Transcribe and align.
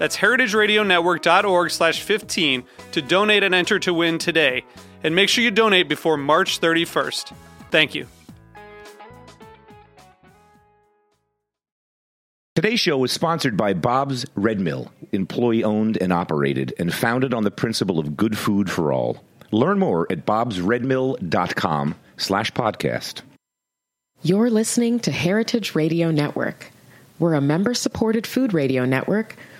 That's 0.00 0.16
heritageradionetwork.org 0.16 1.70
slash 1.70 2.00
15 2.00 2.64
to 2.92 3.02
donate 3.02 3.42
and 3.42 3.54
enter 3.54 3.78
to 3.80 3.92
win 3.92 4.16
today. 4.16 4.64
And 5.04 5.14
make 5.14 5.28
sure 5.28 5.44
you 5.44 5.50
donate 5.50 5.90
before 5.90 6.16
March 6.16 6.58
31st. 6.58 7.34
Thank 7.70 7.94
you. 7.94 8.06
Today's 12.54 12.80
show 12.80 13.04
is 13.04 13.12
sponsored 13.12 13.58
by 13.58 13.74
Bob's 13.74 14.24
Red 14.34 14.58
Mill, 14.58 14.90
employee 15.12 15.64
owned 15.64 15.98
and 16.00 16.14
operated, 16.14 16.72
and 16.78 16.94
founded 16.94 17.34
on 17.34 17.44
the 17.44 17.50
principle 17.50 17.98
of 17.98 18.16
good 18.16 18.38
food 18.38 18.70
for 18.70 18.94
all. 18.94 19.22
Learn 19.50 19.78
more 19.78 20.06
at 20.10 20.24
bobsredmill.com 20.24 21.94
slash 22.16 22.52
podcast. 22.52 23.20
You're 24.22 24.48
listening 24.48 24.98
to 25.00 25.10
Heritage 25.10 25.74
Radio 25.74 26.10
Network. 26.10 26.70
We're 27.18 27.34
a 27.34 27.40
member 27.42 27.74
supported 27.74 28.26
food 28.26 28.54
radio 28.54 28.86
network 28.86 29.36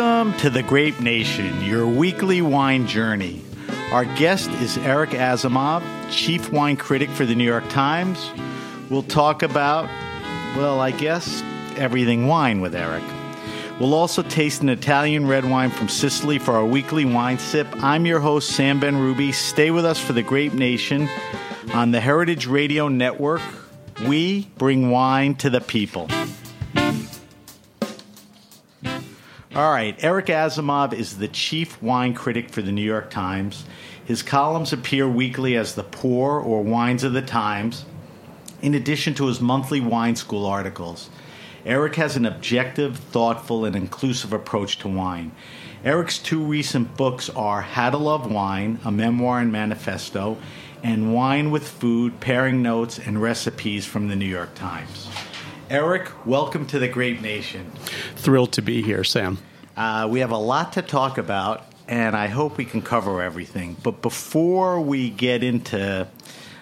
Welcome 0.00 0.32
to 0.38 0.48
the 0.48 0.62
Grape 0.62 0.98
Nation, 1.00 1.62
your 1.62 1.86
weekly 1.86 2.40
wine 2.40 2.86
journey. 2.86 3.42
Our 3.92 4.06
guest 4.06 4.48
is 4.52 4.78
Eric 4.78 5.10
Asimov, 5.10 5.82
chief 6.10 6.50
wine 6.50 6.78
critic 6.78 7.10
for 7.10 7.26
the 7.26 7.34
New 7.34 7.44
York 7.44 7.68
Times. 7.68 8.30
We'll 8.88 9.02
talk 9.02 9.42
about, 9.42 9.84
well, 10.56 10.80
I 10.80 10.90
guess, 10.90 11.42
everything 11.76 12.26
wine 12.26 12.62
with 12.62 12.74
Eric. 12.74 13.04
We'll 13.78 13.92
also 13.92 14.22
taste 14.22 14.62
an 14.62 14.70
Italian 14.70 15.26
red 15.26 15.44
wine 15.44 15.68
from 15.68 15.90
Sicily 15.90 16.38
for 16.38 16.52
our 16.52 16.64
weekly 16.64 17.04
wine 17.04 17.38
sip. 17.38 17.66
I'm 17.82 18.06
your 18.06 18.20
host, 18.20 18.52
Sam 18.52 18.80
Benrubi. 18.80 19.34
Stay 19.34 19.70
with 19.70 19.84
us 19.84 20.00
for 20.00 20.14
the 20.14 20.22
Grape 20.22 20.54
Nation 20.54 21.10
on 21.74 21.90
the 21.90 22.00
Heritage 22.00 22.46
Radio 22.46 22.88
Network. 22.88 23.42
We 24.08 24.48
bring 24.56 24.90
wine 24.90 25.34
to 25.34 25.50
the 25.50 25.60
people. 25.60 26.08
All 29.60 29.72
right, 29.72 29.94
Eric 30.02 30.28
Asimov 30.28 30.94
is 30.94 31.18
the 31.18 31.28
chief 31.28 31.82
wine 31.82 32.14
critic 32.14 32.48
for 32.48 32.62
the 32.62 32.72
New 32.72 32.80
York 32.80 33.10
Times. 33.10 33.66
His 34.02 34.22
columns 34.22 34.72
appear 34.72 35.06
weekly 35.06 35.54
as 35.54 35.74
The 35.74 35.82
Pour 35.82 36.40
or 36.40 36.62
Wines 36.62 37.04
of 37.04 37.12
the 37.12 37.20
Times, 37.20 37.84
in 38.62 38.72
addition 38.72 39.12
to 39.16 39.26
his 39.26 39.38
monthly 39.38 39.78
wine 39.78 40.16
school 40.16 40.46
articles. 40.46 41.10
Eric 41.66 41.96
has 41.96 42.16
an 42.16 42.24
objective, 42.24 42.96
thoughtful, 42.96 43.66
and 43.66 43.76
inclusive 43.76 44.32
approach 44.32 44.78
to 44.78 44.88
wine. 44.88 45.30
Eric's 45.84 46.16
two 46.16 46.42
recent 46.42 46.96
books 46.96 47.28
are 47.28 47.60
How 47.60 47.90
to 47.90 47.98
Love 47.98 48.32
Wine, 48.32 48.80
a 48.82 48.90
memoir 48.90 49.40
and 49.40 49.52
manifesto, 49.52 50.38
and 50.82 51.12
Wine 51.12 51.50
with 51.50 51.68
Food, 51.68 52.18
pairing 52.20 52.62
notes 52.62 52.98
and 52.98 53.20
recipes 53.20 53.84
from 53.84 54.08
the 54.08 54.16
New 54.16 54.24
York 54.24 54.54
Times. 54.54 55.10
Eric, 55.68 56.26
welcome 56.26 56.64
to 56.68 56.78
the 56.78 56.88
Grape 56.88 57.20
Nation. 57.20 57.70
Thrilled 58.16 58.52
to 58.52 58.62
be 58.62 58.80
here, 58.80 59.04
Sam. 59.04 59.36
Uh, 59.80 60.06
we 60.06 60.20
have 60.20 60.30
a 60.30 60.36
lot 60.36 60.74
to 60.74 60.82
talk 60.82 61.16
about, 61.16 61.64
and 61.88 62.14
I 62.14 62.26
hope 62.26 62.58
we 62.58 62.66
can 62.66 62.82
cover 62.82 63.22
everything. 63.22 63.78
But 63.82 64.02
before 64.02 64.78
we 64.78 65.08
get 65.08 65.42
into 65.42 66.06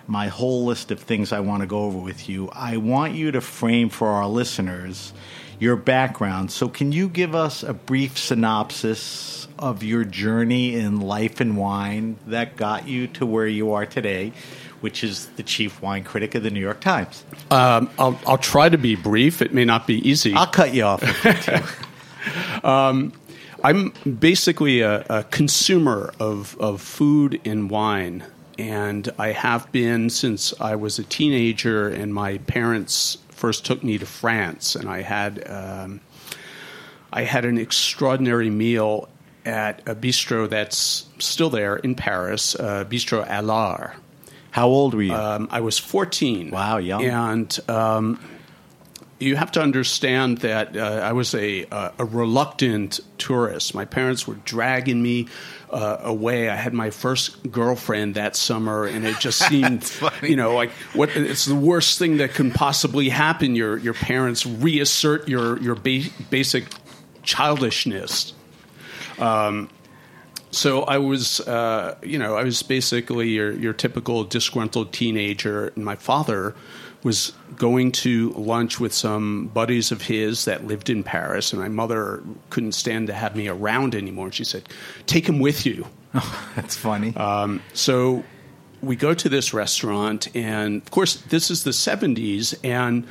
my 0.06 0.28
whole 0.28 0.66
list 0.66 0.92
of 0.92 1.00
things 1.00 1.32
I 1.32 1.40
want 1.40 1.62
to 1.62 1.66
go 1.66 1.80
over 1.80 1.98
with 1.98 2.28
you, 2.28 2.48
I 2.52 2.76
want 2.76 3.14
you 3.14 3.32
to 3.32 3.40
frame 3.40 3.88
for 3.88 4.06
our 4.06 4.28
listeners 4.28 5.12
your 5.58 5.74
background. 5.74 6.52
So, 6.52 6.68
can 6.68 6.92
you 6.92 7.08
give 7.08 7.34
us 7.34 7.64
a 7.64 7.74
brief 7.74 8.16
synopsis 8.16 9.48
of 9.58 9.82
your 9.82 10.04
journey 10.04 10.76
in 10.76 11.00
life 11.00 11.40
and 11.40 11.56
wine 11.56 12.18
that 12.28 12.54
got 12.54 12.86
you 12.86 13.08
to 13.08 13.26
where 13.26 13.48
you 13.48 13.72
are 13.72 13.84
today? 13.84 14.32
Which 14.80 15.02
is 15.02 15.26
the 15.34 15.42
chief 15.42 15.82
wine 15.82 16.04
critic 16.04 16.36
of 16.36 16.44
the 16.44 16.50
New 16.50 16.60
York 16.60 16.78
Times. 16.78 17.24
Um, 17.50 17.90
I'll, 17.98 18.16
I'll 18.28 18.38
try 18.38 18.68
to 18.68 18.78
be 18.78 18.94
brief. 18.94 19.42
It 19.42 19.52
may 19.52 19.64
not 19.64 19.88
be 19.88 20.08
easy. 20.08 20.34
I'll 20.34 20.46
cut 20.46 20.72
you 20.72 20.84
off. 20.84 21.02
if 22.28 22.36
you 22.36 22.40
need 22.40 22.62
to. 22.62 22.68
Um, 22.68 23.12
I'm 23.64 23.92
basically 24.18 24.82
a, 24.82 25.04
a 25.10 25.24
consumer 25.24 26.12
of, 26.20 26.56
of 26.60 26.80
food 26.80 27.40
and 27.44 27.68
wine, 27.68 28.24
and 28.56 29.08
I 29.18 29.32
have 29.32 29.70
been 29.72 30.10
since 30.10 30.54
I 30.60 30.76
was 30.76 30.98
a 30.98 31.04
teenager, 31.04 31.88
and 31.88 32.14
my 32.14 32.38
parents 32.38 33.18
first 33.30 33.64
took 33.64 33.82
me 33.82 33.98
to 33.98 34.06
France, 34.06 34.76
and 34.76 34.88
I 34.88 35.02
had 35.02 35.48
um, 35.48 36.00
I 37.12 37.22
had 37.22 37.44
an 37.44 37.58
extraordinary 37.58 38.50
meal 38.50 39.08
at 39.44 39.80
a 39.88 39.94
bistro 39.94 40.48
that's 40.48 41.06
still 41.18 41.50
there 41.50 41.76
in 41.76 41.94
Paris, 41.94 42.54
uh, 42.54 42.84
Bistro 42.84 43.26
Allard. 43.26 43.92
How 44.50 44.68
old 44.68 44.94
were 44.94 45.02
you? 45.02 45.14
Um, 45.14 45.48
I 45.50 45.60
was 45.60 45.78
14. 45.78 46.50
Wow, 46.50 46.78
young. 46.78 47.04
And 47.04 47.58
um, 47.68 48.20
you 49.18 49.36
have 49.36 49.52
to 49.52 49.60
understand 49.60 50.38
that 50.38 50.76
uh, 50.76 50.80
I 50.80 51.12
was 51.12 51.34
a, 51.34 51.66
uh, 51.66 51.90
a 51.98 52.04
reluctant 52.04 53.00
tourist. 53.18 53.74
My 53.74 53.84
parents 53.84 54.28
were 54.28 54.36
dragging 54.44 55.02
me 55.02 55.28
uh, 55.70 55.98
away. 56.02 56.48
I 56.48 56.54
had 56.54 56.72
my 56.72 56.90
first 56.90 57.50
girlfriend 57.50 58.14
that 58.14 58.36
summer, 58.36 58.86
and 58.86 59.04
it 59.04 59.18
just 59.18 59.38
seemed, 59.48 59.90
you 60.22 60.36
know, 60.36 60.54
like 60.54 60.70
what 60.94 61.10
it's 61.16 61.46
the 61.46 61.56
worst 61.56 61.98
thing 61.98 62.18
that 62.18 62.34
can 62.34 62.52
possibly 62.52 63.08
happen. 63.08 63.56
Your 63.56 63.76
your 63.76 63.94
parents 63.94 64.46
reassert 64.46 65.28
your 65.28 65.58
your 65.60 65.74
ba- 65.74 66.10
basic 66.30 66.66
childishness. 67.22 68.34
Um, 69.18 69.68
so 70.50 70.84
I 70.84 70.98
was, 70.98 71.40
uh, 71.40 71.98
you 72.02 72.18
know, 72.18 72.36
I 72.36 72.44
was 72.44 72.62
basically 72.62 73.28
your, 73.28 73.52
your 73.52 73.74
typical 73.74 74.24
disgruntled 74.24 74.92
teenager, 74.92 75.68
and 75.68 75.84
my 75.84 75.96
father 75.96 76.54
was 77.02 77.32
going 77.56 77.92
to 77.92 78.30
lunch 78.30 78.80
with 78.80 78.92
some 78.92 79.48
buddies 79.48 79.92
of 79.92 80.02
his 80.02 80.44
that 80.46 80.66
lived 80.66 80.90
in 80.90 81.02
Paris, 81.02 81.52
and 81.52 81.62
my 81.62 81.68
mother 81.68 82.22
couldn't 82.50 82.72
stand 82.72 83.06
to 83.06 83.12
have 83.12 83.36
me 83.36 83.48
around 83.48 83.94
anymore. 83.94 84.26
And 84.26 84.34
she 84.34 84.44
said, 84.44 84.68
"Take 85.06 85.28
him 85.28 85.38
with 85.38 85.64
you." 85.64 85.86
Oh, 86.14 86.50
that's 86.56 86.76
funny. 86.76 87.14
Um, 87.16 87.62
so 87.72 88.24
we 88.82 88.96
go 88.96 89.14
to 89.14 89.28
this 89.28 89.54
restaurant, 89.54 90.34
and 90.34 90.82
of 90.82 90.90
course, 90.90 91.16
this 91.16 91.50
is 91.50 91.64
the 91.64 91.70
'70s, 91.70 92.54
and 92.64 93.06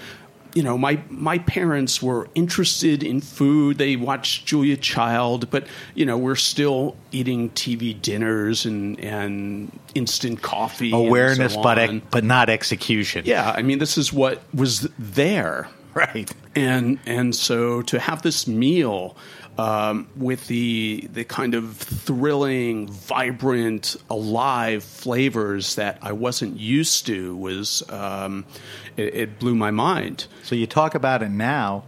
you 0.53 0.63
know, 0.63 0.77
my 0.77 0.99
my 1.09 1.38
parents 1.39 2.01
were 2.01 2.27
interested 2.35 3.03
in 3.03 3.21
food. 3.21 3.77
They 3.77 3.95
watched 3.95 4.45
Julia 4.45 4.77
Child, 4.77 5.49
but 5.49 5.67
you 5.95 6.05
know, 6.05 6.17
we're 6.17 6.35
still 6.35 6.95
eating 7.11 7.49
TV 7.51 7.99
dinners 8.01 8.65
and 8.65 8.99
and 8.99 9.71
instant 9.95 10.41
coffee. 10.41 10.91
and 10.91 11.07
Awareness, 11.07 11.53
so 11.53 11.61
but 11.61 12.09
but 12.11 12.23
not 12.23 12.49
execution. 12.49 13.23
yeah, 13.25 13.53
I 13.55 13.61
mean, 13.61 13.79
this 13.79 13.97
is 13.97 14.11
what 14.11 14.41
was 14.53 14.88
there 14.97 15.67
right. 15.97 16.31
and 16.55 17.00
and 17.05 17.35
so 17.35 17.81
to 17.83 18.00
have 18.00 18.21
this 18.21 18.47
meal 18.47 19.15
um, 19.57 20.07
with 20.15 20.48
the 20.48 21.07
the 21.13 21.24
kind 21.24 21.56
of 21.56 21.77
thrilling, 21.77 22.88
vibrant, 22.88 23.95
alive 24.09 24.83
flavors 24.83 25.75
that 25.75 25.98
I 26.01 26.12
wasn't 26.12 26.59
used 26.59 27.06
to 27.07 27.36
was 27.36 27.83
um, 27.89 28.45
it, 28.95 29.15
it 29.15 29.39
blew 29.39 29.56
my 29.56 29.71
mind. 29.71 30.27
So 30.44 30.56
you 30.56 30.68
talk 30.68 30.95
about 30.95 31.24
it 31.24 31.30
now 31.30 31.83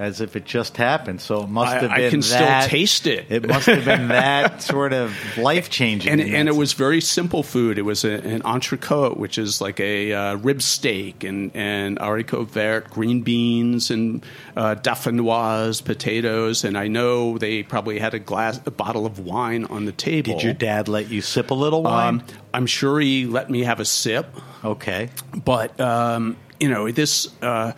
as 0.00 0.22
if 0.22 0.34
it 0.34 0.46
just 0.46 0.78
happened. 0.78 1.20
So 1.20 1.44
it 1.44 1.50
must 1.50 1.74
have 1.74 1.90
I 1.90 1.96
been 1.96 2.06
I 2.06 2.10
can 2.10 2.22
still 2.22 2.62
taste 2.62 3.06
it. 3.06 3.26
It 3.28 3.46
must 3.46 3.66
have 3.66 3.84
been 3.84 4.08
that 4.08 4.62
sort 4.62 4.94
of 4.94 5.14
life 5.36 5.68
changing. 5.68 6.10
And, 6.10 6.22
and 6.22 6.48
it 6.48 6.56
was 6.56 6.72
very 6.72 7.02
simple 7.02 7.42
food. 7.42 7.78
It 7.78 7.82
was 7.82 8.02
a, 8.04 8.12
an 8.12 8.40
entrecôte, 8.40 9.18
which 9.18 9.36
is 9.36 9.60
like 9.60 9.78
a 9.78 10.14
uh, 10.14 10.34
rib 10.36 10.62
steak, 10.62 11.22
and, 11.22 11.54
and 11.54 11.98
haricot 11.98 12.48
vert, 12.48 12.88
green 12.88 13.20
beans, 13.20 13.90
and 13.90 14.24
uh, 14.56 14.74
dauphinoise, 14.76 15.84
potatoes. 15.84 16.64
And 16.64 16.78
I 16.78 16.88
know 16.88 17.36
they 17.36 17.62
probably 17.62 17.98
had 17.98 18.14
a 18.14 18.18
glass, 18.18 18.58
a 18.64 18.70
bottle 18.70 19.04
of 19.04 19.18
wine 19.18 19.66
on 19.66 19.84
the 19.84 19.92
table. 19.92 20.32
Did 20.32 20.42
your 20.42 20.54
dad 20.54 20.88
let 20.88 21.10
you 21.10 21.20
sip 21.20 21.50
a 21.50 21.54
little 21.54 21.82
wine? 21.82 22.20
Um, 22.20 22.26
I'm 22.54 22.66
sure 22.66 22.98
he 23.00 23.26
let 23.26 23.50
me 23.50 23.64
have 23.64 23.80
a 23.80 23.84
sip, 23.84 24.34
okay. 24.64 25.10
but 25.44 25.78
um, 25.78 26.38
you 26.58 26.70
know 26.70 26.90
this. 26.90 27.28
Uh, 27.42 27.72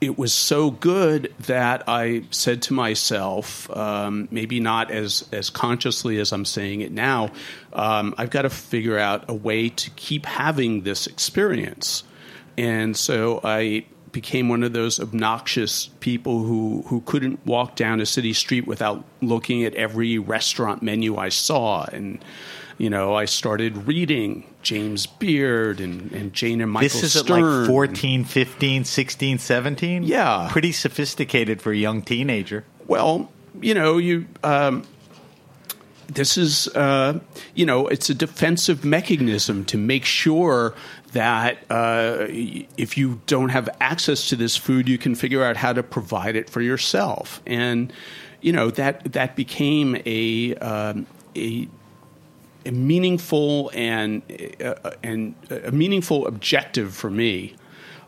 it 0.00 0.18
was 0.18 0.32
so 0.32 0.70
good 0.70 1.32
that 1.40 1.84
I 1.86 2.22
said 2.30 2.62
to 2.62 2.72
myself, 2.72 3.70
um, 3.76 4.28
maybe 4.30 4.58
not 4.58 4.90
as 4.90 5.28
as 5.32 5.50
consciously 5.50 6.18
as 6.18 6.32
I'm 6.32 6.44
saying 6.44 6.80
it 6.80 6.92
now. 6.92 7.30
Um, 7.72 8.14
I've 8.16 8.30
got 8.30 8.42
to 8.42 8.50
figure 8.50 8.98
out 8.98 9.24
a 9.28 9.34
way 9.34 9.68
to 9.68 9.90
keep 9.90 10.24
having 10.24 10.82
this 10.82 11.06
experience, 11.06 12.02
and 12.56 12.96
so 12.96 13.40
I 13.44 13.84
became 14.12 14.48
one 14.48 14.62
of 14.62 14.72
those 14.72 14.98
obnoxious 14.98 15.86
people 16.00 16.42
who, 16.42 16.82
who 16.86 17.00
couldn't 17.02 17.44
walk 17.46 17.76
down 17.76 18.00
a 18.00 18.06
city 18.06 18.32
street 18.32 18.66
without 18.66 19.04
looking 19.20 19.64
at 19.64 19.74
every 19.74 20.18
restaurant 20.18 20.82
menu 20.82 21.16
I 21.16 21.28
saw 21.28 21.84
and 21.84 22.18
you 22.80 22.88
know, 22.88 23.14
I 23.14 23.26
started 23.26 23.86
reading 23.86 24.42
James 24.62 25.06
Beard 25.06 25.80
and, 25.80 26.10
and 26.12 26.32
Jane 26.32 26.62
and 26.62 26.72
Michael 26.72 26.88
This 26.88 27.02
is 27.02 27.14
at 27.14 27.24
Stern. 27.24 27.60
like 27.60 27.68
14, 27.68 28.24
15, 28.24 28.84
16, 28.86 29.38
17? 29.38 30.02
Yeah. 30.04 30.48
Pretty 30.50 30.72
sophisticated 30.72 31.60
for 31.60 31.72
a 31.72 31.76
young 31.76 32.00
teenager. 32.00 32.64
Well, 32.86 33.30
you 33.60 33.74
know, 33.74 33.98
you. 33.98 34.26
Um, 34.42 34.84
this 36.08 36.38
is, 36.38 36.68
uh, 36.68 37.20
you 37.54 37.66
know, 37.66 37.86
it's 37.86 38.08
a 38.08 38.14
defensive 38.14 38.82
mechanism 38.82 39.66
to 39.66 39.76
make 39.76 40.06
sure 40.06 40.74
that 41.12 41.58
uh, 41.68 42.24
if 42.30 42.96
you 42.96 43.20
don't 43.26 43.50
have 43.50 43.68
access 43.82 44.30
to 44.30 44.36
this 44.36 44.56
food, 44.56 44.88
you 44.88 44.96
can 44.96 45.14
figure 45.14 45.44
out 45.44 45.58
how 45.58 45.74
to 45.74 45.82
provide 45.82 46.34
it 46.34 46.48
for 46.48 46.62
yourself. 46.62 47.42
And 47.46 47.92
you 48.40 48.52
know 48.52 48.70
that 48.70 49.12
that 49.12 49.36
became 49.36 50.00
a 50.06 50.54
um, 50.56 51.06
a 51.36 51.68
a 52.66 52.72
meaningful 52.72 53.70
and 53.74 54.22
uh, 54.62 54.90
and 55.02 55.34
a 55.50 55.72
meaningful 55.72 56.26
objective 56.26 56.94
for 56.94 57.10
me. 57.10 57.54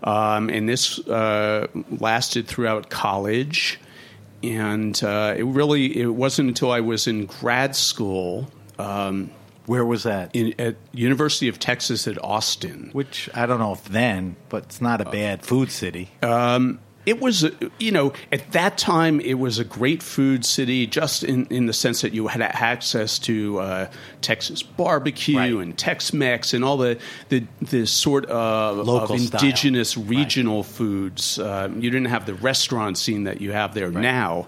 Um, 0.04 0.48
and 0.48 0.68
this 0.68 0.98
uh, 1.08 1.68
lasted 2.00 2.48
throughout 2.48 2.90
college, 2.90 3.78
and 4.42 5.00
uh, 5.04 5.34
it 5.36 5.44
really 5.44 5.96
it 5.96 6.06
wasn't 6.06 6.48
until 6.48 6.72
I 6.72 6.80
was 6.80 7.06
in 7.06 7.26
grad 7.26 7.76
school 7.76 8.50
um, 8.78 9.30
Where 9.66 9.84
was 9.84 10.02
that? 10.02 10.34
in, 10.34 10.54
at 10.58 10.76
University 10.92 11.48
of 11.48 11.58
Texas 11.58 12.08
at 12.08 12.22
Austin. 12.22 12.90
Which 12.92 13.30
I 13.34 13.46
don't 13.46 13.60
know 13.60 13.72
if 13.72 13.84
then, 13.84 14.36
but 14.48 14.64
it's 14.64 14.80
not 14.80 15.00
a 15.00 15.04
bad 15.04 15.44
food 15.44 15.70
city. 15.70 16.10
It 17.04 17.20
was, 17.20 17.44
you 17.80 17.90
know, 17.90 18.12
at 18.30 18.52
that 18.52 18.78
time 18.78 19.20
it 19.20 19.34
was 19.34 19.58
a 19.58 19.64
great 19.64 20.02
food 20.04 20.44
city, 20.44 20.86
just 20.86 21.24
in, 21.24 21.46
in 21.46 21.66
the 21.66 21.72
sense 21.72 22.00
that 22.02 22.12
you 22.14 22.28
had 22.28 22.40
access 22.42 23.18
to 23.20 23.58
uh, 23.58 23.90
Texas 24.20 24.62
barbecue 24.62 25.36
Right. 25.36 25.52
and 25.52 25.76
Tex-Mex 25.76 26.54
and 26.54 26.64
all 26.64 26.76
the 26.76 26.98
the, 27.28 27.44
the 27.60 27.86
sort 27.86 28.26
of, 28.26 28.86
Local 28.86 29.16
of 29.16 29.20
style. 29.20 29.40
indigenous 29.42 29.96
regional 29.96 30.62
foods. 30.62 31.40
Um, 31.40 31.80
you 31.80 31.90
didn't 31.90 32.06
have 32.08 32.24
the 32.24 32.34
restaurant 32.34 32.96
scene 32.98 33.24
that 33.24 33.40
you 33.40 33.50
have 33.50 33.74
there 33.74 33.90
now, 33.90 34.46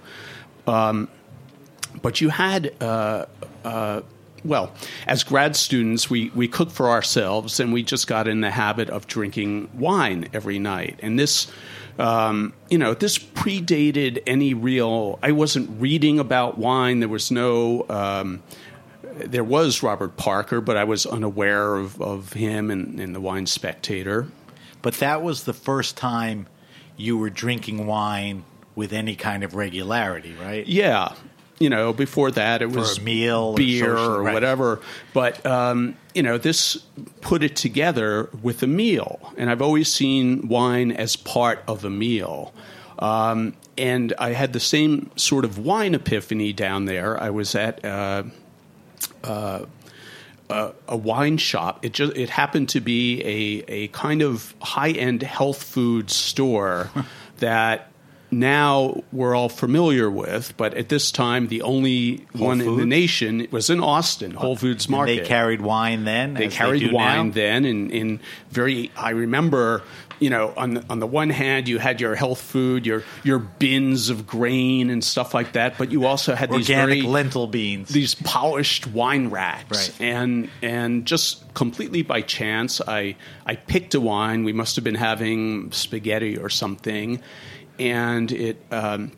um, 0.68 1.08
but 2.02 2.20
you 2.20 2.28
had. 2.28 2.72
Uh, 2.80 3.26
uh, 3.64 4.02
well, 4.44 4.74
as 5.06 5.24
grad 5.24 5.56
students, 5.56 6.10
we, 6.10 6.28
we 6.34 6.48
cooked 6.48 6.72
for 6.72 6.90
ourselves 6.90 7.60
and 7.60 7.72
we 7.72 7.82
just 7.82 8.06
got 8.06 8.28
in 8.28 8.42
the 8.42 8.50
habit 8.50 8.90
of 8.90 9.06
drinking 9.06 9.70
wine 9.72 10.28
every 10.34 10.58
night. 10.58 10.98
And 11.02 11.18
this, 11.18 11.46
um, 11.98 12.52
you 12.70 12.78
know, 12.78 12.94
this 12.94 13.18
predated 13.18 14.22
any 14.26 14.54
real. 14.54 15.18
I 15.22 15.32
wasn't 15.32 15.80
reading 15.80 16.18
about 16.18 16.58
wine. 16.58 17.00
There 17.00 17.08
was 17.08 17.30
no. 17.30 17.86
Um, 17.88 18.42
there 19.02 19.44
was 19.44 19.82
Robert 19.82 20.16
Parker, 20.16 20.60
but 20.60 20.76
I 20.76 20.82
was 20.82 21.06
unaware 21.06 21.76
of, 21.76 22.00
of 22.02 22.32
him 22.32 22.70
and, 22.70 22.98
and 22.98 23.14
the 23.14 23.20
Wine 23.20 23.46
Spectator. 23.46 24.26
But 24.82 24.94
that 24.94 25.22
was 25.22 25.44
the 25.44 25.52
first 25.52 25.96
time 25.96 26.48
you 26.96 27.16
were 27.16 27.30
drinking 27.30 27.86
wine 27.86 28.44
with 28.74 28.92
any 28.92 29.14
kind 29.14 29.44
of 29.44 29.54
regularity, 29.54 30.34
right? 30.34 30.66
Yeah. 30.66 31.14
You 31.58 31.70
know, 31.70 31.92
before 31.92 32.32
that 32.32 32.62
it 32.62 32.70
was 32.70 33.00
meal 33.00 33.52
or 33.52 33.56
beer 33.56 33.96
social- 33.96 34.14
or 34.14 34.22
right. 34.22 34.34
whatever. 34.34 34.80
But 35.12 35.44
um, 35.46 35.96
you 36.14 36.22
know, 36.22 36.36
this 36.36 36.76
put 37.20 37.42
it 37.42 37.56
together 37.56 38.28
with 38.42 38.62
a 38.62 38.66
meal, 38.66 39.32
and 39.36 39.50
I've 39.50 39.62
always 39.62 39.92
seen 39.92 40.48
wine 40.48 40.90
as 40.92 41.16
part 41.16 41.62
of 41.68 41.84
a 41.84 41.90
meal. 41.90 42.52
Um, 42.98 43.54
and 43.76 44.12
I 44.18 44.30
had 44.30 44.52
the 44.52 44.60
same 44.60 45.10
sort 45.16 45.44
of 45.44 45.58
wine 45.58 45.94
epiphany 45.94 46.52
down 46.52 46.84
there. 46.84 47.20
I 47.20 47.30
was 47.30 47.54
at 47.54 47.84
uh, 47.84 48.24
uh, 49.22 49.64
a, 50.50 50.72
a 50.88 50.96
wine 50.96 51.38
shop. 51.38 51.84
It 51.84 51.92
just 51.92 52.16
it 52.16 52.30
happened 52.30 52.68
to 52.70 52.80
be 52.80 53.20
a 53.22 53.64
a 53.68 53.88
kind 53.88 54.22
of 54.22 54.54
high 54.60 54.90
end 54.90 55.22
health 55.22 55.62
food 55.62 56.10
store 56.10 56.90
that 57.38 57.90
now 58.40 59.02
we're 59.12 59.34
all 59.34 59.48
familiar 59.48 60.10
with, 60.10 60.54
but 60.56 60.74
at 60.74 60.88
this 60.88 61.10
time 61.12 61.48
the 61.48 61.62
only 61.62 62.26
one 62.32 62.60
in 62.60 62.76
the 62.76 62.86
nation 62.86 63.46
was 63.50 63.70
in 63.70 63.80
Austin, 63.80 64.32
Whole 64.32 64.56
Foods 64.56 64.86
And 64.86 64.92
Market. 64.92 65.22
They 65.22 65.26
carried 65.26 65.60
wine 65.60 66.04
then. 66.04 66.34
They 66.34 66.48
carried 66.48 66.80
do 66.80 66.92
wine 66.94 67.28
now? 67.28 67.34
then, 67.34 67.64
and 67.64 67.90
in 67.90 68.20
very. 68.50 68.90
I 68.96 69.10
remember, 69.10 69.82
you 70.20 70.30
know, 70.30 70.52
on 70.56 70.74
the, 70.74 70.84
on 70.90 70.98
the 71.00 71.06
one 71.06 71.30
hand, 71.30 71.68
you 71.68 71.78
had 71.78 72.00
your 72.00 72.14
health 72.14 72.40
food, 72.40 72.86
your 72.86 73.02
your 73.22 73.38
bins 73.38 74.08
of 74.10 74.26
grain 74.26 74.90
and 74.90 75.02
stuff 75.02 75.34
like 75.34 75.52
that, 75.52 75.78
but 75.78 75.90
you 75.92 76.06
also 76.06 76.34
had 76.34 76.50
these 76.50 76.68
Organic 76.70 76.98
very 76.98 77.02
lentil 77.02 77.46
beans. 77.46 77.88
these 77.88 78.14
polished 78.14 78.86
wine 78.88 79.30
racks, 79.30 79.88
Right. 79.90 80.00
and 80.00 80.50
and 80.62 81.06
just 81.06 81.42
completely 81.54 82.02
by 82.02 82.20
chance, 82.20 82.80
I 82.86 83.16
I 83.46 83.56
picked 83.56 83.94
a 83.94 84.00
wine. 84.00 84.44
We 84.44 84.52
must 84.52 84.76
have 84.76 84.84
been 84.84 84.94
having 84.96 85.70
spaghetti 85.72 86.36
or 86.38 86.48
something, 86.48 87.20
and 87.78 88.30
it 88.32 88.62
um, 88.70 89.12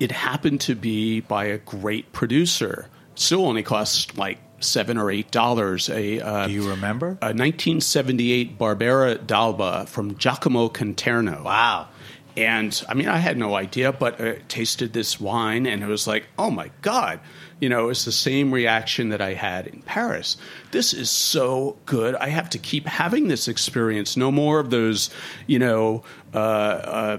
it 0.00 0.12
happened 0.12 0.60
to 0.62 0.74
be 0.74 1.20
by 1.20 1.46
a 1.46 1.58
great 1.58 2.12
producer. 2.12 2.88
Still 3.14 3.46
only 3.46 3.62
costs 3.62 4.16
like 4.16 4.38
seven 4.60 4.98
or 4.98 5.10
eight 5.10 5.30
dollars. 5.30 5.88
A 5.88 6.20
uh, 6.20 6.46
do 6.46 6.52
you 6.52 6.68
remember? 6.70 7.18
a 7.22 7.34
1978 7.34 8.58
Barbera 8.58 9.26
d'Alba 9.26 9.86
from 9.86 10.16
Giacomo 10.16 10.68
Conterno. 10.68 11.42
wow. 11.44 11.88
And 12.36 12.84
I 12.88 12.94
mean, 12.94 13.08
I 13.08 13.16
had 13.16 13.36
no 13.36 13.56
idea, 13.56 13.92
but 13.92 14.20
I 14.20 14.36
tasted 14.46 14.92
this 14.92 15.20
wine 15.20 15.66
and 15.66 15.82
it 15.82 15.88
was 15.88 16.06
like, 16.06 16.26
oh 16.38 16.52
my 16.52 16.70
God. 16.82 17.18
You 17.58 17.68
know, 17.68 17.88
it's 17.88 18.04
the 18.04 18.12
same 18.12 18.52
reaction 18.52 19.08
that 19.08 19.20
I 19.20 19.34
had 19.34 19.66
in 19.66 19.82
Paris. 19.82 20.36
This 20.70 20.94
is 20.94 21.10
so 21.10 21.76
good. 21.84 22.14
I 22.14 22.28
have 22.28 22.48
to 22.50 22.58
keep 22.58 22.86
having 22.86 23.26
this 23.26 23.48
experience. 23.48 24.16
No 24.16 24.30
more 24.30 24.60
of 24.60 24.70
those, 24.70 25.10
you 25.48 25.58
know, 25.58 26.04
uh, 26.32 26.36
uh, 26.38 27.18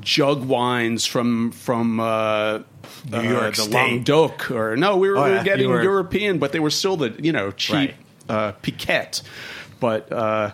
jug 0.00 0.44
wines 0.44 1.06
from 1.06 1.52
from 1.52 2.00
uh, 2.00 2.58
New 3.10 3.18
uh, 3.18 3.22
York 3.22 3.54
the 3.56 3.68
Languedoc, 3.70 4.50
or 4.50 4.76
no, 4.76 4.96
we 4.96 5.08
were, 5.08 5.16
Oh, 5.18 5.24
we 5.24 5.30
were 5.30 5.36
yeah, 5.36 5.42
getting 5.44 5.68
were- 5.70 5.82
European, 5.82 6.38
but 6.38 6.52
they 6.52 6.60
were 6.60 6.70
still 6.70 6.96
the 6.96 7.14
you 7.22 7.32
know 7.32 7.50
cheap 7.52 7.74
Right. 7.74 7.94
uh, 8.28 8.52
piquette. 8.62 9.22
But 9.80 10.10
uh, 10.12 10.52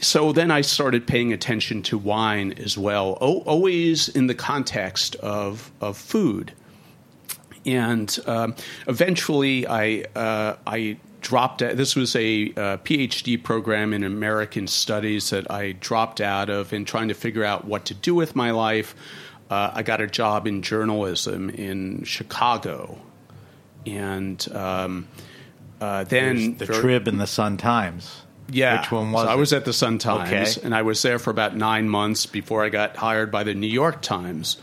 so 0.00 0.32
then 0.32 0.50
I 0.50 0.62
started 0.62 1.06
paying 1.06 1.32
attention 1.32 1.82
to 1.84 1.98
wine 1.98 2.52
as 2.58 2.76
well, 2.76 3.16
o- 3.20 3.40
always 3.42 4.08
in 4.08 4.26
the 4.26 4.34
context 4.34 5.16
of 5.16 5.70
of 5.80 5.96
food. 5.96 6.52
And 7.66 8.18
um, 8.26 8.54
eventually, 8.88 9.66
I 9.66 10.04
uh, 10.16 10.56
I 10.66 10.96
dropped 11.20 11.62
out. 11.62 11.76
This 11.76 11.94
was 11.96 12.16
a 12.16 12.46
uh, 12.56 12.76
PhD 12.78 13.42
program 13.42 13.92
in 13.92 14.04
American 14.04 14.66
Studies 14.66 15.30
that 15.30 15.50
I 15.50 15.72
dropped 15.72 16.20
out 16.20 16.50
of 16.50 16.72
in 16.72 16.84
trying 16.84 17.08
to 17.08 17.14
figure 17.14 17.44
out 17.44 17.64
what 17.64 17.84
to 17.86 17.94
do 17.94 18.14
with 18.14 18.34
my 18.36 18.50
life. 18.50 18.94
Uh, 19.50 19.70
I 19.74 19.82
got 19.82 20.00
a 20.00 20.06
job 20.06 20.46
in 20.46 20.62
journalism 20.62 21.50
in 21.50 22.04
Chicago, 22.04 22.98
and 23.86 24.46
um, 24.54 25.08
uh, 25.80 26.04
then 26.04 26.56
the 26.56 26.66
very- 26.66 26.80
Trib 26.80 27.08
and 27.08 27.20
the 27.20 27.26
Sun 27.26 27.56
Times. 27.56 28.22
yeah, 28.50 28.80
Which 28.80 28.92
one 28.92 29.12
was 29.12 29.24
so 29.24 29.28
I 29.30 29.34
was 29.34 29.52
at 29.52 29.64
the 29.64 29.72
Sun 29.72 29.98
Times, 29.98 30.56
Okay. 30.58 30.64
and 30.66 30.74
I 30.74 30.82
was 30.82 31.02
there 31.02 31.18
for 31.18 31.30
about 31.30 31.56
nine 31.56 31.88
months 31.88 32.26
before 32.26 32.64
I 32.64 32.68
got 32.68 32.96
hired 32.96 33.30
by 33.30 33.42
the 33.44 33.54
New 33.54 33.66
York 33.66 34.02
Times. 34.02 34.56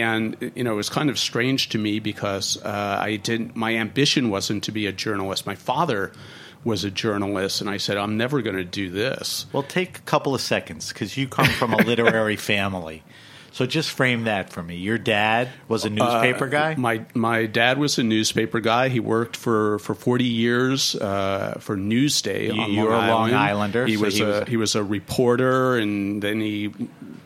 And 0.00 0.52
you 0.54 0.64
know, 0.64 0.72
it 0.72 0.76
was 0.76 0.88
kind 0.88 1.10
of 1.10 1.18
strange 1.18 1.68
to 1.70 1.78
me 1.78 1.98
because 1.98 2.56
uh, 2.62 2.98
I 3.00 3.16
didn't. 3.16 3.56
My 3.56 3.76
ambition 3.76 4.30
wasn't 4.30 4.64
to 4.64 4.72
be 4.72 4.86
a 4.86 4.92
journalist. 4.92 5.46
My 5.46 5.54
father 5.54 6.12
was 6.64 6.84
a 6.84 6.90
journalist, 6.90 7.60
and 7.60 7.70
I 7.70 7.76
said, 7.76 7.96
"I'm 7.96 8.16
never 8.16 8.42
going 8.42 8.56
to 8.56 8.64
do 8.64 8.90
this." 8.90 9.46
Well, 9.52 9.62
take 9.62 9.98
a 9.98 10.02
couple 10.02 10.34
of 10.34 10.40
seconds 10.40 10.92
because 10.92 11.16
you 11.16 11.28
come 11.28 11.46
from 11.46 11.72
a 11.72 11.78
literary 11.78 12.36
family. 12.52 13.02
So 13.56 13.64
just 13.64 13.90
frame 13.90 14.24
that 14.24 14.50
for 14.50 14.62
me. 14.62 14.76
Your 14.76 14.98
dad 14.98 15.48
was 15.66 15.86
a 15.86 15.88
newspaper 15.90 16.46
guy. 16.46 16.74
Uh, 16.74 16.78
My 16.78 17.06
my 17.14 17.46
dad 17.46 17.78
was 17.78 17.96
a 17.98 18.02
newspaper 18.02 18.60
guy. 18.60 18.90
He 18.90 19.00
worked 19.00 19.34
for, 19.34 19.78
for 19.78 19.94
forty 19.94 20.26
years 20.26 20.94
uh, 20.94 21.56
for 21.60 21.74
Newsday. 21.74 22.52
You- 22.54 22.60
on 22.60 22.70
you're 22.72 22.90
Long 22.90 23.08
a 23.08 23.12
Long 23.12 23.32
Islander, 23.32 23.86
He 23.86 23.96
so 23.96 24.02
was 24.04 24.14
he 24.18 24.22
a 24.22 24.26
was- 24.26 24.48
he 24.48 24.56
was 24.58 24.74
a 24.74 24.84
reporter, 24.84 25.78
and 25.78 26.20
then 26.20 26.40
he 26.42 26.70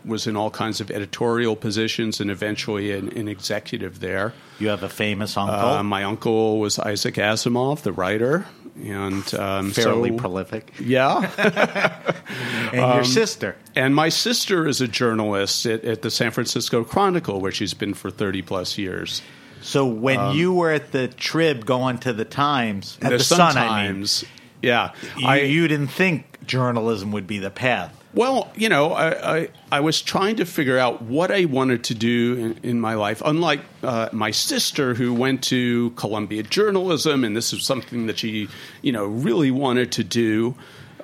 was 0.04 0.28
in 0.28 0.36
all 0.36 0.50
kinds 0.50 0.80
of 0.80 0.90
editorial 0.92 1.56
positions, 1.56 2.20
and 2.20 2.30
eventually 2.30 2.92
an, 2.92 3.08
an 3.18 3.26
executive 3.26 3.98
there. 3.98 4.32
You 4.60 4.68
have 4.68 4.84
a 4.84 4.88
famous 4.88 5.36
uncle, 5.36 5.56
Uh, 5.58 5.82
my 5.82 6.04
uncle 6.04 6.60
was 6.60 6.78
Isaac 6.78 7.16
Asimov, 7.16 7.82
the 7.82 7.92
writer, 7.92 8.46
and 8.84 9.34
um, 9.34 9.70
fairly 9.72 10.10
so- 10.10 10.16
prolific, 10.16 10.72
Yeah, 10.80 11.30
and 12.72 12.80
Um, 12.80 12.94
your 12.96 13.04
sister. 13.04 13.56
and 13.74 13.94
my 13.94 14.08
sister 14.08 14.66
is 14.66 14.80
a 14.80 14.88
journalist 14.88 15.66
at, 15.66 15.84
at 15.84 16.02
the 16.02 16.10
San 16.10 16.30
Francisco 16.30 16.84
Chronicle, 16.84 17.40
where 17.40 17.52
she's 17.52 17.74
been 17.74 17.94
for 17.94 18.10
thirty 18.10 18.42
plus 18.42 18.78
years. 18.78 19.22
So 19.62 19.84
when 19.86 20.18
um, 20.18 20.36
you 20.36 20.54
were 20.54 20.70
at 20.70 20.92
the 20.92 21.08
Trib 21.08 21.66
going 21.66 21.98
to 21.98 22.12
the 22.14 22.24
Times, 22.24 22.96
at 23.02 23.10
the, 23.10 23.18
the, 23.18 23.24
Sun, 23.24 23.52
Sun, 23.52 23.56
I 23.58 23.82
mean, 23.82 23.94
Times. 23.94 24.24
Yeah, 24.62 24.92
you, 25.16 25.26
I, 25.26 25.40
you 25.40 25.68
didn't 25.68 25.88
think 25.88 26.46
journalism 26.46 27.12
would 27.12 27.26
be 27.26 27.38
the 27.38 27.50
path. 27.50 27.96
Well, 28.12 28.50
you 28.56 28.68
know, 28.68 28.92
I, 28.92 29.38
I, 29.38 29.48
I 29.70 29.80
was 29.80 30.02
trying 30.02 30.36
to 30.36 30.44
figure 30.44 30.78
out 30.78 31.00
what 31.02 31.30
I 31.30 31.44
wanted 31.44 31.84
to 31.84 31.94
do 31.94 32.36
in, 32.36 32.70
in 32.70 32.80
my 32.80 32.94
life. 32.94 33.22
Unlike 33.24 33.60
uh, 33.84 34.08
my 34.12 34.32
sister, 34.32 34.94
who 34.94 35.14
went 35.14 35.44
to 35.44 35.90
Columbia 35.90 36.42
Journalism, 36.42 37.22
and 37.22 37.36
this 37.36 37.52
is 37.52 37.64
something 37.64 38.06
that 38.08 38.18
she, 38.18 38.48
you 38.82 38.90
know, 38.90 39.04
really 39.04 39.52
wanted 39.52 39.92
to 39.92 40.04
do. 40.04 40.56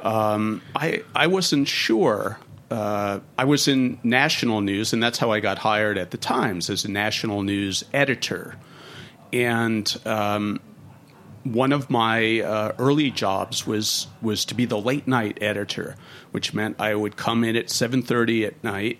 Um, 0.03 0.63
I 0.75 1.03
I 1.15 1.29
wasn't 1.29 1.69
sure. 1.69 2.39
Uh, 2.73 3.21
I 3.39 3.45
was 3.45 3.69
in 3.69 4.01
national 4.03 4.61
news, 4.61 4.93
and 4.93 5.01
that's 5.01 5.19
how 5.19 5.31
I 5.31 5.39
got 5.39 5.59
hired 5.59 5.99
at 5.99 6.11
the 6.11 6.19
Times 6.19 6.69
as 6.69 6.85
a 6.85 6.91
national 6.91 7.43
news 7.43 7.85
editor. 7.95 8.57
And 9.33 9.97
um, 10.05 10.61
one 11.53 11.73
of 11.73 11.91
my 11.91 12.41
uh, 12.41 12.73
early 12.79 13.11
jobs 13.11 13.67
was 13.67 14.07
was 14.21 14.45
to 14.47 14.55
be 14.55 14.65
the 14.65 14.79
late 14.79 15.07
night 15.07 15.39
editor, 15.41 15.97
which 16.33 16.55
meant 16.55 16.81
I 16.81 16.95
would 16.95 17.17
come 17.17 17.45
in 17.45 17.57
at 17.57 17.71
seven 17.71 18.03
thirty 18.03 18.45
at 18.45 18.63
night, 18.65 18.99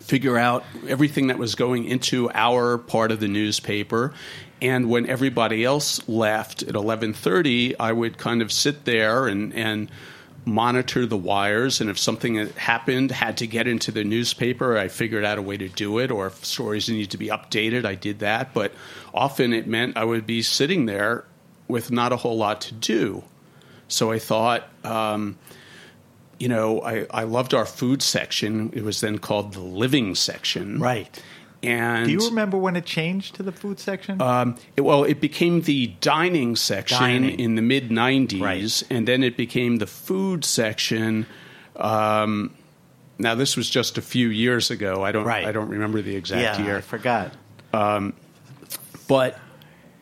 figure 0.00 0.36
out 0.36 0.64
everything 0.88 1.28
that 1.28 1.38
was 1.38 1.54
going 1.54 1.84
into 1.84 2.30
our 2.32 2.78
part 2.78 3.12
of 3.12 3.20
the 3.20 3.28
newspaper, 3.28 4.12
and 4.60 4.88
when 4.88 5.08
everybody 5.08 5.64
else 5.64 6.06
left 6.08 6.62
at 6.62 6.74
eleven 6.74 7.12
thirty, 7.12 7.78
I 7.78 7.92
would 7.92 8.18
kind 8.18 8.42
of 8.42 8.52
sit 8.52 8.84
there 8.84 9.26
and 9.26 9.54
and 9.54 9.90
monitor 10.44 11.06
the 11.06 11.16
wires. 11.16 11.80
And 11.80 11.88
if 11.88 11.98
something 11.98 12.34
that 12.34 12.52
happened 12.52 13.12
had 13.12 13.36
to 13.36 13.46
get 13.46 13.68
into 13.68 13.92
the 13.92 14.02
newspaper 14.02 14.76
i 14.76 14.88
figured 14.88 15.24
out 15.24 15.38
a 15.38 15.42
way 15.42 15.56
to 15.56 15.68
do 15.68 15.98
it. 15.98 16.10
Or 16.10 16.26
if 16.26 16.44
stories 16.44 16.88
needed 16.88 17.10
to 17.12 17.18
be 17.18 17.28
updated 17.28 17.84
i 17.84 17.94
did 17.94 18.18
that. 18.20 18.52
But 18.52 18.72
often 19.14 19.52
it 19.52 19.66
meant 19.66 19.96
i 19.96 20.04
would 20.04 20.26
be 20.26 20.42
sitting 20.42 20.86
there 20.86 21.24
with 21.68 21.90
not 21.90 22.12
a 22.12 22.16
whole 22.16 22.36
lot 22.36 22.60
to 22.62 22.74
do 22.74 23.22
so 23.88 24.10
i 24.12 24.18
thought 24.18 24.68
um, 24.84 25.36
you 26.38 26.48
know 26.48 26.80
I, 26.82 27.06
I 27.10 27.22
loved 27.24 27.54
our 27.54 27.66
food 27.66 28.02
section 28.02 28.70
it 28.74 28.82
was 28.84 29.00
then 29.00 29.18
called 29.18 29.52
the 29.54 29.60
living 29.60 30.14
section 30.14 30.80
Right. 30.80 31.22
and 31.62 32.06
Do 32.06 32.12
you 32.12 32.26
remember 32.28 32.56
when 32.58 32.74
it 32.76 32.84
changed 32.84 33.36
to 33.36 33.42
the 33.44 33.52
food 33.52 33.78
section? 33.78 34.20
um, 34.20 34.56
it- 34.76 34.80
well, 34.82 35.04
it 35.04 35.20
became 35.20 35.60
the 35.62 35.88
dining 36.00 36.56
section 36.56 36.98
Dining. 36.98 37.38
in 37.38 37.54
the 37.54 37.62
mid 37.62 37.90
90s, 37.90 38.40
Right. 38.40 38.82
and 38.90 39.06
then 39.06 39.22
it 39.22 39.36
became 39.36 39.76
the 39.76 39.86
food 39.86 40.44
section. 40.44 41.26
Um, 41.76 42.50
now, 43.20 43.36
this 43.36 43.56
was 43.56 43.70
just 43.70 43.96
a 43.96 44.02
few 44.02 44.26
years 44.28 44.72
ago. 44.72 45.04
I 45.04 45.12
don't, 45.12 45.24
Right. 45.24 45.46
I 45.46 45.52
don't 45.52 45.68
remember 45.68 46.02
the 46.02 46.16
exact 46.16 46.58
yeah, 46.58 46.64
year. 46.66 46.78
I 46.78 46.80
forgot. 46.80 47.32
But, 49.08 49.38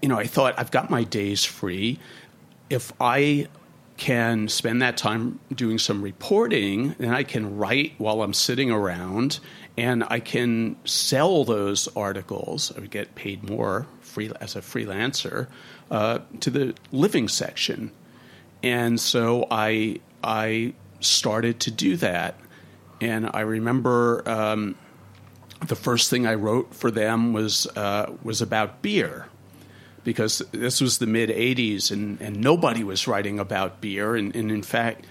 you 0.02 0.08
know, 0.08 0.18
I 0.18 0.26
thought 0.26 0.54
I've 0.58 0.70
got 0.70 0.90
my 0.90 1.04
days 1.04 1.44
free. 1.44 1.98
If 2.68 2.92
I 3.00 3.48
can 3.96 4.48
spend 4.48 4.80
that 4.80 4.96
time 4.96 5.38
doing 5.54 5.78
some 5.78 6.00
reporting, 6.00 6.94
then 6.98 7.12
I 7.12 7.22
can 7.22 7.58
write 7.58 7.92
while 7.98 8.22
I'm 8.22 8.32
sitting 8.32 8.70
around 8.70 9.40
and 9.76 10.04
I 10.08 10.20
can 10.20 10.76
sell 10.84 11.44
those 11.44 11.86
articles. 11.94 12.72
I 12.74 12.80
would 12.80 12.90
get 12.90 13.14
paid 13.14 13.48
more 13.48 13.86
free, 14.00 14.30
as 14.40 14.56
a 14.56 14.60
freelancer 14.60 15.48
uh, 15.90 16.20
to 16.40 16.50
the 16.50 16.74
living 16.92 17.28
section. 17.28 17.92
And 18.62 18.98
so 18.98 19.46
I, 19.50 20.00
I 20.24 20.72
started 21.00 21.60
to 21.60 21.70
do 21.70 21.96
that. 21.96 22.36
And 23.00 23.30
I 23.32 23.40
remember 23.40 24.26
um, 24.28 24.76
the 25.66 25.76
first 25.76 26.10
thing 26.10 26.26
I 26.26 26.34
wrote 26.34 26.74
for 26.74 26.90
them 26.90 27.32
was 27.32 27.66
uh, 27.76 28.12
was 28.22 28.42
about 28.42 28.82
beer, 28.82 29.26
because 30.04 30.42
this 30.52 30.80
was 30.80 30.98
the 30.98 31.06
mid 31.06 31.30
'80s 31.30 31.90
and, 31.90 32.20
and 32.20 32.40
nobody 32.40 32.84
was 32.84 33.06
writing 33.06 33.38
about 33.38 33.80
beer, 33.80 34.16
and, 34.16 34.34
and 34.34 34.50
in 34.50 34.62
fact, 34.62 35.06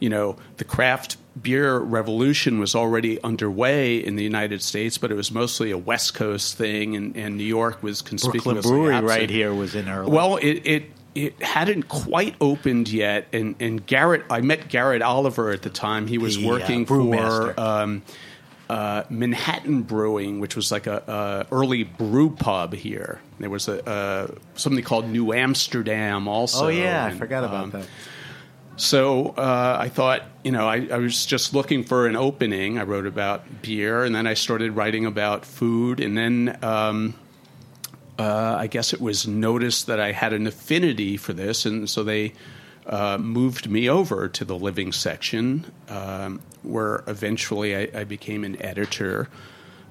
you 0.00 0.08
know, 0.08 0.36
the 0.56 0.64
craft 0.64 1.16
beer 1.40 1.78
revolution 1.78 2.58
was 2.60 2.74
already 2.74 3.20
underway 3.22 3.96
in 3.96 4.16
the 4.16 4.22
United 4.22 4.62
States, 4.62 4.98
but 4.98 5.10
it 5.10 5.14
was 5.14 5.32
mostly 5.32 5.70
a 5.70 5.78
West 5.78 6.14
Coast 6.14 6.56
thing, 6.56 6.94
and, 6.94 7.16
and 7.16 7.36
New 7.36 7.44
York 7.44 7.82
was 7.82 8.02
conspicuously 8.02 8.54
Brooklyn 8.54 8.72
Brewery 8.72 8.94
absent. 8.94 9.08
right 9.08 9.30
here 9.30 9.52
was 9.54 9.74
in 9.74 9.88
early. 9.88 10.10
Well, 10.10 10.36
it, 10.36 10.62
it 10.64 10.84
it 11.14 11.40
hadn't 11.42 11.88
quite 11.88 12.34
opened 12.40 12.88
yet, 12.88 13.28
and, 13.32 13.54
and 13.60 13.86
Garrett, 13.86 14.24
I 14.30 14.40
met 14.40 14.68
Garrett 14.68 15.00
Oliver 15.00 15.50
at 15.50 15.62
the 15.62 15.70
time. 15.70 16.08
He 16.08 16.18
was 16.18 16.36
The, 16.36 16.44
uh, 16.46 16.50
working 16.50 16.86
brewmaster. 16.86 17.54
for 17.54 17.60
um, 17.60 18.02
uh, 18.68 19.04
Manhattan 19.10 19.82
Brewing, 19.82 20.40
which 20.40 20.56
was 20.56 20.72
like 20.72 20.86
a, 20.86 21.46
a 21.50 21.54
early 21.54 21.84
brew 21.84 22.30
pub 22.30 22.74
here. 22.74 23.20
There 23.38 23.50
was 23.50 23.68
a, 23.68 23.86
uh 23.88 24.28
something 24.54 24.84
called 24.84 25.08
New 25.08 25.32
Amsterdam 25.32 26.28
also. 26.28 26.66
oh 26.66 26.68
yeah, 26.68 27.04
I 27.04 27.12
forgot 27.12 27.44
about 27.44 27.64
um, 27.64 27.70
that. 27.72 27.86
so 28.76 29.28
uh, 29.36 29.76
I 29.78 29.88
thought, 29.88 30.22
you 30.42 30.52
know, 30.52 30.66
I, 30.66 30.88
I 30.90 30.98
was 30.98 31.26
just 31.26 31.52
looking 31.52 31.84
for 31.84 32.06
an 32.06 32.16
opening. 32.16 32.78
I 32.78 32.84
wrote 32.84 33.06
about 33.06 33.62
beer, 33.62 34.04
and 34.04 34.14
then 34.14 34.26
I 34.26 34.34
started 34.34 34.72
writing 34.72 35.04
about 35.04 35.44
food, 35.44 36.00
and 36.00 36.16
then 36.16 36.58
um, 36.62 37.14
uh, 38.18 38.56
I 38.58 38.66
guess 38.66 38.92
it 38.92 39.00
was 39.00 39.26
noticed 39.26 39.86
that 39.88 40.00
I 40.00 40.12
had 40.12 40.32
an 40.32 40.46
affinity 40.46 41.16
for 41.16 41.32
this, 41.32 41.66
and 41.66 41.88
so 41.90 42.02
they 42.04 42.32
uh, 42.86 43.18
moved 43.18 43.68
me 43.68 43.88
over 43.88 44.28
to 44.28 44.44
the 44.44 44.56
living 44.56 44.92
section, 44.92 45.72
um, 45.88 46.40
where 46.62 47.02
eventually 47.06 47.76
I, 47.76 48.00
I 48.00 48.04
became 48.04 48.44
an 48.44 48.60
editor. 48.60 49.28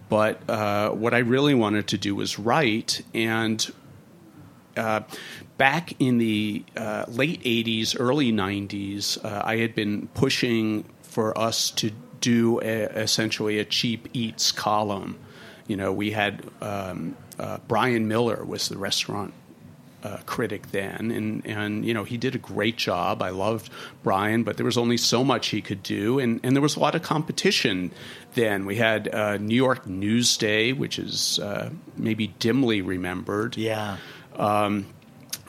But 0.10 0.48
uh, 0.50 0.92
what 0.92 1.14
I 1.14 1.20
really 1.20 1.56
wanted 1.56 1.88
to 1.88 1.98
do 1.98 2.16
was 2.16 2.38
write, 2.38 3.02
and 3.14 3.66
uh, 4.78 5.02
back 5.58 6.00
in 6.00 6.18
the 6.18 6.64
uh, 6.78 7.06
late 7.08 7.42
80s, 7.44 7.96
early 8.00 8.32
90s, 8.32 9.24
uh, 9.24 9.42
I 9.44 9.58
had 9.58 9.74
been 9.74 10.08
pushing 10.10 10.86
for 11.02 11.38
us 11.38 11.72
to 11.72 11.92
do 12.22 12.60
a, 12.62 12.84
essentially 13.02 13.60
a 13.60 13.66
cheap 13.66 14.08
eats 14.14 14.52
column. 14.52 15.18
You 15.68 15.78
know, 15.78 15.92
we 15.92 16.12
had 16.12 16.44
um, 16.62 17.16
Bryan 17.68 18.08
Miller 18.08 18.44
was 18.46 18.70
the 18.70 18.78
restaurant 18.78 19.34
uh, 20.04 20.18
critic 20.26 20.72
then, 20.72 21.12
and 21.12 21.46
and 21.46 21.86
you 21.86 21.94
know 21.94 22.04
he 22.04 22.18
did 22.18 22.36
a 22.36 22.38
great 22.38 22.76
job. 22.78 23.22
I 23.22 23.30
loved 23.30 23.70
Bryan, 24.04 24.44
but 24.44 24.58
there 24.58 24.66
was 24.66 24.78
only 24.78 24.98
so 24.98 25.24
much 25.24 25.48
he 25.48 25.62
could 25.62 25.82
do, 25.84 26.20
and 26.20 26.40
and 26.44 26.56
there 26.56 26.62
was 26.62 26.76
a 26.76 26.80
lot 26.80 26.96
of 26.96 27.02
competition. 27.02 27.92
Then 28.34 28.66
we 28.66 28.76
had 28.76 29.14
uh, 29.14 29.38
New 29.38 29.56
York 29.56 29.86
Newsday, 29.86 30.76
which 30.76 31.00
is 31.00 31.40
uh, 31.40 31.70
maybe 31.96 32.28
dimly 32.40 32.82
remembered, 32.82 33.58
Yeah. 33.58 33.98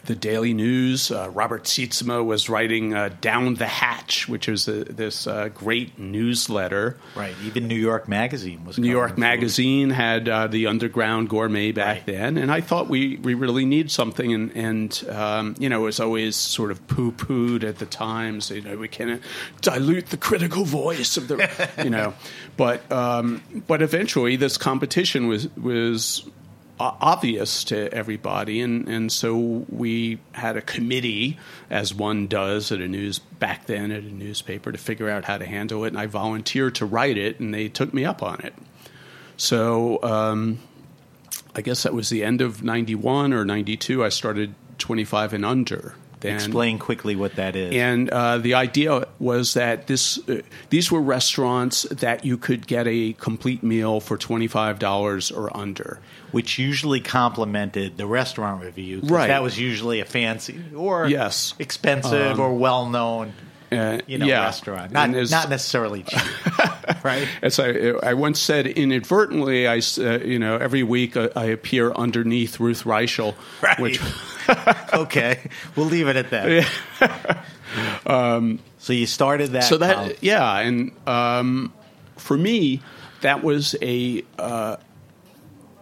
The 0.06 0.14
Daily 0.14 0.52
News. 0.54 1.10
Uh, 1.10 1.30
Robert 1.32 1.64
Sietsema 1.64 2.24
was 2.24 2.48
writing 2.48 2.94
uh, 2.94 3.10
Down 3.20 3.54
the 3.54 3.66
Hatch, 3.66 4.28
which 4.28 4.48
was 4.48 4.68
a, 4.68 4.84
this 4.84 5.26
uh, 5.26 5.48
great 5.48 5.98
newsletter. 5.98 6.96
Right. 7.14 7.34
Even 7.44 7.68
New 7.68 7.74
York 7.74 8.08
Magazine 8.08 8.64
was 8.64 8.78
New 8.78 8.90
York 8.90 9.10
food. 9.10 9.18
Magazine 9.18 9.90
had 9.90 10.28
uh, 10.28 10.46
the 10.46 10.66
Underground 10.66 11.28
Gourmet 11.28 11.72
back 11.72 11.84
Right. 11.84 12.06
then, 12.06 12.38
and 12.38 12.50
I 12.50 12.60
thought 12.60 12.88
we, 12.88 13.16
we 13.16 13.34
really 13.34 13.64
need 13.64 13.90
something. 13.90 14.32
And, 14.32 14.56
and 14.56 15.04
um, 15.10 15.54
you 15.58 15.68
know, 15.68 15.82
it 15.82 15.84
was 15.84 16.00
always 16.00 16.36
sort 16.36 16.70
of 16.70 16.86
poo 16.86 17.12
pooed 17.12 17.64
at 17.64 17.78
the 17.78 17.86
times. 17.86 18.50
You 18.50 18.62
know, 18.62 18.76
we 18.76 18.88
can't 18.88 19.22
dilute 19.60 20.06
the 20.06 20.16
critical 20.16 20.64
voice 20.64 21.16
of 21.16 21.28
the, 21.28 21.70
you 21.84 21.90
know. 21.90 22.14
But 22.56 22.90
um, 22.90 23.42
but 23.66 23.82
eventually, 23.82 24.36
this 24.36 24.56
competition 24.56 25.26
was 25.26 25.48
was 25.56 26.28
obvious 26.78 27.64
to 27.64 27.92
everybody, 27.92 28.60
and, 28.60 28.88
and 28.88 29.12
so 29.12 29.64
we 29.68 30.18
had 30.32 30.56
a 30.56 30.62
committee, 30.62 31.38
as 31.70 31.94
one 31.94 32.26
does 32.26 32.72
at 32.72 32.80
a 32.80 32.88
news 32.88 33.18
back 33.18 33.66
then 33.66 33.90
at 33.90 34.02
a 34.02 34.12
newspaper, 34.12 34.72
to 34.72 34.78
figure 34.78 35.08
out 35.08 35.24
how 35.24 35.38
to 35.38 35.46
handle 35.46 35.84
it. 35.84 35.88
And 35.88 35.98
I 35.98 36.06
volunteered 36.06 36.74
to 36.76 36.86
write 36.86 37.16
it, 37.16 37.40
and 37.40 37.54
they 37.54 37.68
took 37.68 37.94
me 37.94 38.04
up 38.04 38.22
on 38.22 38.40
it. 38.40 38.54
So 39.36 40.02
um, 40.02 40.58
I 41.54 41.60
guess 41.60 41.84
that 41.84 41.94
was 41.94 42.08
the 42.08 42.24
end 42.24 42.40
of 42.40 42.62
'91 42.62 43.32
or 43.32 43.44
'92. 43.44 44.04
I 44.04 44.08
started 44.08 44.54
25 44.78 45.32
and 45.32 45.44
under. 45.44 45.94
Then. 46.24 46.34
Explain 46.34 46.78
quickly 46.78 47.14
what 47.16 47.36
that 47.36 47.54
is. 47.54 47.74
And 47.74 48.10
uh, 48.10 48.38
the 48.38 48.54
idea 48.54 49.06
was 49.18 49.54
that 49.54 49.86
this 49.86 50.18
uh, 50.28 50.40
these 50.70 50.90
were 50.90 51.00
restaurants 51.00 51.82
that 51.90 52.24
you 52.24 52.36
could 52.36 52.66
get 52.66 52.86
a 52.88 53.12
complete 53.14 53.62
meal 53.62 54.00
for 54.00 54.16
twenty 54.16 54.46
five 54.48 54.78
dollars 54.78 55.30
or 55.30 55.54
under. 55.56 56.00
which 56.32 56.58
usually 56.58 57.00
complemented 57.00 57.96
the 57.96 58.06
restaurant 58.06 58.64
review. 58.64 59.00
Right. 59.04 59.28
That 59.28 59.42
was 59.42 59.56
usually 59.58 60.00
a 60.00 60.04
fancy 60.04 60.58
or 60.74 61.06
Yes. 61.06 61.52
Um, 61.52 61.56
expensive 61.60 62.40
or 62.40 62.52
well 62.56 62.88
known 62.88 63.32
Uh, 63.70 63.98
you 64.06 64.18
know 64.18 64.26
yeah. 64.26 64.44
restaurant. 64.44 64.92
Not 64.92 65.10
And 65.14 65.30
not 65.30 65.48
necessarily 65.48 66.02
cheap. 66.08 67.04
right? 67.04 67.28
As 67.42 67.58
I, 67.58 67.70
I 68.02 68.14
once 68.14 68.40
said 68.40 68.66
inadvertently, 68.66 69.66
I 69.68 69.78
uh, 69.98 70.18
you 70.24 70.38
know 70.38 70.56
every 70.56 70.82
week 70.82 71.16
uh, 71.16 71.28
I 71.36 71.46
appear 71.46 71.92
underneath 71.92 72.58
Ruth 72.60 72.84
Reichl, 72.84 73.34
Right. 73.62 73.78
which 73.78 74.00
okay. 74.94 75.50
We'll 75.76 75.86
leave 75.86 76.08
it 76.08 76.16
at 76.16 76.30
that. 76.30 77.46
so 78.78 78.92
you 78.92 79.06
started 79.06 79.52
that 79.52 79.64
so 79.64 79.78
that 79.78 79.96
column. 79.96 80.12
yeah, 80.20 80.58
and 80.58 80.92
um, 81.06 81.72
for 82.16 82.36
me 82.36 82.82
that 83.24 83.42
was 83.42 83.74
a 83.80 84.22
uh, 84.38 84.76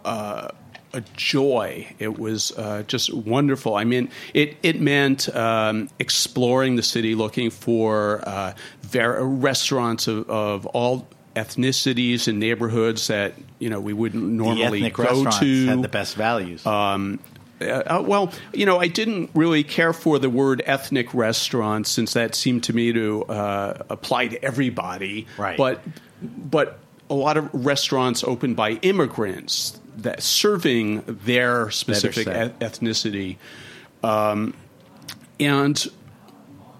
uh, 0.05 0.47
a 0.93 1.01
joy. 1.15 1.93
It 1.99 2.17
was 2.17 2.51
uh, 2.57 2.83
just 2.87 3.13
wonderful. 3.13 3.75
I 3.75 3.83
mean, 3.83 4.09
it 4.33 4.57
it 4.63 4.79
meant 4.79 5.33
um, 5.35 5.89
exploring 5.99 6.75
the 6.77 6.83
city, 6.83 7.15
looking 7.15 7.49
for 7.49 8.21
uh, 8.25 8.53
ver- 8.83 9.23
restaurants 9.23 10.07
of, 10.07 10.29
of 10.29 10.65
all 10.67 11.07
ethnicities 11.35 12.27
and 12.27 12.39
neighborhoods 12.39 13.07
that 13.07 13.33
you 13.59 13.69
know 13.69 13.79
we 13.79 13.91
wouldn't 13.91 14.23
the 14.23 14.43
normally 14.43 14.79
ethnic 14.79 14.93
go 14.93 15.03
restaurants 15.03 15.39
to. 15.39 15.65
had 15.67 15.81
the 15.81 15.89
best 15.89 16.15
values. 16.15 16.65
Uh, 16.65 17.17
uh, 17.61 18.03
well, 18.05 18.31
you 18.53 18.65
know, 18.65 18.79
I 18.79 18.87
didn't 18.87 19.29
really 19.33 19.63
care 19.63 19.93
for 19.93 20.19
the 20.19 20.29
word 20.29 20.61
ethnic 20.65 21.13
restaurant 21.13 21.87
since 21.87 22.13
that 22.13 22.35
seemed 22.35 22.63
to 22.65 22.73
me 22.73 22.91
to 22.93 23.23
uh, 23.25 23.83
apply 23.89 24.27
to 24.27 24.43
everybody. 24.43 25.27
Right. 25.37 25.57
But 25.57 25.81
but 26.21 26.79
a 27.09 27.13
lot 27.13 27.37
of 27.37 27.49
restaurants 27.53 28.23
opened 28.23 28.55
by 28.55 28.71
immigrants 28.81 29.79
that 29.97 30.23
serving 30.23 31.03
their 31.07 31.69
specific 31.69 32.27
e- 32.27 32.65
ethnicity, 32.65 33.37
um, 34.03 34.53
and 35.39 35.85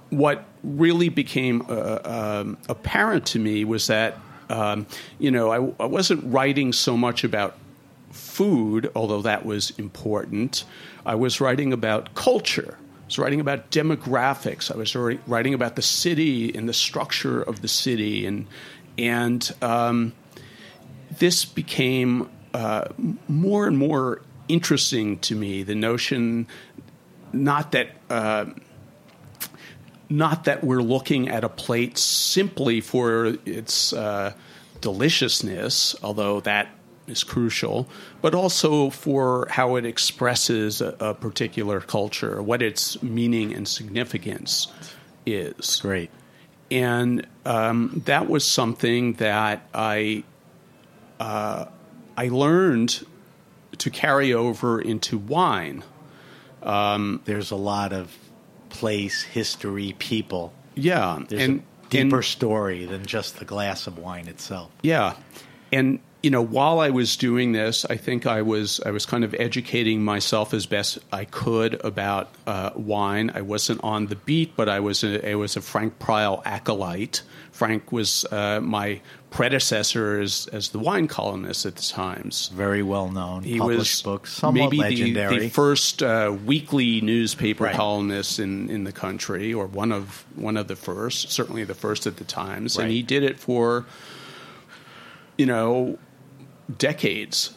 what 0.10 0.46
really 0.64 1.10
became 1.10 1.66
uh, 1.68 2.00
um, 2.04 2.58
apparent 2.70 3.26
to 3.26 3.40
me 3.40 3.66
was 3.66 3.88
that 3.88 4.18
um, 4.50 4.88
you 5.20 5.32
know 5.32 5.52
I, 5.52 5.84
I 5.84 5.88
wasn't 5.88 6.24
writing 6.32 6.74
so 6.74 6.98
much 6.98 7.24
about 7.24 7.58
food, 8.14 8.92
although 8.96 9.22
that 9.24 9.46
was 9.46 9.72
important. 9.72 10.64
I 11.06 11.16
was 11.16 11.42
writing 11.42 11.74
about 11.74 12.16
culture. 12.16 12.78
I 12.80 13.06
was 13.08 13.20
writing 13.20 13.40
about 13.40 13.72
demographics. 13.72 14.72
I 14.72 14.78
was 14.78 14.96
writing 14.96 15.54
about 15.54 15.76
the 15.76 15.82
city 15.82 16.56
and 16.56 16.70
the 16.70 16.74
structure 16.74 17.42
of 17.42 17.62
the 17.62 17.68
city, 17.68 18.26
and 18.26 18.48
and 18.98 19.52
um, 19.62 20.14
this 21.18 21.44
became 21.44 22.30
uh, 22.54 22.86
more 23.28 23.68
and 23.68 23.78
more 23.78 24.22
interesting 24.48 25.20
to 25.20 25.36
me. 25.36 25.64
The 25.64 25.76
notion, 25.76 26.48
not 27.34 27.72
that. 27.74 27.90
Uh, 28.10 28.46
not 30.10 30.44
that 30.44 30.64
we're 30.64 30.84
looking 30.84 31.30
at 31.30 31.44
a 31.44 31.50
plate 31.50 31.98
simply 31.98 32.82
for 32.82 33.38
its 33.48 33.94
uh, 33.94 34.34
deliciousness, 34.80 35.96
although 36.04 36.40
that 36.42 36.68
is 37.08 37.24
crucial, 37.24 37.88
but 38.22 38.34
also 38.34 38.90
for 38.90 39.48
how 39.50 39.76
it 39.76 39.86
expresses 39.86 40.82
a, 40.82 40.96
a 41.00 41.14
particular 41.14 41.82
culture, 41.82 42.42
what 42.42 42.62
its 42.62 43.02
meaning 43.04 43.54
and 43.54 43.68
significance 43.68 44.68
is. 45.26 45.80
Great. 45.82 46.10
And 46.72 47.28
um, 47.46 48.02
that 48.06 48.30
was 48.30 48.46
something 48.46 49.14
that 49.14 49.68
I 49.74 50.24
uh, 51.20 51.66
I 52.18 52.28
learned 52.30 53.06
to 53.78 53.90
carry 53.90 54.34
over 54.34 54.82
into 54.82 55.18
wine. 55.18 55.84
There's 56.62 57.52
a 57.52 57.56
lot 57.56 57.94
of 57.94 58.16
place, 58.70 59.22
history, 59.24 59.96
people. 60.00 60.54
Yeah, 60.76 61.20
There's 61.28 61.44
and 61.44 61.60
a 61.60 61.90
deeper 61.90 62.16
and- 62.18 62.26
story 62.26 62.86
than 62.86 63.06
just 63.06 63.38
the 63.40 63.46
glass 63.46 63.86
of 63.88 63.98
wine 64.00 64.28
itself. 64.28 64.72
Yeah, 64.82 65.16
and 65.72 66.00
you 66.24 66.30
know, 66.32 66.42
while 66.42 66.80
I 66.80 66.90
was 66.90 67.18
doing 67.18 67.52
this, 67.52 67.84
I 67.86 67.98
think 67.98 68.26
I 68.26 68.42
was 68.42 68.80
I 68.86 68.92
was 68.92 69.06
kind 69.06 69.26
of 69.26 69.36
educating 69.38 70.02
myself 70.02 70.54
as 70.54 70.66
best 70.66 70.98
I 71.12 71.26
could 71.26 71.84
about 71.86 72.30
uh, 72.48 72.70
wine. 72.76 73.30
I 73.36 73.42
wasn't 73.42 73.84
on 73.84 74.08
the 74.08 74.16
beat, 74.16 74.56
but 74.56 74.70
I 74.70 74.80
was 74.80 75.04
a, 75.04 75.30
I 75.32 75.36
was 75.36 75.58
a 75.58 75.62
Frank 75.62 76.00
Prial 76.00 76.42
acolyte. 76.46 77.24
Frank 77.52 77.92
was 77.92 78.26
uh, 78.32 78.62
my 78.62 79.02
predecessor 79.32 80.22
as 80.22 80.48
as 80.54 80.70
the 80.70 80.80
wine 80.80 81.08
columnist 81.10 81.66
at 81.66 81.76
the 81.76 81.82
Times. 81.82 82.48
Very 82.56 82.84
well 82.84 83.12
known. 83.12 83.44
He 83.44 83.58
published 83.60 84.06
was 84.06 84.14
books, 84.14 84.42
maybe 84.44 84.82
the, 84.82 85.38
the 85.40 85.50
first 85.50 86.02
uh, 86.02 86.34
weekly 86.46 87.02
newspaper 87.02 87.66
Right. 87.66 87.76
columnist 87.76 88.40
in, 88.40 88.70
in 88.70 88.86
the 88.86 88.94
country, 88.94 89.54
or 89.54 89.66
one 89.68 89.92
of 89.92 90.24
one 90.36 90.56
of 90.56 90.70
the 90.70 90.78
first, 90.78 91.32
certainly 91.32 91.66
the 91.66 91.76
first 91.76 92.08
at 92.08 92.16
the 92.16 92.24
Times, 92.24 92.78
Right. 92.78 92.86
and 92.86 92.94
he 92.94 93.04
did 93.04 93.24
it 93.24 93.38
for 93.40 93.86
you 95.38 95.46
know 95.46 95.98
decades. 96.78 97.54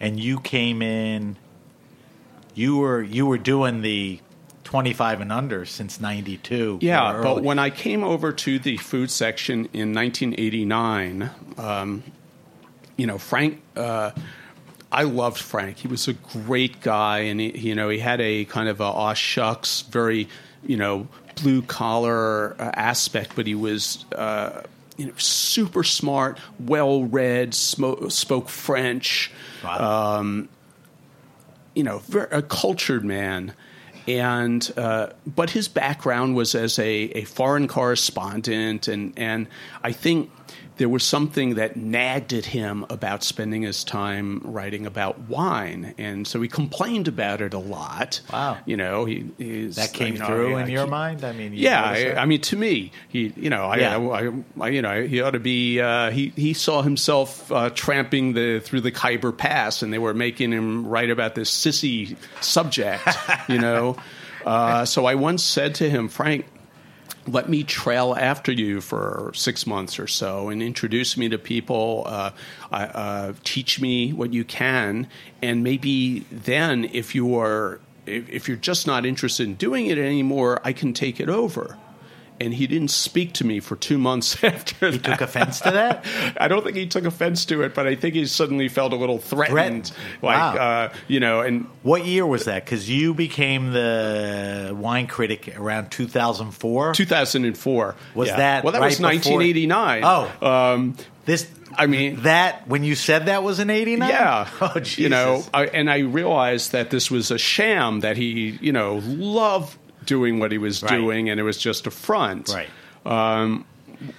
and 0.00 0.18
you 0.18 0.40
came 0.40 0.82
in. 0.82 1.36
You 2.54 2.76
were 2.78 3.02
you 3.02 3.26
were 3.26 3.38
doing 3.38 3.80
the 3.80 4.20
twenty 4.64 4.92
five 4.92 5.20
and 5.20 5.32
under 5.32 5.64
since 5.64 6.00
ninety 6.00 6.36
two. 6.36 6.78
Yeah, 6.80 7.20
but 7.22 7.42
when 7.42 7.58
I 7.58 7.70
came 7.70 8.04
over 8.04 8.32
to 8.32 8.58
the 8.58 8.76
food 8.76 9.10
section 9.10 9.68
in 9.72 9.94
1989, 9.94 11.30
um, 11.58 12.02
you 12.96 13.06
know, 13.06 13.18
Frank. 13.18 13.62
Uh, 13.76 14.10
I 14.92 15.02
loved 15.02 15.38
Frank. 15.40 15.78
He 15.78 15.88
was 15.88 16.06
a 16.06 16.12
great 16.12 16.80
guy, 16.80 17.18
and 17.20 17.40
he, 17.40 17.58
you 17.58 17.74
know, 17.74 17.88
he 17.88 17.98
had 17.98 18.20
a 18.20 18.44
kind 18.44 18.68
of 18.68 18.80
a 18.80 18.84
aw 18.84 19.14
shucks, 19.14 19.82
very 19.82 20.28
you 20.64 20.76
know, 20.76 21.08
blue 21.42 21.62
collar 21.62 22.54
uh, 22.60 22.70
aspect, 22.74 23.32
but 23.34 23.46
he 23.46 23.54
was. 23.56 24.04
Uh, 24.14 24.62
you 24.96 25.06
know, 25.06 25.12
super 25.16 25.82
smart, 25.82 26.38
well 26.58 27.04
read, 27.04 27.54
spoke 27.54 28.48
French. 28.48 29.32
Wow. 29.62 30.18
you 31.74 31.82
know, 31.82 31.98
ver 32.08 32.28
a 32.30 32.42
cultured 32.42 33.04
man. 33.04 33.54
And 34.06 34.70
uh, 34.76 35.08
but 35.26 35.50
his 35.50 35.66
background 35.66 36.36
was 36.36 36.54
as 36.54 36.78
a, 36.78 36.84
a 36.86 37.24
foreign 37.24 37.66
correspondent, 37.68 38.86
and 38.86 39.14
and 39.16 39.46
I 39.82 39.92
think 39.92 40.30
there 40.76 40.88
was 40.88 41.04
something 41.04 41.54
that 41.54 41.76
nagged 41.76 42.32
at 42.32 42.46
him 42.46 42.84
about 42.90 43.22
spending 43.22 43.62
his 43.62 43.84
time 43.84 44.40
writing 44.44 44.86
about 44.86 45.18
wine, 45.28 45.94
and 45.98 46.26
so 46.26 46.40
he 46.40 46.48
complained 46.48 47.06
about 47.06 47.40
it 47.40 47.54
a 47.54 47.58
lot. 47.58 48.20
Wow. 48.32 48.58
you 48.66 48.76
know, 48.76 49.04
he 49.04 49.30
he's, 49.38 49.76
that 49.76 49.92
came 49.92 50.14
you 50.14 50.18
know, 50.20 50.26
through 50.26 50.56
I- 50.56 50.62
in 50.62 50.66
I 50.66 50.70
your 50.70 50.80
can't- 50.82 50.90
mind. 50.90 51.24
I 51.24 51.32
mean, 51.32 51.52
yeah, 51.54 51.82
I. 51.82 52.14
I 52.14 52.24
mean, 52.26 52.40
to 52.42 52.56
me, 52.56 52.90
he, 53.08 53.32
you 53.36 53.50
know, 53.50 53.66
I, 53.66 53.76
Yeah. 53.76 53.96
I, 53.98 54.32
I, 54.64 54.68
you 54.70 54.82
know, 54.82 55.06
he 55.06 55.20
ought 55.20 55.30
to 55.32 55.38
be. 55.40 55.80
Uh, 55.80 56.10
he 56.10 56.32
he 56.36 56.54
saw 56.54 56.82
himself 56.82 57.50
uh, 57.52 57.70
tramping 57.70 58.32
the 58.32 58.60
through 58.60 58.80
the 58.80 58.90
Khyber 58.92 59.32
Pass, 59.36 59.82
and 59.82 59.92
they 59.92 59.98
were 59.98 60.14
making 60.14 60.50
him 60.52 60.86
write 60.86 61.10
about 61.10 61.34
this 61.34 61.50
sissy 61.50 62.16
subject, 62.40 63.06
you 63.48 63.58
know. 63.58 63.96
Uh, 64.44 64.84
so 64.84 65.06
I 65.06 65.14
once 65.14 65.42
said 65.42 65.76
to 65.76 65.88
him, 65.88 66.08
Frank, 66.08 66.44
let 67.26 67.48
me 67.48 67.62
trail 67.64 68.14
after 68.18 68.52
you 68.52 68.80
for 68.80 69.32
six 69.34 69.66
months 69.66 69.98
or 69.98 70.06
so 70.06 70.48
and 70.48 70.62
introduce 70.62 71.16
me 71.16 71.28
to 71.28 71.38
people, 71.38 72.04
uh, 72.06 72.30
uh, 72.70 73.32
teach 73.44 73.80
me 73.80 74.12
what 74.12 74.32
you 74.32 74.44
can, 74.44 75.08
and 75.42 75.62
maybe 75.62 76.20
then, 76.30 76.84
if 76.92 77.14
you 77.14 77.38
are 77.38 77.80
if, 78.06 78.28
if 78.28 78.48
you're 78.48 78.56
just 78.56 78.86
not 78.86 79.06
interested 79.06 79.46
in 79.46 79.54
doing 79.54 79.86
it 79.86 79.98
anymore, 79.98 80.60
I 80.64 80.72
can 80.72 80.92
take 80.92 81.20
it 81.20 81.28
over. 81.28 81.78
And 82.40 82.52
he 82.52 82.66
didn't 82.66 82.88
speak 82.90 83.32
to 83.34 83.46
me 83.46 83.60
for 83.60 83.76
two 83.76 83.96
months 83.96 84.42
after 84.44 84.90
He 84.90 84.98
that. 84.98 85.04
took 85.04 85.20
offense 85.20 85.60
to 85.60 85.70
that? 85.70 86.04
I 86.38 86.48
don't 86.48 86.64
think 86.64 86.76
he 86.76 86.86
took 86.86 87.04
offense 87.04 87.44
to 87.46 87.62
it, 87.62 87.74
but 87.74 87.86
I 87.86 87.94
think 87.94 88.14
he 88.16 88.26
suddenly 88.26 88.68
felt 88.68 88.92
a 88.92 88.96
little 88.96 89.18
threatened. 89.18 89.52
Threatened. 89.54 89.92
Like, 90.20 90.36
Wow. 90.36 90.56
uh, 90.56 90.92
you 91.06 91.20
know, 91.20 91.40
and 91.42 91.66
What 91.82 92.04
year 92.04 92.26
was 92.26 92.46
that? 92.46 92.64
Because 92.64 92.90
you 92.90 93.14
became 93.14 93.72
the 93.72 94.74
wine 94.76 95.06
critic 95.06 95.56
around 95.56 95.90
2004. 95.92 96.94
2004. 96.94 97.94
Was 98.14 98.28
Yeah. 98.28 98.36
that 98.36 98.64
Well, 98.64 98.72
that 98.72 98.80
right 98.80 98.86
was 98.86 98.96
before- 98.96 99.10
1989. 99.12 100.02
Oh. 100.04 100.46
Um, 100.46 100.96
This, 101.26 101.46
I 101.78 101.86
mean- 101.86 102.22
that 102.24 102.68
when 102.68 102.84
you 102.84 102.94
said 102.94 103.26
that 103.26 103.42
was 103.42 103.58
an 103.58 103.70
'89. 103.70 104.10
Yeah, 104.10 104.46
Oh, 104.60 104.72
Jesus. 104.80 104.98
you 104.98 105.08
know, 105.08 105.42
I, 105.54 105.64
and 105.66 105.88
I 105.90 106.00
realized 106.00 106.72
that 106.72 106.90
this 106.90 107.10
was 107.10 107.30
a 107.30 107.38
sham. 107.38 108.00
That 108.00 108.16
he, 108.18 108.58
you 108.60 108.72
know, 108.72 109.00
loved 109.06 109.76
doing 110.06 110.38
what 110.38 110.52
he 110.52 110.58
was 110.58 110.82
Right. 110.82 110.96
doing, 110.96 111.30
and 111.30 111.38
it 111.40 111.42
was 111.42 111.58
just 111.58 111.86
a 111.86 111.90
front. 111.90 112.50
Right. 112.54 112.68
Um, 113.06 113.64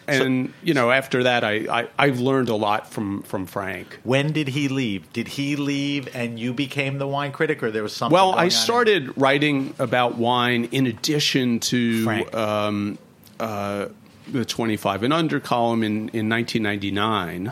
and 0.07 0.53
you 0.63 0.73
know, 0.73 0.89
after 0.89 1.23
that, 1.23 1.43
I, 1.43 1.53
I 1.81 1.87
I've 1.99 2.19
learned 2.19 2.49
a 2.49 2.55
lot 2.55 2.89
from 2.91 3.21
from 3.23 3.45
Frank. 3.45 3.99
When 4.03 4.31
did 4.31 4.47
he 4.47 4.67
leave? 4.67 5.11
Did 5.13 5.27
he 5.27 5.55
leave 5.55 6.13
and 6.15 6.39
you 6.39 6.53
became 6.53 6.97
the 6.97 7.07
wine 7.07 7.31
critic, 7.31 7.61
or 7.61 7.71
there 7.71 7.83
was 7.83 7.93
something? 7.95 8.13
Well, 8.13 8.33
I 8.33 8.47
started 8.47 9.15
writing 9.17 9.75
about 9.77 10.17
wine 10.17 10.69
in 10.71 10.87
addition 10.87 11.59
to 11.61 12.25
um, 12.33 12.97
uh, 13.39 13.87
the 14.27 14.45
25 14.45 15.03
and 15.03 15.13
under 15.13 15.39
column 15.39 15.83
in, 15.83 16.09
in 16.09 16.29
1999. 16.29 17.51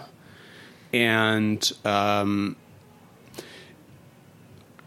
And 0.94 1.72
um, 1.86 2.56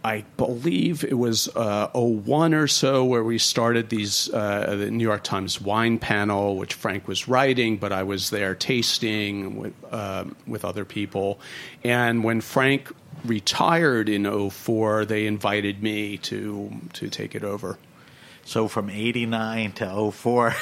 I 0.06 0.24
believe 0.36 1.02
it 1.02 1.18
was 1.18 1.48
uh, 1.56 1.88
01 1.92 2.54
or 2.54 2.68
so 2.68 3.04
where 3.04 3.24
we 3.24 3.38
started 3.38 3.88
these, 3.88 4.32
uh, 4.32 4.76
the 4.78 4.88
New 4.88 5.02
York 5.02 5.24
Times 5.24 5.60
wine 5.60 5.98
panel, 5.98 6.54
which 6.56 6.74
Frank 6.74 7.08
was 7.08 7.26
writing, 7.26 7.76
but 7.76 7.90
I 7.90 8.04
was 8.04 8.30
there 8.30 8.54
tasting 8.54 9.56
with, 9.56 9.74
um 9.92 10.36
with 10.46 10.64
other 10.64 10.84
people. 10.84 11.40
And 11.82 12.22
when 12.22 12.40
Frank 12.40 12.92
retired 13.24 14.08
in 14.08 14.50
04, 14.50 15.06
they 15.06 15.26
invited 15.26 15.82
me 15.82 16.18
to, 16.18 16.70
to 16.92 17.08
take 17.08 17.34
it 17.34 17.42
over. 17.42 17.76
So 18.44 18.68
from 18.68 18.88
'89 18.88 19.72
to 19.72 20.12
04, 20.12 20.54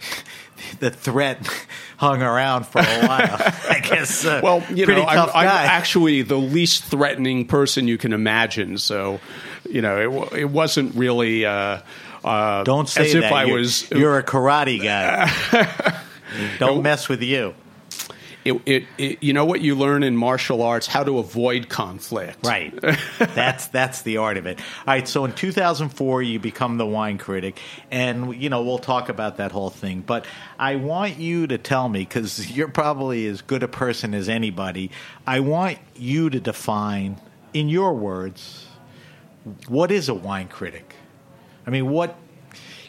the 0.80 0.90
threat 0.90 1.38
hung 1.96 2.22
around 2.22 2.66
for 2.66 2.80
a 2.80 3.06
while. 3.06 3.36
I 3.70 3.80
guess. 3.82 4.24
Uh, 4.24 4.40
Well, 4.42 4.64
you 4.74 4.86
know, 4.86 5.02
I'm, 5.04 5.28
I'm 5.34 5.46
actually 5.46 6.22
the 6.22 6.36
least 6.38 6.84
threatening 6.84 7.46
person 7.46 7.88
you 7.88 7.98
can 7.98 8.12
imagine. 8.12 8.78
So, 8.78 9.20
you 9.68 9.82
know, 9.82 10.26
it, 10.32 10.40
it 10.40 10.50
wasn't 10.50 10.94
really. 10.94 11.44
Uh, 11.46 11.80
uh, 12.24 12.62
Don't 12.64 12.88
say 12.88 13.06
as 13.06 13.12
that. 13.14 13.24
if 13.24 13.32
I 13.32 13.44
you're, 13.44 13.58
was. 13.58 13.90
You're 13.90 14.18
a 14.18 14.22
karate 14.22 14.82
guy. 14.82 15.30
Don't 16.58 16.82
mess 16.82 17.08
with 17.08 17.22
you. 17.22 17.54
It, 18.44 18.60
it, 18.66 18.84
it, 18.98 19.22
you 19.22 19.32
know 19.32 19.44
what 19.44 19.60
you 19.60 19.76
learn 19.76 20.02
in 20.02 20.16
martial 20.16 20.62
arts? 20.62 20.86
How 20.86 21.04
to 21.04 21.18
avoid 21.18 21.68
conflict. 21.68 22.44
Right. 22.44 22.74
that's 23.18 23.68
that's 23.68 24.02
the 24.02 24.16
art 24.16 24.36
of 24.36 24.46
it. 24.46 24.58
All 24.58 24.94
right. 24.94 25.06
So 25.06 25.24
in 25.24 25.32
2004, 25.32 26.22
you 26.22 26.38
become 26.40 26.76
the 26.76 26.86
wine 26.86 27.18
critic, 27.18 27.60
and 27.90 28.34
you 28.34 28.48
know 28.48 28.62
we'll 28.62 28.78
talk 28.78 29.08
about 29.08 29.36
that 29.36 29.52
whole 29.52 29.70
thing. 29.70 30.00
But 30.00 30.26
I 30.58 30.76
want 30.76 31.18
you 31.18 31.46
to 31.46 31.58
tell 31.58 31.88
me 31.88 32.00
because 32.00 32.50
you're 32.50 32.68
probably 32.68 33.26
as 33.26 33.42
good 33.42 33.62
a 33.62 33.68
person 33.68 34.12
as 34.14 34.28
anybody. 34.28 34.90
I 35.26 35.40
want 35.40 35.78
you 35.94 36.28
to 36.30 36.40
define, 36.40 37.20
in 37.54 37.68
your 37.68 37.94
words, 37.94 38.66
what 39.68 39.90
is 39.90 40.08
a 40.08 40.14
wine 40.14 40.48
critic. 40.48 40.96
I 41.66 41.70
mean, 41.70 41.90
what 41.90 42.16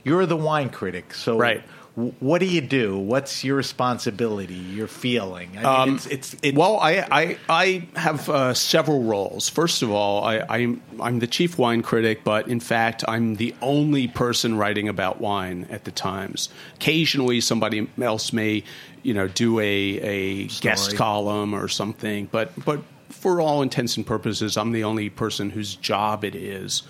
you're 0.03 0.25
the 0.25 0.37
wine 0.37 0.69
critic, 0.69 1.13
so 1.13 1.37
Right. 1.37 1.63
What 1.95 2.39
do 2.39 2.47
you 2.47 2.61
do? 2.61 2.97
What's 2.97 3.43
your 3.43 3.55
responsibility? 3.55 4.55
Your 4.55 4.87
feeling? 4.87 5.51
I 5.63 5.85
mean, 5.85 5.95
it's, 5.95 6.07
it's, 6.07 6.35
it's 6.41 6.57
Well, 6.57 6.79
I 6.79 7.05
I, 7.11 7.37
I 7.47 7.87
have 7.95 8.27
uh, 8.29 8.55
several 8.55 9.03
roles. 9.03 9.47
First 9.47 9.83
of 9.83 9.91
all, 9.91 10.23
I, 10.23 10.39
I'm 10.49 10.81
I'm 10.99 11.19
the 11.19 11.27
chief 11.27 11.59
wine 11.59 11.83
critic, 11.83 12.23
but 12.23 12.47
in 12.47 12.59
fact, 12.59 13.03
I'm 13.07 13.35
the 13.35 13.53
only 13.61 14.07
person 14.07 14.57
writing 14.57 14.89
about 14.89 15.21
wine 15.21 15.67
at 15.69 15.83
the 15.83 15.91
Times. 15.91 16.49
Occasionally, 16.77 17.41
somebody 17.41 17.87
else 18.01 18.33
may, 18.33 18.63
you 19.03 19.13
know, 19.13 19.27
do 19.27 19.59
a 19.59 19.63
a 19.63 20.47
guest 20.47 20.95
column 20.95 21.53
or 21.53 21.67
something, 21.67 22.27
but 22.31 22.51
but 22.65 22.81
for 23.09 23.39
all 23.39 23.61
intents 23.61 23.97
and 23.97 24.05
purposes, 24.05 24.57
I'm 24.57 24.71
the 24.71 24.83
only 24.83 25.11
person 25.11 25.51
whose 25.51 25.75
job 25.75 26.23
it 26.23 26.33
is 26.33 26.81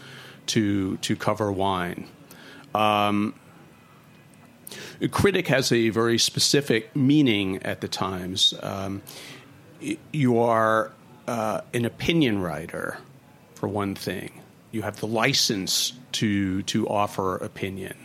to 0.47 0.95
to 0.97 1.17
cover 1.17 1.51
wine. 1.51 2.07
A 2.73 3.33
critic 5.09 5.47
has 5.47 5.71
a 5.71 5.89
very 5.89 6.17
specific 6.17 6.95
meaning 6.95 7.61
at 7.63 7.81
the 7.81 7.87
Times. 7.87 8.53
Um, 8.61 9.01
you 10.11 10.39
are 10.39 10.91
uh, 11.27 11.61
an 11.73 11.85
opinion 11.85 12.41
writer, 12.41 12.97
for 13.55 13.67
one 13.67 13.95
thing. 13.95 14.41
You 14.71 14.81
have 14.81 14.99
the 14.99 15.07
license 15.07 15.93
to 16.13 16.63
to 16.63 16.87
offer 16.87 17.37
opinion, 17.37 17.95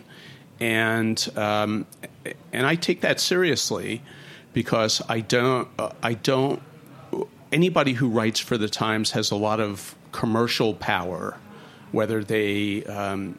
and 0.60 1.28
um, 1.36 1.86
and 2.52 2.66
I 2.66 2.74
take 2.74 3.00
that 3.00 3.20
seriously 3.20 4.02
because 4.52 5.02
I 5.08 5.20
don't 5.20 5.68
uh, 5.78 5.90
I 6.02 6.14
don't 6.14 6.62
anybody 7.52 7.92
who 7.92 8.08
writes 8.08 8.40
for 8.40 8.58
the 8.58 8.68
Times 8.68 9.10
has 9.12 9.30
a 9.30 9.36
lot 9.36 9.60
of 9.60 9.94
commercial 10.12 10.74
power, 10.74 11.36
whether 11.92 12.22
they 12.22 12.84
um, 12.84 13.38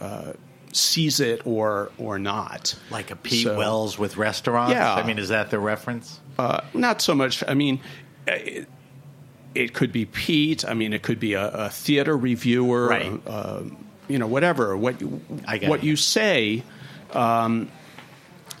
uh, 0.00 0.32
seize 0.72 1.20
it 1.20 1.46
or 1.46 1.90
or 1.98 2.18
not. 2.18 2.74
like 2.90 3.10
a 3.10 3.16
Pete 3.16 3.44
So- 3.44 3.56
Wells 3.56 3.98
with 3.98 4.16
restaurants. 4.16 4.72
Yeah. 4.72 4.94
I 4.94 5.06
mean, 5.06 5.18
is 5.18 5.28
that 5.28 5.50
the 5.50 5.58
reference? 5.58 6.20
Uh, 6.38 6.60
not 6.72 7.02
so 7.02 7.14
much. 7.14 7.44
I 7.46 7.54
mean, 7.54 7.80
it, 8.26 8.68
it 9.54 9.74
could 9.74 9.92
be 9.92 10.06
Pete. 10.06 10.64
I 10.64 10.74
mean, 10.74 10.92
it 10.92 11.02
could 11.02 11.20
be 11.20 11.34
a, 11.34 11.48
a 11.48 11.68
theater 11.70 12.16
reviewer. 12.16 12.88
Right. 12.88 13.20
Uh, 13.26 13.62
you 14.08 14.18
know, 14.18 14.26
whatever. 14.26 14.76
What 14.76 15.00
you, 15.00 15.08
what 15.08 15.80
it. 15.80 15.84
you 15.84 15.96
say 15.96 16.62
um, 17.12 17.70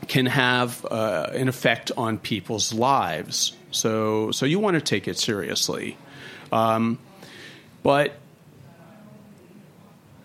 can 0.06 0.26
have 0.26 0.84
uh, 0.84 1.30
an 1.32 1.48
effect 1.48 1.90
on 1.96 2.18
people's 2.18 2.72
lives. 2.72 3.56
So, 3.70 4.30
so 4.30 4.46
you 4.46 4.58
want 4.58 4.74
to 4.74 4.80
take 4.80 5.08
it 5.08 5.18
seriously. 5.18 5.96
Um, 6.52 6.98
but 7.82 8.12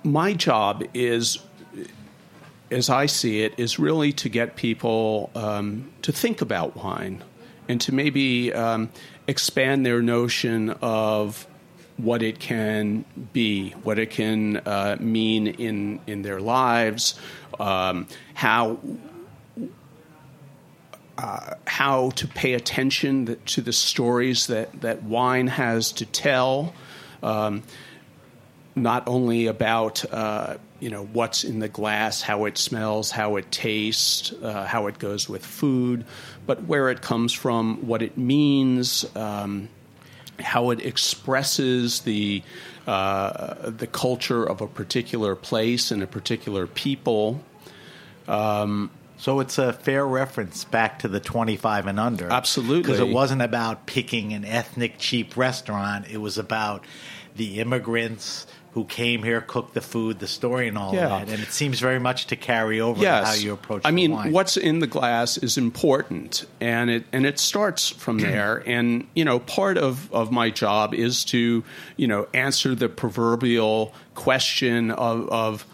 my 0.04 0.34
job 0.34 0.84
is 0.94 1.40
as 2.76 2.90
I 2.90 3.06
see 3.06 3.42
it, 3.42 3.54
is 3.58 3.80
really 3.80 4.12
to 4.12 4.28
get 4.28 4.58
people 4.58 5.32
um, 5.34 5.94
to 6.02 6.12
think 6.12 6.42
about 6.42 6.76
wine 6.76 7.24
and 7.70 7.80
to 7.82 7.94
maybe 7.94 8.52
um, 8.54 8.90
expand 9.28 9.86
their 9.86 10.02
notion 10.02 10.72
of 10.82 11.48
what 11.96 12.22
it 12.22 12.38
can 12.40 13.06
be, 13.32 13.70
what 13.84 13.98
it 13.98 14.10
can 14.10 14.58
uh, 14.58 14.98
mean 15.00 15.48
in 15.48 16.02
in 16.06 16.22
their 16.22 16.42
lives, 16.42 17.18
um, 17.60 18.08
how. 18.34 18.78
Uh, 21.18 21.54
how 21.66 22.10
to 22.10 22.28
pay 22.28 22.56
attention 22.56 23.38
to 23.46 23.62
the 23.62 23.72
stories 23.72 24.48
that, 24.48 24.82
that 24.82 25.02
wine 25.04 25.48
has 25.48 25.94
to 25.94 26.06
tell, 26.06 26.74
um, 27.24 27.64
not 28.76 29.08
only 29.08 29.48
about 29.48 30.04
uh, 30.12 30.58
you 30.86 30.92
know 30.92 31.06
what's 31.14 31.44
in 31.44 31.58
the 31.58 31.68
glass, 31.68 32.22
how 32.22 32.46
it 32.46 32.60
smells, 32.60 33.10
how 33.10 33.38
it 33.38 33.50
tastes, 33.50 34.32
uh, 34.44 34.68
how 34.68 34.86
it 34.86 35.00
goes 35.00 35.28
with 35.28 35.44
food, 35.44 36.06
but 36.46 36.62
where 36.66 36.92
it 36.92 37.02
comes 37.02 37.34
from, 37.34 37.88
what 37.88 38.04
it 38.04 38.20
means, 38.20 39.04
um, 39.16 39.68
how 40.40 40.70
it 40.70 40.86
expresses 40.86 42.02
the 42.02 42.44
uh, 42.86 43.72
the 43.72 43.88
culture 43.88 44.44
of 44.44 44.62
a 44.62 44.68
particular 44.68 45.36
place 45.36 45.90
and 45.90 46.04
a 46.04 46.08
particular 46.08 46.68
people. 46.68 47.42
So 49.18 49.40
it's 49.40 49.58
a 49.58 49.74
fair 49.74 50.06
reference 50.06 50.66
back 50.66 51.00
to 51.00 51.08
the 51.08 51.20
25 51.20 51.88
and 51.88 52.00
under. 52.00 52.32
Absolutely. 52.32 52.84
Because 52.84 53.00
it 53.00 53.10
wasn't 53.10 53.42
about 53.42 53.88
picking 53.88 54.34
an 54.34 54.46
ethnic 54.46 55.00
cheap 55.00 55.36
restaurant. 55.36 56.06
It 56.12 56.18
was 56.18 56.38
about 56.38 56.86
the 57.36 57.60
immigrants 57.60 58.46
who 58.76 58.84
came 58.84 59.24
here, 59.24 59.40
cooked 59.40 59.74
the 59.74 59.80
food, 59.80 60.20
the 60.20 60.28
story, 60.28 60.68
and 60.68 60.78
all 60.78 60.94
Yeah. 60.94 61.08
that. 61.08 61.30
And 61.30 61.42
it 61.42 61.48
seems 61.54 61.80
very 61.80 61.98
much 61.98 62.28
to 62.28 62.36
carry 62.36 62.82
over 62.82 63.02
yes. 63.02 63.22
to 63.24 63.26
how 63.28 63.34
you 63.34 63.54
approach 63.54 63.82
I 63.86 63.92
mean, 63.92 64.12
wine. 64.12 64.34
what's 64.34 64.58
in 64.58 64.80
the 64.80 64.88
glass 64.88 65.38
is 65.38 65.58
important, 65.58 66.46
and 66.60 66.90
it 66.90 67.06
and 67.14 67.26
it 67.26 67.40
starts 67.40 67.90
from 67.90 68.20
there. 68.28 68.62
And 68.68 69.08
you 69.16 69.24
know, 69.24 69.40
part 69.40 69.78
of 69.78 70.12
of 70.14 70.30
my 70.30 70.50
job 70.50 70.94
is 70.94 71.24
to 71.26 71.64
you 71.96 72.08
know 72.08 72.28
answer 72.34 72.76
the 72.76 72.90
proverbial 72.90 73.94
question 74.14 74.92
of 74.92 75.30
of. 75.30 75.66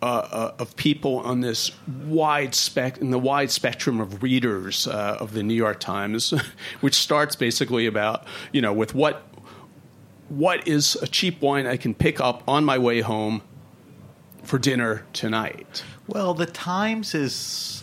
Uh, 0.00 0.06
uh, 0.06 0.54
of 0.60 0.76
people 0.76 1.16
on 1.18 1.40
this 1.40 1.72
wide 2.06 2.54
spec 2.54 2.98
in 2.98 3.10
the 3.10 3.18
wide 3.18 3.50
spectrum 3.50 4.00
of 4.00 4.22
readers 4.22 4.86
uh, 4.86 5.16
of 5.18 5.32
the 5.32 5.42
New 5.42 5.54
York 5.54 5.80
Times, 5.80 6.32
which 6.82 6.94
starts 6.94 7.34
basically 7.34 7.84
about 7.84 8.24
you 8.52 8.60
know 8.62 8.72
with 8.72 8.94
what 8.94 9.24
what 10.28 10.66
is 10.68 10.96
a 10.96 11.06
cheap 11.06 11.40
wine 11.40 11.66
I 11.66 11.76
can 11.76 11.94
pick 11.94 12.20
up 12.20 12.42
on 12.46 12.64
my 12.64 12.78
way 12.78 13.00
home 13.00 13.42
for 14.42 14.58
dinner 14.58 15.04
tonight? 15.12 15.82
Well, 16.06 16.34
the 16.34 16.46
Times 16.46 17.14
is, 17.14 17.82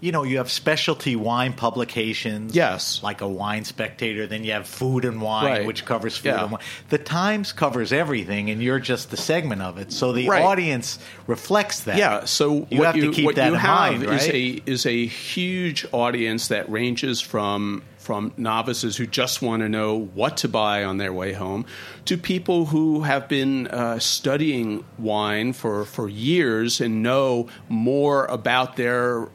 you 0.00 0.12
know, 0.12 0.24
you 0.24 0.36
have 0.38 0.50
specialty 0.50 1.16
wine 1.16 1.54
publications. 1.54 2.54
Yes. 2.54 3.02
Like 3.02 3.22
a 3.22 3.28
Wine 3.28 3.64
Spectator. 3.64 4.26
Then 4.26 4.44
you 4.44 4.52
have 4.52 4.66
Food 4.66 5.04
and 5.06 5.22
Wine, 5.22 5.44
Right. 5.46 5.66
which 5.66 5.84
covers 5.86 6.16
food 6.18 6.28
Yeah. 6.30 6.42
and 6.42 6.52
wine. 6.52 6.62
The 6.90 6.98
Times 6.98 7.52
covers 7.52 7.92
everything, 7.94 8.50
and 8.50 8.62
you're 8.62 8.78
just 8.80 9.10
the 9.10 9.16
segment 9.16 9.62
of 9.62 9.78
it. 9.78 9.92
So 9.92 10.12
the 10.12 10.28
Right. 10.28 10.42
audience 10.42 10.98
reflects 11.26 11.80
that. 11.80 11.96
Yeah, 11.96 12.24
so 12.26 12.66
You 12.70 12.78
what 12.78 12.86
have 12.86 12.94
to 12.96 13.00
you, 13.00 13.12
keep 13.12 13.24
what 13.24 13.36
that 13.36 13.48
in 13.48 13.54
have 13.54 13.92
mind, 13.92 14.02
is 14.02 14.08
right? 14.08 14.34
a 14.34 14.62
is 14.66 14.84
a 14.86 15.06
huge 15.06 15.86
audience 15.92 16.48
that 16.48 16.70
ranges 16.70 17.20
from 17.22 17.82
from 18.06 18.32
novices 18.36 18.96
who 18.96 19.04
just 19.04 19.42
want 19.42 19.62
to 19.62 19.68
know 19.68 19.96
what 19.96 20.36
to 20.36 20.46
buy 20.46 20.84
on 20.84 20.96
their 20.96 21.12
way 21.12 21.32
home 21.32 21.66
to 22.04 22.16
people 22.16 22.66
who 22.66 23.02
have 23.02 23.26
been 23.26 23.66
uh, 23.66 23.98
studying 23.98 24.84
wine 24.96 25.52
for 25.52 25.84
for 25.84 26.08
years 26.08 26.80
and 26.80 27.02
know 27.02 27.48
more 27.68 28.24
about 28.26 28.76
their 28.76 29.28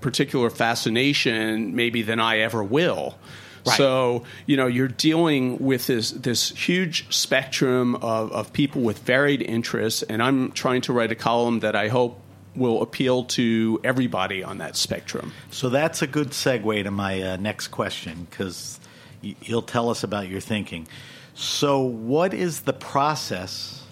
particular 0.00 0.50
fascination 0.50 1.76
maybe 1.76 2.02
than 2.02 2.18
I 2.18 2.40
ever 2.40 2.64
will. 2.64 3.16
Right. 3.64 3.76
So 3.76 4.24
you 4.46 4.56
know 4.56 4.66
you're 4.66 4.88
dealing 4.88 5.58
with 5.58 5.86
this 5.86 6.10
this 6.10 6.50
huge 6.50 7.14
spectrum 7.14 7.94
of, 7.94 8.32
of 8.32 8.52
people 8.52 8.82
with 8.82 8.98
varied 8.98 9.42
interests, 9.42 10.02
and 10.02 10.20
I'm 10.20 10.50
trying 10.50 10.80
to 10.82 10.92
write 10.92 11.12
a 11.12 11.16
column 11.16 11.60
that 11.60 11.76
I 11.76 11.86
hope 11.86 12.20
will 12.58 12.82
appeal 12.82 13.24
to 13.24 13.80
everybody 13.84 14.42
on 14.42 14.58
that 14.58 14.76
spectrum. 14.76 15.32
So 15.50 15.68
that's 15.68 16.02
a 16.02 16.06
good 16.06 16.30
segue 16.30 16.84
to 16.84 16.90
my 16.90 17.22
uh, 17.22 17.36
next 17.36 17.68
question 17.68 18.26
because 18.28 18.78
you'll 19.20 19.62
tell 19.62 19.90
us 19.90 20.02
about 20.04 20.28
your 20.28 20.40
thinking. 20.40 20.86
So, 21.34 21.82
what 21.82 22.34
is 22.34 22.62
the 22.62 22.72
process 22.72 23.84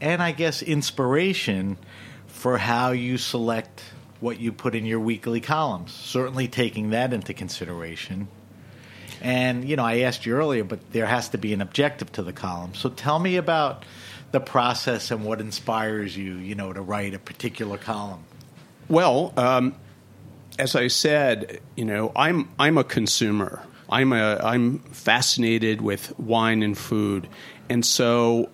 and 0.00 0.22
I 0.22 0.32
guess 0.32 0.62
inspiration 0.62 1.76
for 2.26 2.58
how 2.58 2.92
you 2.92 3.18
select 3.18 3.82
what 4.20 4.38
you 4.38 4.52
put 4.52 4.74
in 4.74 4.86
your 4.86 5.00
weekly 5.00 5.40
columns? 5.40 5.92
Certainly 5.92 6.48
taking 6.48 6.90
that 6.90 7.12
into 7.12 7.34
consideration. 7.34 8.28
And, 9.20 9.68
you 9.68 9.76
know, 9.76 9.84
I 9.84 10.00
asked 10.00 10.26
you 10.26 10.34
earlier, 10.34 10.64
but 10.64 10.92
there 10.92 11.06
has 11.06 11.30
to 11.30 11.38
be 11.38 11.52
an 11.52 11.60
objective 11.60 12.12
to 12.12 12.22
the 12.22 12.32
column. 12.32 12.74
So, 12.74 12.90
tell 12.90 13.18
me 13.18 13.36
about 13.36 13.84
the 14.34 14.40
process 14.40 15.12
and 15.12 15.24
what 15.24 15.40
inspires 15.40 16.16
you, 16.16 16.34
you 16.34 16.56
know, 16.56 16.72
to 16.72 16.82
write 16.82 17.14
a 17.14 17.20
particular 17.20 17.78
column. 17.78 18.24
Well, 18.88 19.32
um, 19.36 19.76
as 20.58 20.74
I 20.74 20.88
said, 20.88 21.60
you 21.76 21.84
know, 21.84 22.10
I'm 22.16 22.50
I'm 22.58 22.76
a 22.76 22.82
consumer. 22.82 23.62
I'm 23.88 24.12
a 24.12 24.40
I'm 24.42 24.80
fascinated 24.80 25.80
with 25.82 26.18
wine 26.18 26.64
and 26.64 26.76
food, 26.76 27.28
and 27.68 27.86
so 27.86 28.50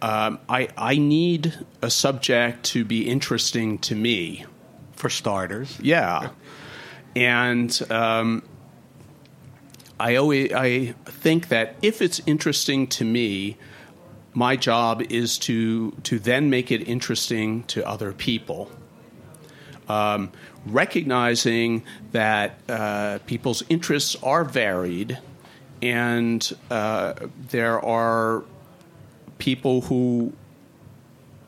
um, 0.00 0.38
I 0.48 0.68
I 0.78 0.96
need 0.96 1.52
a 1.82 1.90
subject 1.90 2.64
to 2.72 2.82
be 2.82 3.06
interesting 3.06 3.78
to 3.80 3.94
me. 3.94 4.46
For 4.94 5.10
starters, 5.10 5.78
Yeah, 5.78 6.30
and 7.14 7.70
um, 7.90 8.42
I 10.00 10.16
always 10.16 10.54
I 10.54 10.94
think 11.04 11.48
that 11.48 11.76
if 11.82 12.00
it's 12.00 12.22
interesting 12.24 12.86
to 12.86 13.04
me, 13.04 13.58
my 14.36 14.54
job 14.54 15.02
is 15.10 15.38
to 15.38 15.90
to 16.02 16.18
then 16.18 16.50
make 16.50 16.70
it 16.70 16.86
interesting 16.86 17.64
to 17.64 17.84
other 17.88 18.12
people. 18.12 18.70
Um, 19.88 20.30
recognizing 20.66 21.84
that 22.12 22.58
uh, 22.68 23.18
people's 23.26 23.62
interests 23.68 24.14
are 24.22 24.44
varied, 24.44 25.18
and 25.80 26.56
uh, 26.70 27.14
there 27.50 27.82
are 27.82 28.44
people 29.38 29.80
who 29.82 30.32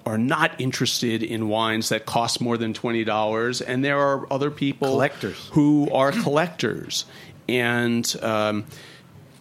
are 0.07 0.19
not 0.19 0.59
interested 0.59 1.23
in 1.23 1.49
wines 1.49 1.91
that 1.91 2.07
cost 2.07 2.41
more 2.41 2.57
than 2.57 2.73
twenty 2.73 3.05
dollars, 3.05 3.61
and 3.61 3.85
there 3.85 3.99
are 3.99 4.33
other 4.33 4.51
people 4.51 4.93
Collectors. 4.93 5.51
who 5.53 5.91
are 5.93 6.11
collectors, 6.11 7.05
and 7.51 8.17
um, 8.23 8.65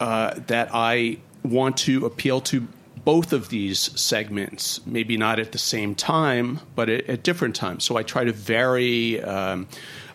uh, 0.02 0.34
that 0.48 0.70
I 0.74 1.20
want 1.44 1.78
to 1.78 2.06
appeal 2.06 2.42
to 2.42 2.68
both 3.08 3.32
of 3.32 3.48
these 3.48 3.80
segments, 3.98 4.86
maybe 4.86 5.16
not 5.16 5.40
at 5.40 5.54
the 5.54 5.58
same 5.58 5.96
time, 5.96 6.60
but 6.76 6.90
at, 6.90 7.10
at 7.10 7.24
different 7.24 7.56
times. 7.56 7.86
So 7.86 7.96
I 7.96 8.04
try 8.04 8.26
to 8.26 8.34
vary. 8.34 9.24
Um, 9.24 9.70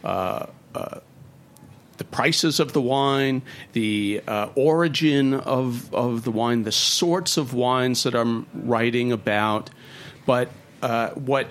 uh, 0.04 0.44
uh, 0.74 1.00
the 1.96 2.04
prices 2.04 2.60
of 2.60 2.74
the 2.74 2.82
wine, 2.82 3.40
the 3.72 4.20
uh, 4.28 4.48
origin 4.56 5.32
of, 5.32 5.94
of 5.94 6.24
the 6.24 6.30
wine, 6.30 6.64
the 6.64 6.72
sorts 6.72 7.38
of 7.38 7.54
wines 7.54 8.02
that 8.02 8.14
I'm 8.14 8.46
writing 8.52 9.10
about. 9.10 9.70
But 10.26 10.50
uh, 10.82 11.10
what 11.10 11.46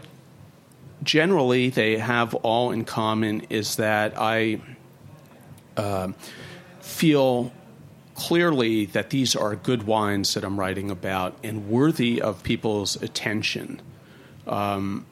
generally 1.01 1.71
they 1.71 1.97
have 1.97 2.35
all 2.35 2.69
in 2.69 2.85
common 2.85 3.41
is 3.49 3.77
that 3.77 4.13
I 4.15 4.61
um 5.75 6.13
feel 6.81 7.51
clearly 8.21 8.85
that 8.85 9.09
these 9.09 9.35
are 9.35 9.55
good 9.55 9.81
wines 9.81 10.35
that 10.35 10.43
I'm 10.43 10.59
writing 10.59 10.91
about 10.91 11.35
and 11.43 11.67
worthy 11.67 12.21
of 12.21 12.43
people's 12.43 13.01
attention. 13.01 13.81
Um, 14.45 15.07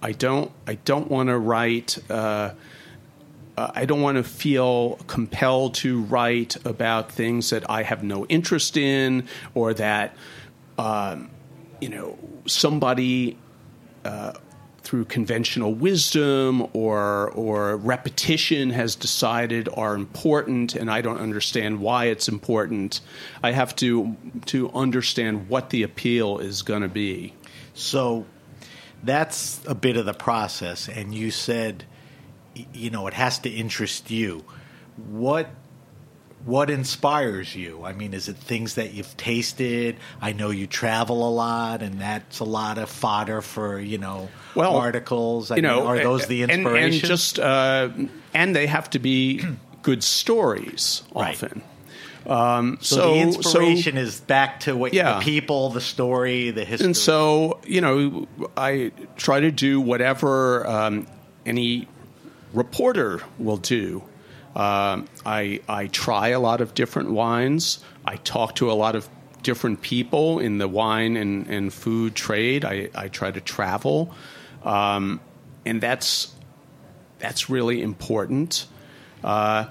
I 0.00 0.12
don't. 0.12 0.52
I 0.64 0.76
don't 0.76 1.10
want 1.10 1.28
to 1.28 1.38
write. 1.38 1.98
Uh, 2.08 2.52
uh, 3.56 3.70
I 3.74 3.84
don't 3.84 4.00
want 4.00 4.16
to 4.16 4.22
feel 4.22 4.94
compelled 5.08 5.74
to 5.82 6.02
write 6.02 6.54
about 6.64 7.10
things 7.10 7.50
that 7.50 7.68
I 7.68 7.82
have 7.82 8.04
no 8.04 8.26
interest 8.26 8.76
in, 8.76 9.26
or 9.54 9.74
that 9.74 10.14
um, 10.78 11.30
you 11.80 11.88
know 11.88 12.16
somebody 12.46 13.38
uh, 14.04 14.34
through 14.92 15.06
conventional 15.06 15.72
wisdom 15.72 16.66
or 16.74 17.30
or 17.30 17.78
repetition 17.78 18.68
has 18.68 18.94
decided 18.94 19.66
are 19.72 19.94
important, 19.94 20.74
and 20.74 20.90
I 20.90 21.00
don't 21.00 21.16
understand 21.16 21.80
why 21.80 22.08
it's 22.08 22.28
important. 22.28 23.00
I 23.42 23.52
have 23.52 23.74
to 23.76 24.14
to 24.44 24.70
understand 24.72 25.48
what 25.48 25.70
the 25.70 25.82
appeal 25.82 26.40
is 26.40 26.60
going 26.60 26.82
to 26.82 26.88
be. 26.88 27.32
So 27.72 28.26
that's 29.02 29.62
a 29.66 29.74
bit 29.74 29.96
of 29.96 30.04
the 30.04 30.12
process. 30.12 30.90
And 30.90 31.14
you 31.14 31.30
said, 31.30 31.84
you 32.74 32.90
know, 32.90 33.06
it 33.06 33.14
has 33.14 33.38
to 33.38 33.48
interest 33.48 34.10
you. 34.10 34.44
What 34.98 35.48
what 36.44 36.70
inspires 36.70 37.54
you? 37.54 37.84
I 37.84 37.92
mean, 37.92 38.14
is 38.14 38.28
it 38.28 38.36
things 38.36 38.74
that 38.74 38.92
you've 38.94 39.16
tasted? 39.16 39.96
I 40.20 40.32
know 40.32 40.50
you 40.50 40.66
travel 40.66 41.28
a 41.28 41.30
lot, 41.30 41.82
and 41.82 42.00
that's 42.00 42.40
a 42.40 42.44
lot 42.44 42.78
of 42.78 42.88
fodder 42.90 43.42
for 43.42 43.78
you 43.78 43.98
know 43.98 44.28
well, 44.54 44.76
articles. 44.76 45.50
I 45.50 45.56
you 45.56 45.62
know, 45.62 45.80
mean, 45.80 45.86
are 45.86 45.98
those 46.00 46.26
the 46.26 46.42
inspiration? 46.42 47.00
And, 47.00 47.08
just 47.08 47.38
uh, 47.38 47.90
and 48.34 48.56
they 48.56 48.66
have 48.66 48.90
to 48.90 48.98
be 48.98 49.44
good 49.82 50.02
stories 50.02 51.02
Right. 51.14 51.34
often. 51.34 51.62
Um, 52.24 52.78
so, 52.80 52.96
so 52.96 53.12
the 53.14 53.20
inspiration 53.20 53.94
so, 53.96 54.00
is 54.00 54.20
back 54.20 54.60
to 54.60 54.76
what 54.76 54.94
Yeah. 54.94 55.18
the 55.18 55.24
people, 55.24 55.70
the 55.70 55.80
story, 55.80 56.50
the 56.50 56.64
history. 56.64 56.86
and 56.86 56.96
so 56.96 57.58
you 57.64 57.80
know, 57.80 58.28
I 58.56 58.92
try 59.16 59.40
to 59.40 59.50
do 59.50 59.80
whatever 59.80 60.66
um, 60.66 61.06
any 61.44 61.88
reporter 62.52 63.20
will 63.38 63.56
do. 63.56 64.04
Um, 64.54 65.08
I 65.24 65.60
I 65.68 65.86
try 65.86 66.28
a 66.28 66.40
lot 66.40 66.60
of 66.60 66.74
different 66.74 67.10
wines. 67.10 67.82
I 68.04 68.16
talk 68.16 68.56
to 68.56 68.70
a 68.70 68.74
lot 68.74 68.96
of 68.96 69.08
different 69.42 69.82
people 69.82 70.38
in 70.38 70.58
the 70.58 70.68
wine 70.68 71.16
and, 71.16 71.46
and 71.48 71.72
food 71.72 72.14
trade. 72.14 72.64
I, 72.64 72.90
I 72.94 73.08
try 73.08 73.30
to 73.30 73.40
travel, 73.40 74.14
um, 74.64 75.20
and 75.64 75.80
that's 75.80 76.32
that's 77.18 77.48
really 77.48 77.82
important. 77.82 78.66
Uh, 79.22 79.66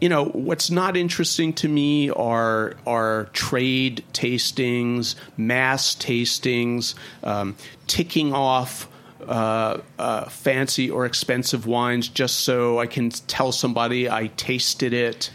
you 0.00 0.08
know 0.08 0.24
what's 0.26 0.70
not 0.70 0.96
interesting 0.96 1.52
to 1.54 1.68
me 1.68 2.10
are 2.10 2.74
are 2.86 3.26
trade 3.32 4.04
tastings, 4.12 5.14
mass 5.36 5.94
tastings, 5.94 6.94
um, 7.22 7.56
ticking 7.86 8.32
off 8.32 8.88
uh, 9.28 9.80
uh, 9.98 10.24
fancy 10.28 10.90
or 10.90 11.06
expensive 11.06 11.66
wines 11.66 12.08
just 12.08 12.40
so 12.40 12.78
I 12.78 12.86
can 12.86 13.10
tell 13.10 13.52
somebody 13.52 14.08
I 14.08 14.28
tasted 14.36 14.92
it. 14.92 15.30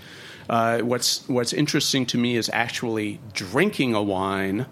Uh, 0.50 0.80
what's 0.80 1.28
what's 1.30 1.54
interesting 1.54 2.06
to 2.08 2.18
me 2.18 2.36
is 2.36 2.50
actually 2.52 3.20
drinking 3.34 3.94
a 3.94 4.02
wine, 4.02 4.66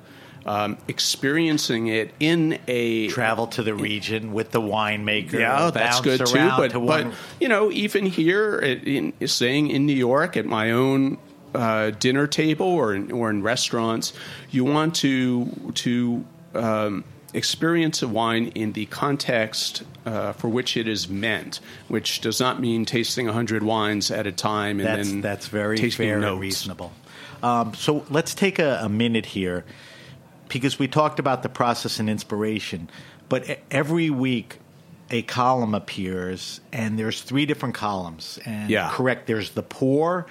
um, 0.46 0.78
experiencing 0.88 1.88
it 1.88 2.14
in 2.20 2.58
a 2.68 3.10
travel 3.10 3.46
to 3.48 3.62
the 3.62 3.76
region 3.76 4.34
with 4.34 4.52
the 4.52 4.62
winemaker. 4.62 5.34
yeah, 5.34 5.70
that's 5.70 6.02
good 6.02 6.26
too. 6.26 6.50
But 6.58 6.72
to 6.72 6.80
but 6.80 7.14
you 7.40 7.48
know, 7.48 7.72
even 7.72 8.08
here, 8.08 8.60
at, 8.64 8.88
in, 8.88 9.14
saying 9.28 9.70
in 9.70 9.86
New 9.86 9.94
York 9.94 10.36
at 10.36 10.46
my 10.46 10.72
own 10.72 11.20
uh, 11.54 11.92
dinner 11.92 12.28
table 12.28 12.68
or 12.68 12.96
in, 12.96 13.12
or 13.12 13.30
in 13.30 13.44
restaurants, 13.44 14.14
you 14.50 14.66
want 14.66 14.96
to 14.96 15.46
to 15.76 16.26
um, 16.56 17.04
experience 17.34 18.02
a 18.02 18.08
wine 18.08 18.52
in 18.56 18.74
the 18.74 18.86
context 18.88 19.84
uh, 20.06 20.32
for 20.34 20.48
which 20.50 20.78
it 20.78 20.88
is 20.88 21.10
meant, 21.10 21.60
which 21.88 22.22
does 22.22 22.40
not 22.40 22.60
mean 22.60 22.86
tasting 22.86 23.26
100 23.26 23.64
wines 23.64 24.10
at 24.12 24.26
a 24.26 24.32
time 24.32 24.80
and 24.80 24.88
That's 24.88 25.10
then 25.10 25.22
that's 25.22 25.48
very 25.48 25.90
fair 25.92 26.14
and 26.14 26.22
notes. 26.22 26.42
reasonable. 26.42 26.94
Um, 27.44 27.74
so 27.74 28.06
let's 28.10 28.34
take 28.34 28.60
a, 28.60 28.80
a 28.82 28.90
minute 28.90 29.28
here 29.28 29.64
because 30.50 30.80
we 30.80 30.88
talked 30.88 31.20
about 31.20 31.44
the 31.44 31.50
process 31.50 32.00
and 32.00 32.10
inspiration, 32.10 32.90
but 33.30 33.60
every 33.70 34.10
week 34.10 34.60
a 35.12 35.22
column 35.24 35.76
appears 35.76 36.60
and 36.74 36.98
there's 36.98 37.22
three 37.22 37.46
different 37.46 37.76
columns. 37.76 38.40
And 38.46 38.70
Yeah. 38.70 38.90
correct, 38.94 39.28
there's 39.28 39.52
the 39.52 39.64
pour. 39.64 40.26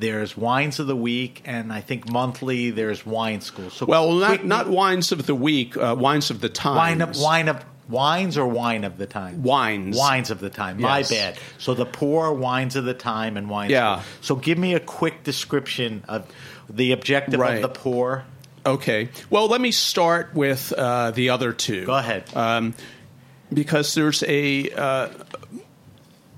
There's 0.00 0.34
wines 0.36 0.80
of 0.80 0.86
the 0.86 0.96
week, 0.96 1.42
and 1.44 1.70
I 1.72 1.82
think 1.82 2.10
monthly 2.10 2.70
there's 2.70 3.04
wine 3.04 3.42
school. 3.42 3.68
So 3.70 3.84
Well, 3.86 4.12
not, 4.14 4.44
not 4.46 4.66
wines 4.68 5.12
of 5.12 5.26
the 5.26 5.34
week, 5.34 5.76
uh, 5.76 5.94
wines 5.98 6.30
of 6.30 6.40
the 6.40 6.48
time. 6.48 6.76
wine 6.76 7.00
of 7.02 7.16
wine 7.18 7.48
of 7.48 7.64
wines 7.88 8.38
or 8.38 8.46
wine 8.46 8.84
of 8.84 8.96
the 8.96 9.06
time. 9.06 9.42
Wines. 9.42 9.96
wines 9.96 10.30
of 10.30 10.40
the 10.40 10.48
time. 10.48 10.80
My 10.80 11.02
bad. 11.02 11.36
So 11.58 11.74
the 11.74 11.84
pour 11.84 12.32
wines 12.32 12.76
of 12.76 12.84
the 12.84 12.94
time 12.94 13.36
and 13.36 13.50
wines. 13.50 13.72
Yeah. 13.72 14.02
So 14.22 14.36
give 14.36 14.56
me 14.56 14.74
a 14.74 14.80
quick 14.80 15.22
description 15.22 16.02
of 16.08 16.26
the 16.70 16.92
objective 16.92 17.38
Right. 17.38 17.56
of 17.56 17.62
the 17.62 17.68
pour. 17.68 18.24
Okay. 18.64 19.08
Well, 19.28 19.48
let 19.48 19.60
me 19.60 19.70
start 19.72 20.34
with 20.34 20.72
uh, 20.72 21.10
the 21.10 21.30
other 21.30 21.52
two. 21.52 21.84
Go 21.84 21.94
ahead. 21.94 22.24
Um, 22.34 22.74
because 23.52 23.94
there's 23.94 24.22
a 24.22 24.70
uh, 24.70 25.08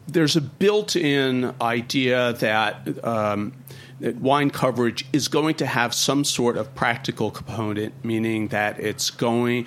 there's 0.07 0.37
a 0.37 0.41
built-in 0.41 1.55
idea 1.61 2.33
that, 2.35 3.05
um, 3.05 3.53
that 4.01 4.17
wine 4.17 4.51
coverage 4.51 5.07
is 5.13 5.29
going 5.29 5.55
to 5.57 5.67
have 5.67 5.95
some 5.95 6.25
sort 6.25 6.57
of 6.57 6.75
practical 6.75 7.31
component, 7.31 8.05
meaning 8.05 8.49
that 8.49 8.79
it's 8.81 9.11
going 9.11 9.67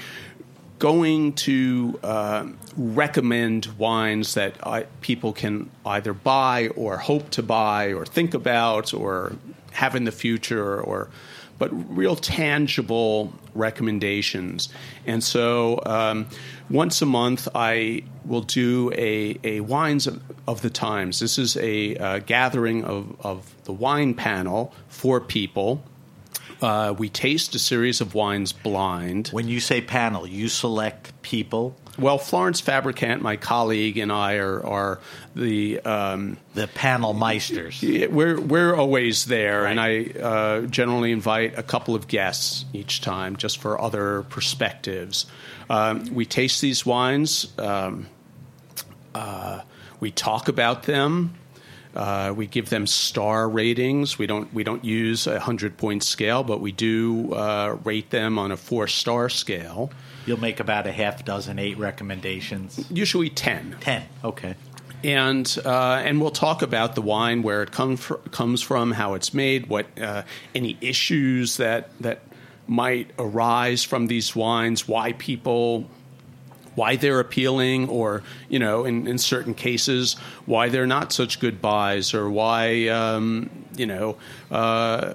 going 0.78 1.32
to 1.32 1.98
uh, 2.04 2.46
recommend 2.76 3.66
wines 3.78 4.34
that 4.34 4.56
I, 4.68 4.84
people 5.02 5.32
can 5.32 5.70
either 5.86 6.14
buy 6.14 6.68
or 6.76 6.98
hope 6.98 7.30
to 7.32 7.44
buy 7.44 7.94
or 7.94 8.06
think 8.06 8.34
about 8.34 8.94
or 8.94 9.38
have 9.72 9.96
in 9.96 10.04
the 10.04 10.12
future 10.12 10.82
or 10.82 11.10
but 11.58 11.70
real 11.96 12.16
tangible 12.16 13.34
recommendations. 13.54 14.70
And 15.06 15.24
so 15.24 15.82
um, 15.86 16.28
once 16.70 17.02
a 17.02 17.06
month 17.06 17.48
i 17.56 18.04
will 18.26 18.42
do 18.42 18.92
a, 18.94 19.38
a 19.44 19.60
wines 19.62 20.08
of, 20.08 20.22
of 20.48 20.62
the 20.62 20.70
times. 20.70 21.20
This 21.20 21.38
is 21.38 21.56
a 21.58 21.96
uh, 21.96 22.20
gathering 22.20 22.84
of, 22.84 23.16
of 23.22 23.54
the 23.66 23.74
wine 23.74 24.14
panel 24.14 24.74
for 24.88 25.22
people. 25.22 25.84
Uh, 26.62 26.94
we 26.98 27.10
taste 27.10 27.54
a 27.54 27.60
series 27.60 28.02
of 28.02 28.16
wines 28.16 28.52
blind. 28.52 29.28
When 29.28 29.48
you 29.48 29.60
say 29.60 29.82
panel, 29.82 30.26
you 30.26 30.48
select 30.48 31.22
people, 31.22 31.76
well, 31.98 32.18
Florence 32.18 32.60
Fabricant, 32.60 33.22
my 33.22 33.38
colleague, 33.38 33.98
and 33.98 34.12
I 34.12 34.36
are, 34.36 34.66
are 34.66 35.00
the 35.36 35.80
um, 35.82 36.38
the 36.54 36.68
panel 36.68 37.14
meisters. 37.14 37.82
we're 38.12 38.40
we're 38.40 38.76
always 38.76 39.26
there, 39.26 39.66
and 39.66 39.80
I 39.80 40.06
uh, 40.20 40.62
generally 40.62 41.12
invite 41.12 41.58
a 41.58 41.64
couple 41.64 41.96
of 41.96 42.08
guests 42.08 42.66
each 42.74 43.02
time, 43.02 43.38
just 43.38 43.60
for 43.60 43.80
other 43.80 44.24
perspectives. 44.24 45.26
Um, 45.70 46.06
we 46.14 46.26
taste 46.26 46.62
these 46.62 46.86
wines. 46.86 47.48
Um, 47.58 48.08
uh, 49.14 49.62
we 50.00 50.12
talk 50.12 50.48
about 50.50 50.84
them. 50.84 51.36
Uh, 51.96 52.34
we 52.36 52.46
give 52.46 52.70
them 52.70 52.86
star 52.86 53.48
ratings. 53.48 54.20
We 54.20 54.28
don't 54.28 54.54
we 54.54 54.66
don't 54.66 54.84
use 54.84 55.28
a 55.28 55.40
hundred 55.40 55.78
point 55.78 56.04
scale, 56.04 56.44
but 56.44 56.60
we 56.60 56.74
do 56.74 57.34
uh, 57.34 57.78
rate 57.86 58.10
them 58.10 58.38
on 58.38 58.52
a 58.52 58.58
four 58.58 58.88
star 58.88 59.30
scale. 59.30 59.92
You'll 60.26 60.40
make 60.40 60.60
about 60.60 60.88
a 60.88 60.92
half 60.92 61.24
dozen, 61.26 61.60
eight 61.60 61.78
recommendations. 61.78 62.86
Usually 62.90 63.30
ten. 63.30 63.76
Ten. 63.80 64.04
Okay. 64.24 64.56
and 65.04 65.58
uh, 65.66 66.02
and 66.04 66.20
we'll 66.20 66.32
talk 66.32 66.62
about 66.62 66.96
the 66.96 67.02
wine, 67.02 67.44
where 67.44 67.62
it 67.64 67.72
come 67.72 67.98
fr- 67.98 68.16
comes 68.32 68.62
from, 68.62 68.92
how 68.92 69.14
it's 69.14 69.34
made, 69.34 69.68
what 69.68 69.86
uh, 70.00 70.24
any 70.54 70.78
issues 70.82 71.58
that 71.58 71.90
that 72.02 72.22
might 72.68 73.12
arise 73.20 73.84
from 73.84 74.08
these 74.08 74.36
wines, 74.36 74.88
why 74.88 75.14
people. 75.14 75.90
Why 76.74 76.98
they're 76.98 77.22
appealing, 77.22 77.88
or 77.88 78.22
you 78.50 78.60
know, 78.60 78.84
in, 78.84 79.08
in 79.08 79.18
certain 79.18 79.54
cases, 79.54 80.16
why 80.46 80.68
they're 80.68 80.86
not 80.86 81.14
such 81.14 81.40
good 81.40 81.62
buys, 81.62 82.14
or 82.14 82.30
why 82.30 82.90
um, 82.90 83.50
you 83.78 83.86
know 83.86 84.18
uh, 84.52 85.14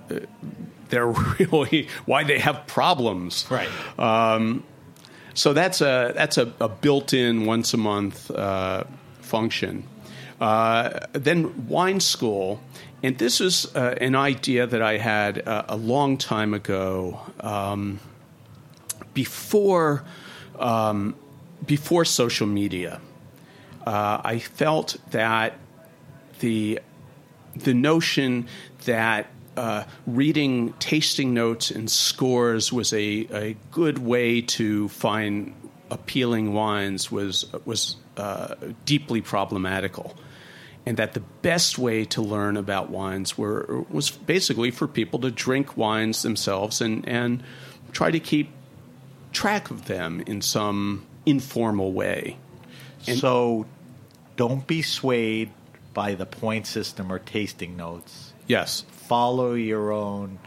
they're 0.89 1.07
really 1.39 1.87
why 2.07 2.25
they 2.25 2.39
have 2.39 2.67
problems. 2.67 3.47
Right. 3.51 3.69
Um, 3.99 4.65
so 5.35 5.53
that's 5.53 5.81
a 5.81 6.13
that's 6.15 6.39
a, 6.39 6.53
a 6.61 6.69
built-in 6.69 7.47
once 7.47 7.75
a 7.75 7.77
month 7.77 8.31
uh, 8.31 8.85
function. 9.21 9.85
Uh, 10.41 11.01
then 11.13 11.69
wine 11.69 12.01
school, 12.01 12.61
and 13.03 13.19
this 13.19 13.41
is 13.41 13.67
uh, 13.77 13.95
an 14.01 14.15
idea 14.15 14.67
that 14.67 14.81
I 14.81 14.97
had 14.97 15.47
uh, 15.47 15.65
a 15.69 15.77
long 15.77 16.17
time 16.17 16.55
ago, 16.55 17.21
um, 17.41 18.01
before 19.13 20.05
um, 20.59 21.15
before 21.67 22.05
social 22.05 22.47
media. 22.47 23.01
Uh, 23.87 24.21
I 24.25 24.39
felt 24.39 24.97
that 25.11 25.59
the 26.41 26.81
the 27.55 27.75
notion 27.75 28.47
that 28.85 29.27
uh, 29.61 29.85
reading 30.07 30.73
tasting 30.79 31.35
notes 31.35 31.71
and 31.71 31.91
scores 31.91 32.73
was 32.73 32.95
a, 32.95 33.27
a 33.31 33.57
good 33.71 33.99
way 33.99 34.41
to 34.41 34.89
find 34.89 35.55
appealing 35.91 36.55
wines 36.55 37.13
was 37.13 37.45
was 37.67 37.97
uh, 38.17 38.55
deeply 38.87 39.21
problematical, 39.21 40.17
and 40.87 40.97
that 40.97 41.13
the 41.13 41.21
best 41.43 41.79
way 41.79 42.07
to 42.07 42.23
learn 42.23 42.57
about 42.57 42.89
wines 42.89 43.37
were 43.37 43.85
was 43.91 44.11
basically 44.11 44.71
for 44.71 44.89
people 44.89 45.19
to 45.21 45.31
drink 45.31 45.77
wines 45.77 46.23
themselves 46.23 46.81
and 46.81 47.07
and 47.07 47.43
try 47.93 48.11
to 48.11 48.21
keep 48.21 48.49
track 49.33 49.71
of 49.71 49.85
them 49.85 50.23
in 50.27 50.41
some 50.41 51.05
informal 51.27 51.93
way. 51.93 52.39
And 53.07 53.19
so 53.19 53.67
don't 54.37 54.67
be 54.67 54.81
swayed 54.81 55.51
by 55.93 56.15
the 56.15 56.25
point 56.25 56.67
system 56.67 57.13
or 57.13 57.19
tasting 57.19 57.77
notes. 57.77 58.33
Yes. 58.47 58.85
Follow 59.11 59.55
your 59.55 59.91
own 59.91 60.39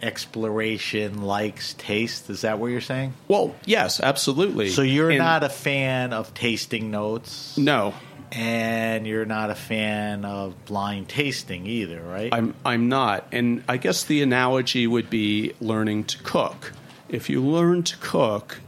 exploration, 0.00 1.20
likes, 1.20 1.74
taste. 1.74 2.30
Is 2.30 2.40
that 2.40 2.58
what 2.58 2.68
you're 2.68 2.80
saying? 2.80 3.12
Well, 3.28 3.54
yes, 3.66 4.00
absolutely. 4.00 4.70
So 4.70 4.80
you're 4.80 5.10
And- 5.10 5.18
not 5.18 5.44
a 5.44 5.50
fan 5.50 6.14
of 6.14 6.32
tasting 6.32 6.90
notes, 6.90 7.58
no. 7.58 7.92
and 8.32 9.06
you're 9.06 9.26
not 9.26 9.50
a 9.50 9.54
fan 9.54 10.24
of 10.24 10.64
blind 10.64 11.10
tasting 11.10 11.66
either, 11.66 12.00
right? 12.00 12.30
I'm 12.32 12.54
I'm 12.64 12.88
not, 12.88 13.26
and 13.30 13.62
I 13.68 13.76
guess 13.76 14.04
the 14.04 14.22
analogy 14.22 14.86
would 14.86 15.10
be 15.10 15.52
learning 15.60 16.04
to 16.04 16.18
cook. 16.22 16.72
If 17.10 17.28
you 17.28 17.42
learn 17.42 17.82
to 17.82 17.96
cook, 17.98 18.60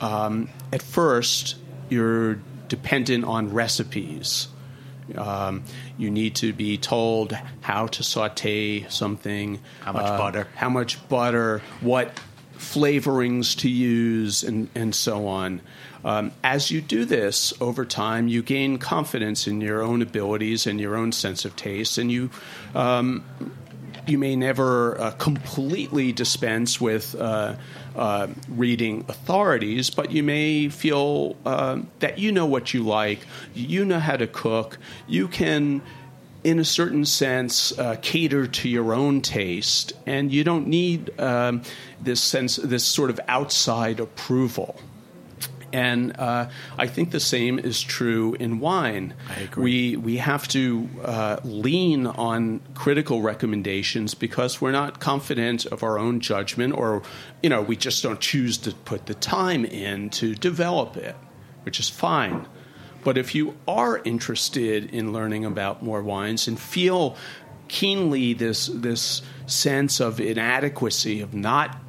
um, 0.00 0.48
at 0.72 0.82
first 0.82 1.54
you're 1.88 2.40
dependent 2.66 3.24
on 3.24 3.52
recipes. 3.54 4.48
Um, 5.14 5.62
you 5.98 6.10
need 6.10 6.34
to 6.36 6.52
be 6.52 6.78
told 6.78 7.32
how 7.60 7.86
to 7.88 8.02
saute 8.02 8.86
something, 8.88 9.60
How 9.80 9.92
much 9.92 10.04
uh, 10.04 10.18
butter. 10.18 10.48
how 10.56 10.68
much 10.68 11.08
butter, 11.08 11.62
what 11.80 12.18
flavorings 12.58 13.56
to 13.58 13.68
use, 13.68 14.42
and, 14.42 14.68
and 14.74 14.94
so 14.94 15.26
on. 15.28 15.60
Um, 16.04 16.32
as 16.42 16.70
you 16.70 16.80
do 16.80 17.04
this 17.04 17.52
over 17.60 17.84
time, 17.84 18.28
you 18.28 18.42
gain 18.42 18.78
confidence 18.78 19.46
in 19.46 19.60
your 19.60 19.82
own 19.82 20.02
abilities 20.02 20.66
and 20.66 20.80
your 20.80 20.96
own 20.96 21.12
sense 21.12 21.44
of 21.44 21.54
taste, 21.56 21.98
and 21.98 22.10
you 22.10 22.30
um, 22.74 23.24
you 24.06 24.18
may 24.18 24.36
never 24.36 25.00
uh, 25.00 25.10
completely 25.12 26.12
dispense 26.12 26.80
with 26.80 27.14
uh, 27.16 27.56
uh, 27.96 28.28
reading 28.50 29.04
authorities, 29.08 29.90
but 29.90 30.12
you 30.12 30.22
may 30.22 30.68
feel 30.68 31.36
uh, 31.44 31.80
that 31.98 32.18
you 32.18 32.30
know 32.30 32.46
what 32.46 32.72
you 32.74 32.82
like, 32.82 33.20
you 33.54 33.84
know 33.84 33.98
how 33.98 34.16
to 34.16 34.26
cook, 34.26 34.78
you 35.08 35.28
can. 35.28 35.82
In 36.44 36.60
a 36.60 36.64
certain 36.64 37.04
sense, 37.04 37.76
uh, 37.76 37.96
cater 38.00 38.46
to 38.46 38.68
your 38.68 38.94
own 38.94 39.20
taste, 39.20 39.94
and 40.06 40.30
you 40.30 40.44
don't 40.44 40.68
need 40.68 41.18
um, 41.18 41.62
this 42.00 42.20
sense, 42.20 42.54
this 42.54 42.84
sort 42.84 43.10
of 43.10 43.18
outside 43.26 43.98
approval. 43.98 44.76
And 45.72 46.16
uh, 46.18 46.48
I 46.78 46.86
think 46.86 47.10
the 47.10 47.20
same 47.20 47.58
is 47.58 47.82
true 47.82 48.34
in 48.34 48.60
wine. 48.60 49.14
I 49.28 49.42
agree. 49.42 49.96
We 49.96 49.96
we 49.96 50.16
have 50.18 50.48
to 50.48 50.88
uh, 51.04 51.36
lean 51.44 52.06
on 52.06 52.60
critical 52.74 53.22
recommendations 53.22 54.14
because 54.14 54.60
we're 54.60 54.72
not 54.72 55.00
confident 55.00 55.66
of 55.66 55.82
our 55.82 55.98
own 55.98 56.20
judgment, 56.20 56.74
or 56.74 57.02
you 57.42 57.50
know, 57.50 57.62
we 57.62 57.76
just 57.76 58.02
don't 58.02 58.20
choose 58.20 58.58
to 58.58 58.72
put 58.72 59.06
the 59.06 59.14
time 59.14 59.64
in 59.64 60.10
to 60.10 60.34
develop 60.34 60.96
it, 60.96 61.16
which 61.64 61.80
is 61.80 61.88
fine. 61.88 62.46
But 63.04 63.16
if 63.16 63.34
you 63.34 63.56
are 63.68 63.98
interested 64.04 64.92
in 64.92 65.12
learning 65.12 65.44
about 65.44 65.82
more 65.82 66.02
wines 66.02 66.48
and 66.48 66.58
feel 66.58 67.16
keenly 67.68 68.32
this 68.32 68.66
this 68.66 69.22
sense 69.46 70.00
of 70.00 70.20
inadequacy 70.20 71.20
of 71.20 71.34
not 71.34 71.80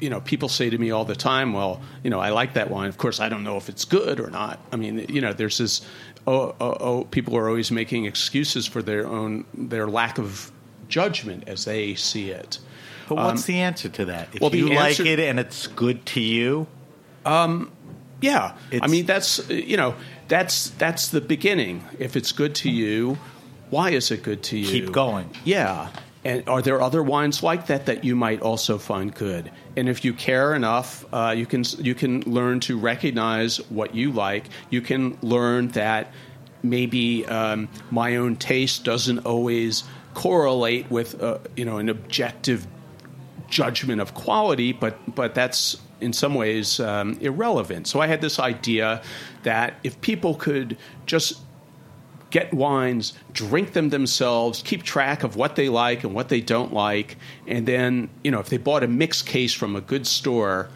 you 0.00 0.10
know, 0.10 0.20
people 0.20 0.48
say 0.48 0.70
to 0.70 0.78
me 0.78 0.90
all 0.90 1.04
the 1.04 1.16
time, 1.16 1.52
"Well, 1.52 1.80
you 2.02 2.10
know, 2.10 2.20
I 2.20 2.30
like 2.30 2.54
that 2.54 2.70
wine. 2.70 2.88
Of 2.88 2.98
course, 2.98 3.20
I 3.20 3.28
don't 3.28 3.44
know 3.44 3.56
if 3.56 3.68
it's 3.68 3.84
good 3.84 4.20
or 4.20 4.30
not." 4.30 4.58
I 4.72 4.76
mean, 4.76 5.06
you 5.08 5.20
know, 5.20 5.32
there's 5.32 5.58
this. 5.58 5.82
Oh, 6.26 6.54
oh, 6.60 6.76
oh 6.80 7.04
people 7.04 7.36
are 7.36 7.48
always 7.48 7.70
making 7.70 8.04
excuses 8.04 8.66
for 8.66 8.82
their 8.82 9.06
own 9.06 9.44
their 9.54 9.88
lack 9.88 10.18
of 10.18 10.52
judgment 10.88 11.44
as 11.46 11.64
they 11.64 11.94
see 11.94 12.30
it. 12.30 12.58
But 13.08 13.16
what's 13.16 13.48
um, 13.48 13.54
the 13.54 13.60
answer 13.60 13.88
to 13.88 14.04
that? 14.06 14.28
If 14.34 14.40
well, 14.40 14.54
you 14.54 14.72
answer- 14.72 15.02
like 15.02 15.12
it 15.12 15.20
and 15.20 15.40
it's 15.40 15.66
good 15.66 16.04
to 16.06 16.20
you, 16.20 16.66
um, 17.24 17.70
Yeah, 18.20 18.56
I 18.82 18.86
mean 18.88 19.06
that's 19.06 19.48
you 19.48 19.76
know 19.76 19.94
that's 20.28 20.70
that's 20.70 21.08
the 21.08 21.20
beginning. 21.20 21.84
If 21.98 22.16
it's 22.16 22.32
good 22.32 22.54
to 22.56 22.70
you, 22.70 23.18
why 23.70 23.90
is 23.90 24.10
it 24.10 24.22
good 24.22 24.42
to 24.44 24.58
you? 24.58 24.66
Keep 24.66 24.92
going. 24.92 25.30
Yeah, 25.44 25.88
and 26.28 26.46
are 26.46 26.60
there 26.60 26.82
other 26.82 27.02
wines 27.02 27.42
like 27.42 27.68
that 27.68 27.86
that 27.86 28.04
you 28.04 28.14
might 28.14 28.42
also 28.42 28.76
find 28.76 29.14
good? 29.14 29.50
And 29.76 29.88
if 29.88 30.04
you 30.04 30.12
care 30.12 30.54
enough, 30.54 31.06
uh, 31.10 31.34
you 31.34 31.46
can 31.46 31.64
you 31.78 31.94
can 31.94 32.20
learn 32.20 32.60
to 32.60 32.78
recognize 32.78 33.56
what 33.70 33.94
you 33.94 34.12
like. 34.12 34.44
You 34.68 34.82
can 34.82 35.16
learn 35.22 35.68
that 35.68 36.12
maybe 36.62 37.24
um, 37.24 37.70
my 37.90 38.16
own 38.16 38.36
taste 38.36 38.84
doesn't 38.84 39.20
always 39.20 39.84
correlate 40.12 40.90
with 40.90 41.20
uh, 41.22 41.38
you 41.56 41.64
know 41.64 41.78
an 41.78 41.88
objective 41.88 42.66
judgment 43.48 44.02
of 44.02 44.12
quality, 44.12 44.74
but 44.74 44.98
but 45.14 45.34
that's 45.34 45.78
in 46.02 46.12
some 46.12 46.34
ways 46.34 46.78
um, 46.78 47.16
irrelevant. 47.22 47.86
So 47.86 48.00
I 48.00 48.06
had 48.06 48.20
this 48.20 48.38
idea 48.38 49.00
that 49.44 49.76
if 49.82 49.98
people 50.02 50.34
could 50.34 50.76
just 51.06 51.40
get 52.30 52.52
wines, 52.52 53.12
drink 53.32 53.72
them 53.72 53.88
themselves, 53.88 54.62
keep 54.64 54.82
track 54.82 55.22
of 55.24 55.36
what 55.36 55.56
they 55.56 55.68
like 55.68 56.04
and 56.04 56.14
what 56.14 56.28
they 56.28 56.40
don't 56.40 56.72
like, 56.72 57.16
and 57.46 57.66
then 57.66 58.10
you 58.22 58.30
know 58.30 58.40
if 58.40 58.48
they 58.48 58.58
bought 58.58 58.82
a 58.82 58.88
mixed 58.88 59.26
case 59.26 59.54
from 59.54 59.76
a 59.76 59.80
good 59.80 60.06
store. 60.06 60.68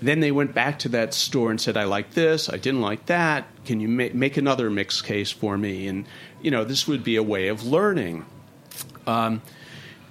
Then 0.00 0.20
they 0.20 0.30
went 0.30 0.54
back 0.54 0.78
to 0.80 0.88
that 0.90 1.12
store 1.12 1.50
and 1.50 1.60
said, 1.60 1.76
"I 1.76 1.82
like 1.82 2.12
this. 2.12 2.48
I 2.48 2.56
didn't 2.56 2.82
like 2.82 3.06
that. 3.06 3.46
Can 3.64 3.80
you 3.80 3.88
ma- 3.88 4.14
make 4.14 4.36
another 4.36 4.70
mixed 4.70 5.04
case 5.04 5.32
for 5.32 5.58
me?" 5.58 5.88
And 5.88 6.06
you 6.40 6.52
know, 6.52 6.62
this 6.62 6.86
would 6.86 7.02
be 7.02 7.16
a 7.16 7.22
way 7.22 7.48
of 7.48 7.64
learning 7.66 8.24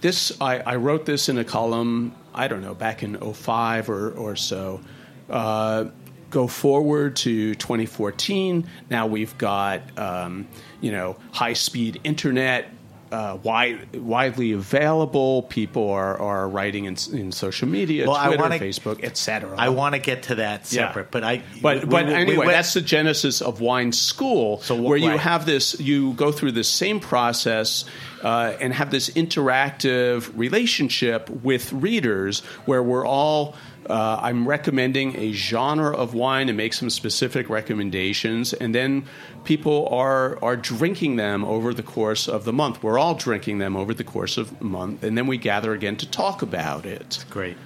this 0.02 0.40
I, 0.40 0.60
I 0.60 0.76
wrote 0.76 1.06
this 1.06 1.30
in 1.30 1.38
a 1.38 1.44
column 1.44 2.14
i 2.34 2.48
don't 2.48 2.62
know 2.62 2.74
back 2.74 3.04
in 3.04 3.18
05 3.18 3.90
or, 3.90 4.12
or 4.12 4.36
so 4.36 4.82
uh, 5.30 5.86
go 6.30 6.48
forward 6.48 7.16
to 7.16 7.56
2014 7.56 8.68
now 8.90 9.08
we've 9.08 9.38
got 9.38 9.82
um, 9.98 10.48
you 10.82 10.92
know 10.92 11.16
high 11.32 11.54
speed 11.54 12.00
internet 12.04 12.70
uh, 13.10 13.38
wide, 13.42 13.96
widely 13.96 14.52
available 14.52 15.44
people 15.44 15.90
are, 15.92 16.20
are 16.20 16.50
writing 16.50 16.84
in, 16.84 16.98
in 17.14 17.32
social 17.32 17.66
media 17.66 18.06
Well, 18.06 18.22
twitter 18.26 18.42
wanna- 18.42 18.60
facebook 18.60 19.02
etc 19.02 19.56
I 19.58 19.70
want 19.70 19.96
to 19.96 20.00
get 20.00 20.24
to 20.24 20.36
that 20.36 20.70
Yeah. 20.74 20.88
separate. 20.90 21.10
But 21.12 21.24
I, 21.24 21.42
but 21.62 21.84
we- 21.84 21.86
but 21.86 22.06
we- 22.06 22.12
we 22.12 22.18
anyway, 22.18 22.38
went- 22.40 22.50
that's 22.52 22.74
the 22.74 22.82
genesis 22.82 23.42
of 23.42 23.62
wine 23.62 23.94
school, 23.94 24.60
So 24.62 24.76
wh- 24.76 24.84
where 24.84 24.98
you 24.98 25.12
right. 25.12 25.20
have 25.22 25.46
this, 25.46 25.80
you 25.80 26.12
go 26.16 26.34
through 26.34 26.52
the 26.52 26.66
same 26.66 27.00
process 27.00 27.86
uh, 28.24 28.54
and 28.60 28.74
have 28.74 28.92
this 28.92 29.10
interactive 29.12 30.30
relationship 30.36 31.30
with 31.30 31.72
readers, 31.72 32.42
where 32.66 32.84
we're 32.84 33.06
all. 33.06 33.56
Uh, 33.90 34.20
I'm 34.22 34.48
recommending 34.48 35.16
a 35.18 35.32
genre 35.32 35.96
of 35.96 36.14
wine 36.14 36.50
and 36.50 36.58
make 36.58 36.74
some 36.74 36.90
specific 36.90 37.50
recommendations, 37.50 38.54
and 38.54 38.76
then 38.76 39.06
people 39.46 39.88
are 39.90 40.38
are 40.44 40.58
drinking 40.58 41.16
them 41.16 41.46
over 41.46 41.74
the 41.74 41.84
course 41.84 42.28
of 42.28 42.44
the 42.44 42.54
month. 42.54 42.84
We're 42.84 43.00
all 43.00 43.16
drinking 43.16 43.60
them 43.60 43.76
over 43.78 43.94
the 43.94 44.04
course 44.04 44.38
of 44.38 44.60
the 44.60 44.66
month, 44.66 45.04
and 45.04 45.18
then 45.18 45.28
we 45.28 45.38
gather 45.38 45.74
again 45.74 45.96
to 45.98 46.10
talk 46.10 46.42
about 46.42 46.86
it. 46.86 47.24
great. 47.30 47.58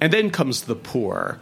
And 0.00 0.12
then 0.12 0.30
comes 0.30 0.62
the 0.62 0.76
Pour, 0.76 1.40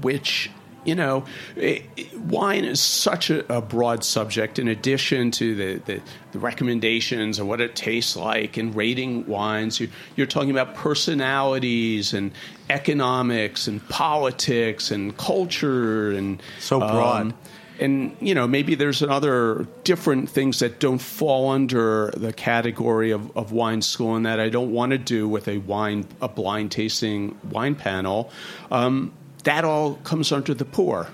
which, 0.00 0.50
you 0.86 0.94
know, 0.94 1.24
i 1.56 1.82
i- 1.98 2.06
wine 2.28 2.64
is 2.64 2.80
such 2.80 3.28
a, 3.30 3.38
a 3.52 3.60
broad 3.60 4.04
subject 4.04 4.58
in 4.58 4.68
addition 4.68 5.30
to 5.32 5.54
the, 5.54 5.74
the, 5.86 6.00
the 6.32 6.38
recommendations 6.38 7.38
and 7.38 7.48
what 7.48 7.60
it 7.60 7.76
tastes 7.76 8.16
like 8.16 8.56
and 8.56 8.74
rating 8.74 9.26
wines. 9.26 9.78
You, 9.80 9.88
you're 10.16 10.26
talking 10.26 10.50
about 10.50 10.74
personalities 10.74 12.14
and 12.14 12.32
economics 12.70 13.66
and 13.68 13.86
politics 13.88 14.90
and 14.90 15.16
culture 15.16 16.10
and 16.12 16.40
So 16.60 16.78
broad. 16.78 17.34
and 17.80 18.16
you 18.20 18.34
know 18.34 18.46
maybe 18.46 18.74
there's 18.74 19.02
other 19.02 19.66
different 19.84 20.30
things 20.30 20.60
that 20.60 20.80
don't 20.80 20.98
fall 21.00 21.50
under 21.50 22.10
the 22.16 22.32
category 22.32 23.10
of, 23.10 23.36
of 23.36 23.52
wine 23.52 23.82
school 23.82 24.16
and 24.16 24.24
that 24.26 24.40
I 24.40 24.48
don't 24.48 24.72
want 24.72 24.92
to 24.92 24.98
do 24.98 25.28
with 25.28 25.48
a 25.48 25.58
wine 25.58 26.06
a 26.22 26.28
blind 26.28 26.70
tasting 26.72 27.38
wine 27.50 27.74
panel. 27.74 28.30
Um, 28.70 29.12
that 29.46 29.64
all 29.64 29.94
comes 29.96 30.32
under 30.32 30.52
the 30.54 30.64
Pour. 30.64 31.08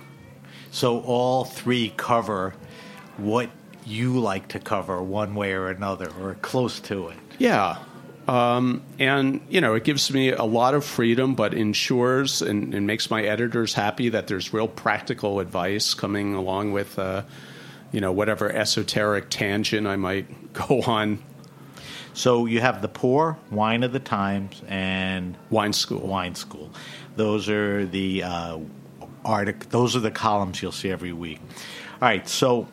So 0.71 1.01
all 1.03 1.45
three 1.45 1.93
cover 1.97 2.55
what 3.19 3.51
you 3.85 4.19
like 4.19 4.49
to 4.49 4.59
cover 4.59 5.03
one 5.03 5.35
way 5.35 5.53
or 5.53 5.69
another, 5.69 6.11
or 6.21 6.35
close 6.41 6.81
to 6.81 7.09
it. 7.09 7.17
Yeah. 7.39 7.77
Um, 8.27 8.83
and 8.99 9.41
you 9.51 9.61
know 9.61 9.75
it 9.75 9.85
gives 9.85 10.11
me 10.13 10.31
a 10.31 10.45
lot 10.45 10.75
of 10.75 10.85
freedom, 10.85 11.35
but 11.35 11.53
ensures 11.53 12.41
and, 12.41 12.73
and 12.75 12.87
makes 12.87 13.11
my 13.11 13.23
editors 13.23 13.75
happy 13.75 14.09
that 14.11 14.29
there's 14.29 14.53
real 14.55 14.69
practical 14.69 15.41
advice 15.41 15.93
coming 15.93 16.35
along 16.35 16.73
with, 16.73 16.99
uh, 16.99 17.23
you 17.91 18.01
know, 18.01 18.13
whatever 18.13 18.51
esoteric 18.51 19.29
tangent 19.29 19.87
I 19.87 19.97
might 19.97 20.53
go 20.55 20.83
on. 20.83 21.19
So 22.15 22.47
you 22.47 22.61
have 22.61 22.83
the 22.83 22.89
Pour, 22.89 23.39
wine 23.51 23.83
of 23.83 23.93
the 23.93 23.99
times, 23.99 24.63
and 24.69 25.37
Wine 25.51 25.73
school. 25.73 26.07
wine 26.07 26.35
school. 26.35 26.71
Those 27.17 27.49
are 27.49 27.85
the 27.87 28.23
uh, 28.23 28.59
artic- 29.25 29.71
Those 29.71 29.97
are 29.97 30.01
the 30.01 30.11
columns 30.11 30.63
you'll 30.63 30.73
see 30.73 30.91
every 30.91 31.13
week. 31.13 31.41
All 31.95 32.09
right. 32.09 32.29
So 32.29 32.69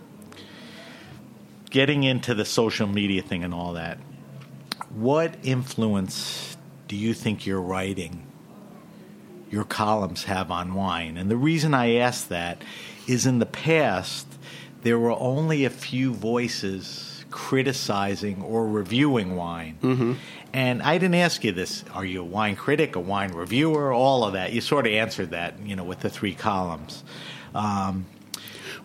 getting 1.70 2.04
into 2.04 2.34
the 2.34 2.46
social 2.46 2.88
media 2.88 3.22
thing 3.22 3.44
and 3.44 3.54
all 3.54 3.74
that, 3.74 4.00
what 4.90 5.36
influence 5.44 6.58
do 6.88 6.96
you 6.96 7.14
think 7.14 7.46
your 7.46 7.62
writing, 7.62 8.26
your 9.52 9.64
columns 9.64 10.24
have 10.24 10.50
on 10.50 10.74
wine? 10.74 11.18
And 11.18 11.30
the 11.30 11.38
reason 11.38 11.74
I 11.74 11.96
ask 11.96 12.28
that 12.30 12.64
is 13.08 13.26
in 13.26 13.40
the 13.40 13.46
past, 13.46 14.28
there 14.82 14.98
were 14.98 15.12
only 15.12 15.66
a 15.66 15.70
few 15.70 16.14
voices 16.14 17.09
criticizing 17.32 18.42
or 18.42 18.68
reviewing 18.68 19.36
wine. 19.36 20.18
And 20.54 20.82
I 20.82 20.98
didn't 20.98 21.16
ask 21.16 21.44
you 21.44 21.52
this 21.52 21.84
are 21.94 22.06
you 22.06 22.22
a 22.22 22.26
wine 22.26 22.56
critic, 22.56 22.96
a 22.96 23.00
wine 23.00 23.32
reviewer, 23.32 23.92
all 23.94 24.24
of 24.24 24.34
that? 24.34 24.52
You 24.54 24.62
sort 24.62 24.88
of 24.88 24.94
answered 24.94 25.32
that, 25.32 25.60
you 25.64 25.76
know, 25.76 25.84
with 25.84 26.00
the 26.00 26.10
three 26.10 26.34
columns. 26.36 27.04
Um, 27.54 28.06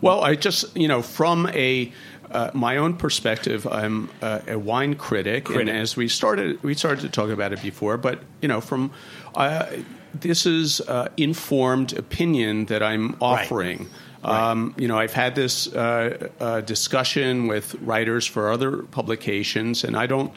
Well, 0.01 0.21
I 0.23 0.35
just 0.35 0.75
you 0.77 0.87
know 0.87 1.01
from 1.01 1.47
a 1.47 1.91
uh, 2.31 2.51
my 2.53 2.77
own 2.77 2.97
perspective, 2.97 3.65
I'm 3.67 4.09
uh, 4.21 4.39
a 4.47 4.57
wine 4.59 4.95
critic, 4.95 5.45
Critic. 5.45 5.61
and 5.61 5.69
as 5.69 5.95
we 5.95 6.07
started, 6.07 6.61
we 6.63 6.73
started 6.73 7.01
to 7.01 7.09
talk 7.09 7.29
about 7.29 7.53
it 7.53 7.61
before. 7.61 7.97
But 7.97 8.19
you 8.41 8.47
know, 8.47 8.61
from 8.61 8.91
uh, 9.35 9.65
this 10.13 10.45
is 10.45 10.81
uh, 10.81 11.07
informed 11.17 11.93
opinion 11.93 12.65
that 12.65 12.81
I'm 12.83 13.15
offering. 13.21 13.87
Um, 14.25 14.73
you 14.77 14.87
know, 14.87 14.97
I've 14.97 15.13
had 15.13 15.35
this 15.35 15.67
uh, 15.73 16.29
uh, 16.39 16.61
discussion 16.61 17.47
with 17.47 17.75
writers 17.75 18.25
for 18.25 18.51
other 18.51 18.77
publications, 18.83 19.83
and 19.83 19.95
I 19.95 20.07
don't, 20.07 20.33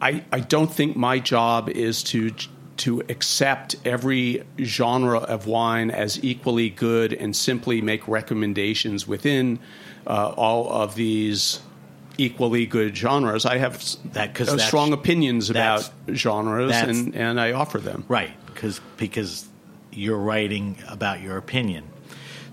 I, 0.00 0.22
I 0.32 0.40
don't 0.40 0.72
think 0.72 0.96
my 0.96 1.18
job 1.18 1.68
is 1.68 2.02
to 2.04 2.32
to 2.78 3.00
accept 3.08 3.74
every 3.86 4.44
genre 4.60 5.18
of 5.20 5.46
wine 5.46 5.90
as 5.90 6.22
equally 6.22 6.68
good 6.68 7.14
and 7.14 7.34
simply 7.34 7.80
make 7.80 8.06
recommendations 8.06 9.08
within 9.08 9.58
uh, 10.06 10.34
all 10.36 10.70
of 10.70 10.94
these 10.94 11.60
equally 12.18 12.66
good 12.66 12.94
genres. 12.94 13.46
I 13.46 13.56
have 13.58 13.82
That- 14.12 14.36
strong 14.60 14.92
opinions 14.92 15.48
about 15.50 15.90
that's- 16.06 16.18
genres, 16.20 16.70
that's- 16.70 16.96
and, 16.98 17.14
and 17.14 17.40
I 17.40 17.52
offer 17.52 17.78
them. 17.78 18.04
Right, 18.08 18.32
because 18.46 18.80
because 18.98 19.46
you're 19.90 20.18
writing 20.18 20.76
about 20.88 21.22
your 21.22 21.38
opinion. 21.38 21.84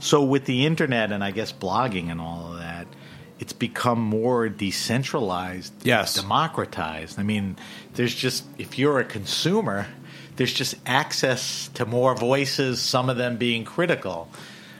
So 0.03 0.21
with 0.21 0.43
the 0.43 0.65
internet 0.65 1.13
and 1.13 1.23
I 1.23 1.31
guess 1.31 1.53
blogging 1.53 2.11
and 2.11 2.19
all 2.19 2.51
of 2.51 2.59
that, 2.59 2.87
it's 3.39 3.53
become 3.53 4.01
more 4.01 4.49
decentralized, 4.49 5.71
Yes. 5.83 6.15
democratized. 6.15 7.17
I 7.17 7.23
mean, 7.23 7.55
there's 7.93 8.13
just 8.13 8.43
if 8.57 8.77
you're 8.77 8.99
a 8.99 9.05
consumer, 9.05 9.87
there's 10.35 10.51
just 10.51 10.75
access 10.85 11.69
to 11.75 11.85
more 11.85 12.15
voices. 12.15 12.81
Some 12.81 13.09
of 13.09 13.15
them 13.15 13.37
being 13.37 13.63
critical. 13.63 14.27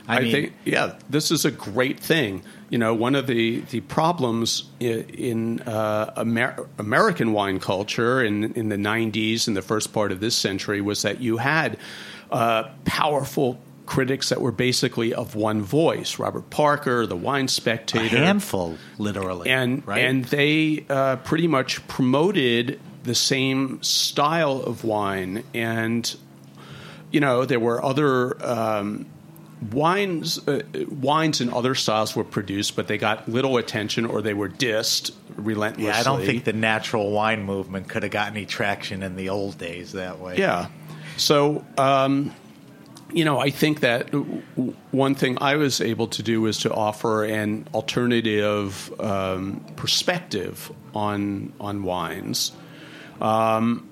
I, 0.10 0.18
I, 0.18 0.20
mean, 0.20 0.32
think, 0.32 0.54
yeah, 0.66 0.96
this 1.10 1.32
is 1.32 1.46
a 1.46 1.52
great 1.52 2.02
thing. 2.02 2.44
You 2.70 2.78
know, 2.78 2.94
one 2.94 3.16
of 3.16 3.26
the, 3.26 3.62
the 3.62 3.80
problems 3.80 4.66
in 4.82 5.62
uh, 5.62 6.12
Amer- 6.18 6.68
American 6.78 7.32
wine 7.32 7.62
culture 7.62 8.22
in, 8.22 8.52
in 8.56 8.68
the 8.68 8.76
90s 8.76 9.48
and 9.48 9.56
the 9.56 9.62
first 9.62 9.94
part 9.94 10.12
of 10.12 10.20
this 10.20 10.36
century 10.36 10.82
was 10.82 11.04
that 11.04 11.22
you 11.22 11.38
had 11.38 11.78
uh, 12.30 12.64
powerful 12.84 13.58
critics 13.86 14.30
that 14.30 14.42
were 14.42 14.52
basically 14.52 15.14
of 15.14 15.36
one 15.36 15.62
voice 15.62 16.20
Robert 16.20 16.50
Parker, 16.50 17.06
the 17.06 17.16
Wine 17.16 17.48
Spectator. 17.48 18.16
a 18.16 18.20
handful, 18.20 18.78
literally, 18.98 19.50
and 19.50 19.86
right? 19.88 20.04
and 20.04 20.26
they 20.26 20.86
uh, 20.90 21.18
pretty 21.18 21.48
much 21.48 21.86
promoted 21.88 22.80
the 23.04 23.16
same 23.16 23.82
style 23.84 24.62
of 24.62 24.84
wine, 24.84 25.44
and 25.54 26.16
you 27.12 27.20
know 27.20 27.46
there 27.46 27.60
were 27.60 27.84
other 27.84 28.44
um, 28.46 29.06
wines. 29.72 30.46
Uh, 30.48 30.62
wines 30.90 31.42
and 31.42 31.54
other 31.54 31.76
styles 31.76 32.16
were 32.16 32.24
produced, 32.24 32.76
but 32.76 32.88
they 32.88 32.98
got 32.98 33.28
little 33.28 33.58
attention 33.58 34.06
or 34.06 34.22
they 34.22 34.34
were 34.34 34.50
dissed 34.50 35.12
relentlessly. 35.36 35.88
Yeah, 35.88 36.00
I 36.00 36.04
don't 36.04 36.22
think 36.22 36.44
the 36.44 36.54
natural 36.54 37.12
wine 37.12 37.44
movement 37.44 37.90
could 37.90 38.04
have 38.04 38.12
got 38.12 38.32
any 38.32 38.46
traction 38.46 39.04
in 39.04 39.16
the 39.16 39.30
old 39.30 39.58
days 39.58 39.94
that 39.94 40.20
way. 40.20 40.38
Yeah. 40.38 40.68
So, 41.18 41.64
um, 41.78 42.34
you 43.14 43.24
know, 43.26 43.40
I 43.40 43.50
think 43.50 43.80
that 43.82 44.10
one 44.92 45.16
thing 45.16 45.38
I 45.40 45.56
was 45.56 45.82
able 45.82 46.08
to 46.08 46.24
do 46.24 46.42
was 46.42 46.58
to 46.60 46.74
offer 46.74 47.24
an 47.24 47.68
alternative 47.74 48.94
um, 49.00 49.64
perspective 49.76 50.72
on 50.94 51.54
on 51.60 51.84
wines. 51.84 52.52
Um, 53.22 53.90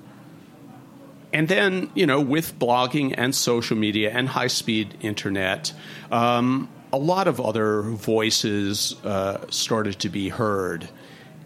and 1.34 1.48
then, 1.48 1.90
you 1.96 2.06
know, 2.06 2.20
with 2.20 2.60
blogging 2.60 3.16
and 3.18 3.34
social 3.34 3.78
media 3.78 4.12
and 4.12 4.28
high 4.28 4.48
speed 4.48 4.98
internet, 5.02 5.74
um, 6.12 6.68
a 6.92 6.98
lot 6.98 7.28
of 7.28 7.40
other 7.40 7.82
voices 7.82 8.96
uh, 9.06 9.46
started 9.50 10.00
to 10.00 10.10
be 10.10 10.30
heard. 10.30 10.90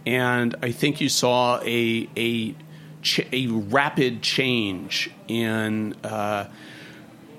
And 0.06 0.56
I 0.64 0.72
think 0.72 1.02
you 1.02 1.10
saw 1.10 1.60
a, 1.64 2.10
a, 2.18 2.56
a 3.32 3.48
rapid 3.48 4.24
change 4.24 5.12
in 5.28 5.94
uh, 6.04 6.46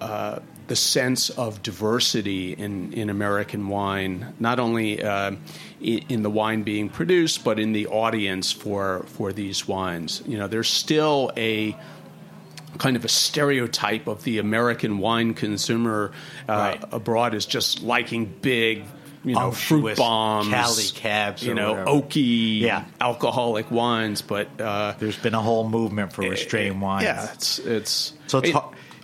uh, 0.01 0.40
the 0.68 0.76
sense 0.76 1.30
of 1.30 1.62
diversity 1.62 2.53
in, 2.53 2.92
in 2.92 3.09
American 3.09 3.68
wine, 3.68 4.34
not 4.40 4.59
only 4.59 5.03
uh, 5.03 5.32
in, 5.80 5.99
in, 6.09 6.22
the 6.22 6.30
wine 6.30 6.62
being 6.64 6.88
produced, 6.88 7.44
but 7.44 7.61
in 7.61 7.72
the 7.72 7.86
audience 7.86 8.53
for, 8.53 9.05
for 9.07 9.32
these 9.32 9.68
wines. 9.68 10.22
You 10.26 10.38
know, 10.38 10.49
there's 10.49 10.68
still 10.68 11.30
a 11.36 11.76
kind 12.78 12.97
of 12.97 13.05
a 13.05 13.09
stereotype 13.09 14.07
of 14.07 14.24
the 14.24 14.38
American 14.38 14.99
wine 14.99 15.34
consumer 15.34 16.12
uh, 16.49 16.53
right. 16.53 16.84
abroad 16.92 17.34
is 17.34 17.47
just 17.47 17.82
liking 17.82 18.26
big, 18.26 18.84
you 19.24 19.34
know, 19.34 19.51
fruit 19.51 19.97
bombs, 19.97 20.49
Cali 20.49 20.84
cabs, 20.94 21.42
you 21.42 21.55
know, 21.55 21.72
whatever. 21.72 21.90
oaky, 21.90 22.61
yeah. 22.61 22.84
alcoholic 23.01 23.70
wines. 23.70 24.20
But 24.22 24.61
uh, 24.61 24.94
there's 24.99 25.16
been 25.16 25.34
a 25.34 25.42
whole 25.42 25.68
movement 25.68 26.12
for 26.12 26.22
restrained 26.22 26.80
wines. 26.80 27.05
Yeah, 27.05 27.32
it's 27.32 27.59
it's 27.61 28.14
so 28.26 28.38
it's. 28.38 28.51
It, 28.51 28.57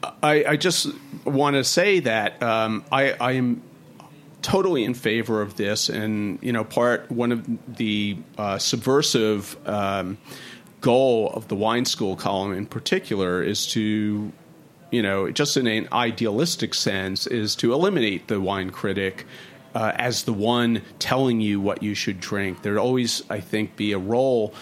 I, 0.03 0.45
I, 0.45 0.57
just 0.57 0.89
want 1.25 1.55
to 1.55 1.65
say 1.65 2.01
that 2.01 2.43
um, 2.43 2.85
I, 2.91 3.13
I 3.13 3.33
am 3.33 3.63
totally 4.41 4.85
in 4.85 4.95
favor 4.95 5.41
of 5.41 5.57
this, 5.57 5.89
and 5.89 6.39
you 6.43 6.53
know, 6.53 6.65
part 6.65 7.11
one 7.11 7.33
of 7.33 7.77
the 7.77 8.17
uh, 8.37 8.59
subversive. 8.59 9.57
Um, 9.69 10.19
goal 10.83 11.31
of 11.31 11.49
the 11.49 11.55
wine 11.55 11.85
school 11.85 12.17
column 12.17 12.53
in 12.53 12.67
particular 12.67 13.43
is 13.43 13.67
to 13.69 14.31
you 14.91 15.01
know 15.01 15.31
just 15.31 15.57
in 15.57 15.67
an 15.67 15.89
idealistic 15.93 16.75
sense 16.75 17.27
is 17.29 17.55
to 17.55 17.73
eliminate 17.73 18.27
the 18.29 18.41
wine 18.41 18.69
critic 18.69 19.25
uh, 19.75 19.93
as 19.95 20.25
the 20.25 20.33
one 20.33 20.83
telling 20.99 21.41
you 21.41 21.61
what 21.61 21.85
you 21.85 21.95
should 21.95 22.19
drink 22.19 22.63
there'd 22.63 22.77
always 22.77 23.23
i 23.31 23.39
think 23.39 23.75
be 23.77 23.93
a 23.93 23.99
role 23.99 24.53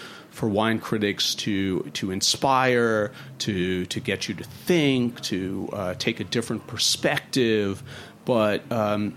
for 0.41 0.49
wine 0.49 0.79
critics 0.79 1.35
to 1.35 1.83
to 1.93 2.09
inspire 2.09 3.11
to 3.37 3.85
to 3.85 3.99
get 3.99 4.27
you 4.27 4.33
to 4.33 4.43
think 4.43 5.21
to 5.21 5.69
uh, 5.71 5.93
take 5.99 6.19
a 6.19 6.23
different 6.23 6.65
perspective 6.65 7.83
but 8.25 8.63
um, 8.71 9.15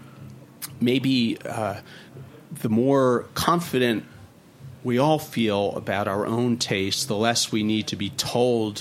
maybe 0.83 1.39
uh, 1.47 1.81
the 2.61 2.68
more 2.68 3.27
confident 3.33 4.05
we 4.83 4.99
all 4.99 5.18
feel 5.18 5.75
about 5.77 6.09
our 6.09 6.27
own 6.27 6.59
taste, 6.59 7.09
the 7.09 7.16
less 7.16 7.51
we 7.51 7.62
need 7.62 7.87
to 7.87 7.97
be 7.97 8.11
told 8.11 8.81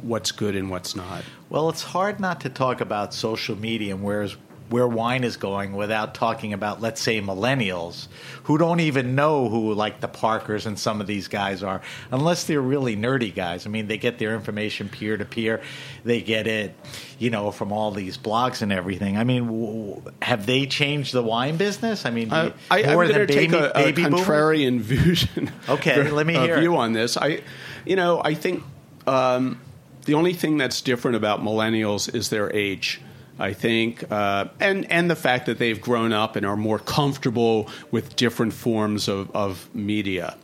what's 0.00 0.32
good 0.32 0.56
and 0.56 0.70
what's 0.70 0.96
not. 0.96 1.22
Well, 1.50 1.68
it's 1.68 1.82
hard 1.82 2.18
not 2.18 2.40
to 2.40 2.48
talk 2.48 2.80
about 2.80 3.12
social 3.12 3.56
media 3.56 3.94
and 3.94 4.02
where's 4.02 4.38
where 4.70 4.88
wine 4.88 5.24
is 5.24 5.36
going 5.36 5.74
without 5.74 6.14
talking 6.14 6.52
about, 6.52 6.80
let's 6.80 7.00
say, 7.00 7.20
millennials 7.20 8.08
who 8.44 8.56
don't 8.56 8.80
even 8.80 9.14
know 9.14 9.48
who 9.48 9.74
like 9.74 10.00
the 10.00 10.08
Parkers 10.08 10.64
and 10.66 10.78
some 10.78 11.00
of 11.00 11.06
these 11.06 11.28
guys 11.28 11.62
are, 11.62 11.82
unless 12.10 12.44
they're 12.44 12.60
really 12.60 12.96
nerdy 12.96 13.34
guys. 13.34 13.66
I 13.66 13.70
mean, 13.70 13.86
they 13.88 13.98
get 13.98 14.18
their 14.18 14.34
information 14.34 14.88
peer 14.88 15.16
to 15.16 15.24
peer, 15.24 15.60
they 16.04 16.22
get 16.22 16.46
it, 16.46 16.74
you 17.18 17.30
know, 17.30 17.50
from 17.50 17.72
all 17.72 17.90
these 17.90 18.16
blogs 18.16 18.62
and 18.62 18.72
everything. 18.72 19.18
I 19.18 19.24
mean, 19.24 19.46
w- 19.46 20.02
have 20.22 20.46
they 20.46 20.66
changed 20.66 21.12
the 21.12 21.22
wine 21.22 21.56
business? 21.56 22.06
I 22.06 22.10
mean, 22.10 22.32
uh, 22.32 22.52
I, 22.70 22.94
more 22.94 23.04
I'm 23.04 23.12
than 23.12 23.26
baby, 23.26 23.34
take 23.34 23.52
a, 23.52 23.70
a 23.74 23.92
contrarian 23.92 24.80
vision. 24.80 25.50
Okay, 25.68 26.10
let 26.10 26.26
me 26.26 26.34
hear 26.34 26.58
view 26.58 26.74
it. 26.74 26.78
on 26.78 26.92
this. 26.92 27.16
I, 27.16 27.40
you 27.84 27.96
know, 27.96 28.20
I 28.24 28.34
think. 28.34 28.62
Um, 29.06 29.60
the 30.04 30.14
only 30.14 30.34
thing 30.34 30.58
that's 30.58 30.80
different 30.80 31.16
about 31.16 31.40
millennials 31.40 32.14
is 32.14 32.28
their 32.28 32.54
age. 32.54 33.00
I 33.38 33.52
think, 33.52 34.10
uh, 34.12 34.46
and 34.60 34.90
and 34.90 35.10
the 35.10 35.16
fact 35.16 35.46
that 35.46 35.58
they've 35.58 35.80
grown 35.80 36.12
up 36.12 36.36
and 36.36 36.46
are 36.46 36.56
more 36.56 36.78
comfortable 36.78 37.68
with 37.90 38.14
different 38.14 38.52
forms 38.52 39.08
of, 39.08 39.30
of 39.34 39.68
media. 39.74 40.36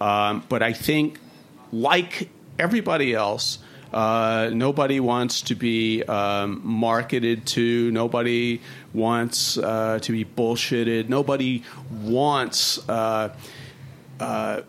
Um, 0.00 0.44
but 0.48 0.62
I 0.62 0.72
think, 0.72 1.20
like 1.70 2.28
everybody 2.58 3.14
else, 3.14 3.58
uh, 3.92 4.50
nobody 4.52 4.98
wants 4.98 5.42
to 5.42 5.54
be 5.54 6.02
um, 6.04 6.60
marketed 6.64 7.46
to. 7.46 7.90
Nobody 7.92 8.60
wants 8.92 9.58
uh, 9.58 10.00
to 10.02 10.12
be 10.12 10.24
bullshitted. 10.24 11.08
Nobody 11.08 11.62
wants, 12.02 12.88
uh, 12.88 13.34
uh 14.18 14.62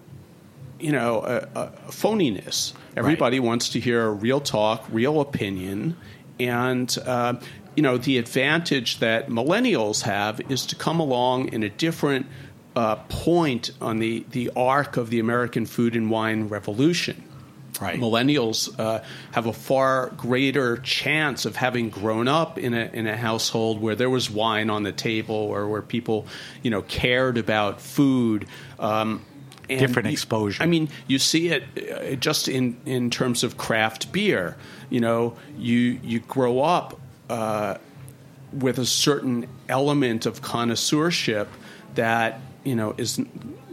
you 0.80 0.92
know, 0.92 1.22
a, 1.24 1.60
a 1.60 1.72
phoniness. 1.88 2.74
Everybody 2.96 3.40
right. 3.40 3.48
wants 3.48 3.70
to 3.70 3.80
hear 3.80 4.12
real 4.12 4.42
talk, 4.42 4.86
real 4.92 5.22
opinion, 5.22 5.96
and 6.40 6.96
uh, 7.06 7.36
you 7.76 7.84
know, 7.84 7.98
the 7.98 8.18
advantage 8.18 9.00
that 9.00 9.30
millennials 9.30 10.04
have 10.04 10.42
is 10.50 10.66
to 10.68 10.76
come 10.76 11.00
along 11.00 11.50
in 11.50 11.64
a 11.64 11.70
different 11.70 12.28
uh, 12.76 12.96
point 12.96 13.72
on 13.82 14.00
the, 14.00 14.26
the 14.32 14.52
arc 14.56 14.98
of 14.98 15.10
the 15.10 15.20
American 15.20 15.66
food 15.66 15.96
and 15.96 16.10
wine 16.10 16.48
revolution. 16.48 17.24
Right. 17.82 18.00
Millennials 18.00 18.80
uh, 18.80 19.04
have 19.32 19.48
a 19.48 19.54
far 19.54 20.10
greater 20.16 20.78
chance 20.78 21.46
of 21.46 21.56
having 21.56 21.90
grown 21.90 22.28
up 22.28 22.58
in 22.60 22.74
a 22.76 22.90
in 22.94 23.08
a 23.08 23.18
household 23.18 23.82
where 23.82 23.96
there 23.96 24.12
was 24.12 24.30
wine 24.30 24.70
on 24.70 24.84
the 24.84 24.92
table 24.92 25.36
or 25.36 25.68
where 25.68 25.82
people, 25.82 26.28
you 26.62 26.70
know, 26.70 26.84
cared 26.84 27.38
about 27.38 27.82
food. 27.82 28.48
Um, 28.80 29.26
different 29.68 30.10
exposure. 30.10 30.62
I 30.62 30.68
mean, 30.68 30.90
you 31.08 31.18
see 31.18 31.50
it 31.50 31.64
uh, 31.92 32.16
just 32.16 32.48
in 32.48 32.78
in 32.86 33.10
terms 33.10 33.44
of 33.44 33.58
craft 33.58 34.12
beer. 34.12 34.56
You 34.90 35.00
know, 35.00 35.36
you 35.58 36.00
you 36.04 36.20
grow 36.20 36.62
up 36.62 37.00
uh, 37.34 37.78
with 38.54 38.78
a 38.78 38.86
certain 38.86 39.48
element 39.68 40.28
of 40.28 40.42
connoisseurship 40.44 41.48
that 41.96 42.40
you 42.64 42.76
know 42.76 42.94
is 42.96 43.20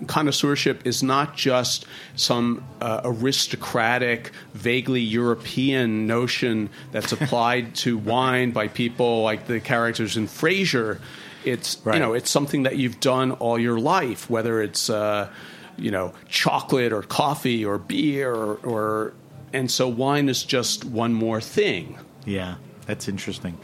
connoisseurship 0.06 0.86
is 0.86 1.02
not 1.02 1.36
just 1.36 1.84
some 2.16 2.64
uh, 2.80 3.02
aristocratic, 3.04 4.32
vaguely 4.54 5.02
European 5.02 6.06
notion 6.06 6.70
that's 6.90 7.12
applied 7.16 7.74
to 7.74 7.98
wine 7.98 8.52
by 8.52 8.66
people 8.66 9.22
like 9.22 9.46
the 9.46 9.60
characters 9.60 10.16
in 10.16 10.26
Frasier. 10.26 10.98
It's 11.44 11.78
right. 11.84 11.96
you 11.96 12.00
know 12.00 12.14
it's 12.14 12.30
something 12.30 12.62
that 12.62 12.78
you've 12.78 12.98
done 13.00 13.32
all 13.32 13.58
your 13.58 13.78
life, 13.78 14.30
whether 14.30 14.62
it's 14.62 14.88
uh, 14.88 15.28
you 15.76 15.90
know 15.90 16.14
chocolate 16.28 16.94
or 16.94 17.02
coffee 17.02 17.62
or 17.62 17.76
beer 17.76 18.34
or, 18.34 18.54
or 18.64 19.12
and 19.52 19.70
so 19.70 19.86
wine 19.86 20.30
is 20.30 20.44
just 20.44 20.86
one 20.86 21.12
more 21.12 21.42
thing. 21.42 21.98
Yeah. 22.24 22.54
That's 22.90 23.06
interesting. 23.06 23.56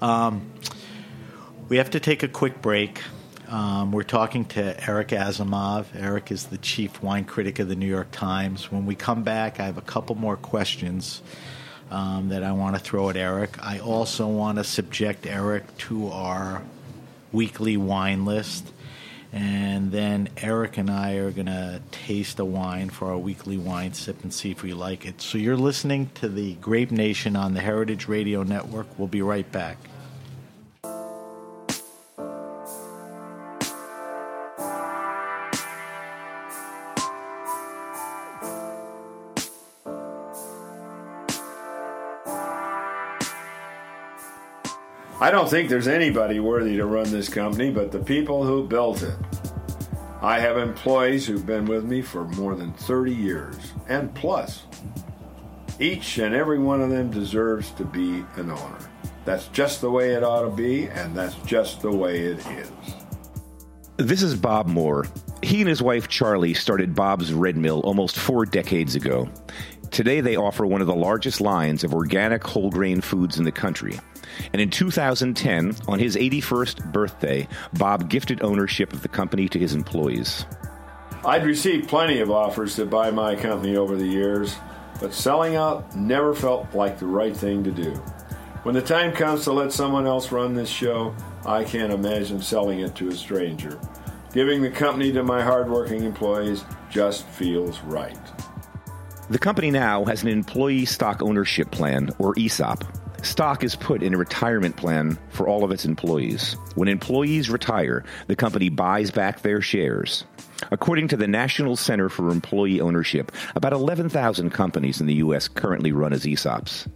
Um, 0.00 0.52
we 1.68 1.78
have 1.78 1.90
to 1.90 1.98
take 1.98 2.22
a 2.22 2.28
quick 2.28 2.62
break. 2.62 3.02
Um, 3.48 3.90
we're 3.90 4.04
talking 4.04 4.44
to 4.50 4.88
Eric 4.88 5.08
Asimov. 5.08 5.86
Eric 5.96 6.30
is 6.30 6.44
the 6.44 6.58
chief 6.58 7.02
wine 7.02 7.24
critic 7.24 7.58
of 7.58 7.66
the 7.66 7.74
New 7.74 7.88
York 7.88 8.12
Times. 8.12 8.70
When 8.70 8.86
we 8.86 8.94
come 8.94 9.24
back, 9.24 9.58
I 9.58 9.64
have 9.64 9.78
a 9.78 9.82
couple 9.82 10.14
more 10.14 10.36
questions 10.36 11.22
um, 11.90 12.28
that 12.28 12.44
I 12.44 12.52
want 12.52 12.76
to 12.76 12.80
throw 12.80 13.10
at 13.10 13.16
Eric. 13.16 13.56
I 13.60 13.80
also 13.80 14.28
want 14.28 14.58
to 14.58 14.64
subject 14.64 15.26
Eric 15.26 15.76
to 15.78 16.06
our 16.10 16.62
weekly 17.32 17.76
wine 17.76 18.24
list. 18.24 18.70
And 19.32 19.92
then 19.92 20.30
Eric 20.38 20.78
and 20.78 20.90
I 20.90 21.14
are 21.16 21.30
going 21.30 21.46
to 21.46 21.82
taste 21.90 22.38
a 22.38 22.44
wine 22.44 22.88
for 22.88 23.08
our 23.08 23.18
weekly 23.18 23.58
wine 23.58 23.92
sip 23.92 24.22
and 24.22 24.32
see 24.32 24.50
if 24.50 24.62
we 24.62 24.72
like 24.72 25.04
it. 25.04 25.20
So 25.20 25.36
you're 25.36 25.56
listening 25.56 26.10
to 26.14 26.28
the 26.28 26.54
Grape 26.54 26.90
Nation 26.90 27.36
on 27.36 27.54
the 27.54 27.60
Heritage 27.60 28.08
Radio 28.08 28.42
Network. 28.42 28.86
We'll 28.98 29.08
be 29.08 29.22
right 29.22 29.50
back. 29.52 29.76
I 45.20 45.32
don't 45.32 45.50
think 45.50 45.68
there's 45.68 45.88
anybody 45.88 46.38
worthy 46.38 46.76
to 46.76 46.86
run 46.86 47.10
this 47.10 47.28
company 47.28 47.72
but 47.72 47.90
the 47.90 47.98
people 47.98 48.44
who 48.44 48.64
built 48.68 49.02
it. 49.02 49.16
I 50.22 50.38
have 50.38 50.56
employees 50.56 51.26
who've 51.26 51.44
been 51.44 51.64
with 51.64 51.84
me 51.84 52.02
for 52.02 52.24
more 52.24 52.54
than 52.54 52.72
30 52.72 53.16
years 53.16 53.56
and 53.88 54.14
plus. 54.14 54.62
Each 55.80 56.18
and 56.18 56.36
every 56.36 56.60
one 56.60 56.80
of 56.80 56.90
them 56.90 57.10
deserves 57.10 57.72
to 57.72 57.84
be 57.84 58.24
an 58.36 58.50
owner. 58.50 58.78
That's 59.24 59.48
just 59.48 59.80
the 59.80 59.90
way 59.90 60.12
it 60.12 60.22
ought 60.22 60.42
to 60.42 60.50
be, 60.50 60.84
and 60.86 61.16
that's 61.16 61.34
just 61.46 61.82
the 61.82 61.90
way 61.90 62.20
it 62.20 62.38
is. 62.46 62.70
This 63.96 64.22
is 64.22 64.36
Bob 64.36 64.68
Moore. 64.68 65.04
He 65.42 65.60
and 65.60 65.68
his 65.68 65.82
wife 65.82 66.06
Charlie 66.06 66.54
started 66.54 66.94
Bob's 66.94 67.32
Red 67.32 67.56
Mill 67.56 67.80
almost 67.80 68.16
four 68.16 68.46
decades 68.46 68.94
ago. 68.94 69.28
Today, 69.90 70.20
they 70.20 70.36
offer 70.36 70.64
one 70.64 70.80
of 70.80 70.86
the 70.86 70.94
largest 70.94 71.40
lines 71.40 71.82
of 71.82 71.92
organic 71.92 72.44
whole 72.44 72.70
grain 72.70 73.00
foods 73.00 73.38
in 73.38 73.44
the 73.44 73.52
country. 73.52 73.98
And 74.52 74.60
in 74.60 74.70
2010, 74.70 75.76
on 75.86 75.98
his 75.98 76.16
81st 76.16 76.92
birthday, 76.92 77.48
Bob 77.74 78.08
gifted 78.08 78.42
ownership 78.42 78.92
of 78.92 79.02
the 79.02 79.08
company 79.08 79.48
to 79.48 79.58
his 79.58 79.74
employees. 79.74 80.44
I'd 81.24 81.44
received 81.44 81.88
plenty 81.88 82.20
of 82.20 82.30
offers 82.30 82.76
to 82.76 82.86
buy 82.86 83.10
my 83.10 83.34
company 83.36 83.76
over 83.76 83.96
the 83.96 84.06
years, 84.06 84.56
but 85.00 85.12
selling 85.12 85.56
out 85.56 85.96
never 85.96 86.34
felt 86.34 86.74
like 86.74 86.98
the 86.98 87.06
right 87.06 87.36
thing 87.36 87.64
to 87.64 87.70
do. 87.70 87.90
When 88.62 88.74
the 88.74 88.82
time 88.82 89.12
comes 89.12 89.44
to 89.44 89.52
let 89.52 89.72
someone 89.72 90.06
else 90.06 90.30
run 90.30 90.54
this 90.54 90.68
show, 90.68 91.14
I 91.46 91.64
can't 91.64 91.92
imagine 91.92 92.40
selling 92.42 92.80
it 92.80 92.94
to 92.96 93.08
a 93.08 93.14
stranger. 93.14 93.78
Giving 94.32 94.62
the 94.62 94.70
company 94.70 95.10
to 95.12 95.22
my 95.22 95.42
hardworking 95.42 96.04
employees 96.04 96.64
just 96.90 97.26
feels 97.26 97.80
right. 97.80 98.18
The 99.30 99.38
company 99.38 99.70
now 99.70 100.04
has 100.04 100.22
an 100.22 100.28
employee 100.28 100.84
stock 100.84 101.22
ownership 101.22 101.70
plan, 101.70 102.10
or 102.18 102.34
ESOP. 102.38 102.84
Stock 103.22 103.64
is 103.64 103.74
put 103.74 104.02
in 104.02 104.14
a 104.14 104.18
retirement 104.18 104.76
plan 104.76 105.18
for 105.30 105.48
all 105.48 105.64
of 105.64 105.72
its 105.72 105.84
employees. 105.84 106.56
When 106.76 106.88
employees 106.88 107.50
retire, 107.50 108.04
the 108.28 108.36
company 108.36 108.68
buys 108.68 109.10
back 109.10 109.42
their 109.42 109.60
shares. 109.60 110.24
According 110.70 111.08
to 111.08 111.16
the 111.16 111.26
National 111.26 111.76
Center 111.76 112.08
for 112.08 112.30
Employee 112.30 112.80
Ownership, 112.80 113.32
about 113.56 113.72
11,000 113.72 114.50
companies 114.50 115.00
in 115.00 115.06
the 115.06 115.14
U.S. 115.14 115.48
currently 115.48 115.92
run 115.92 116.12
as 116.12 116.24
ESOPs. 116.24 116.88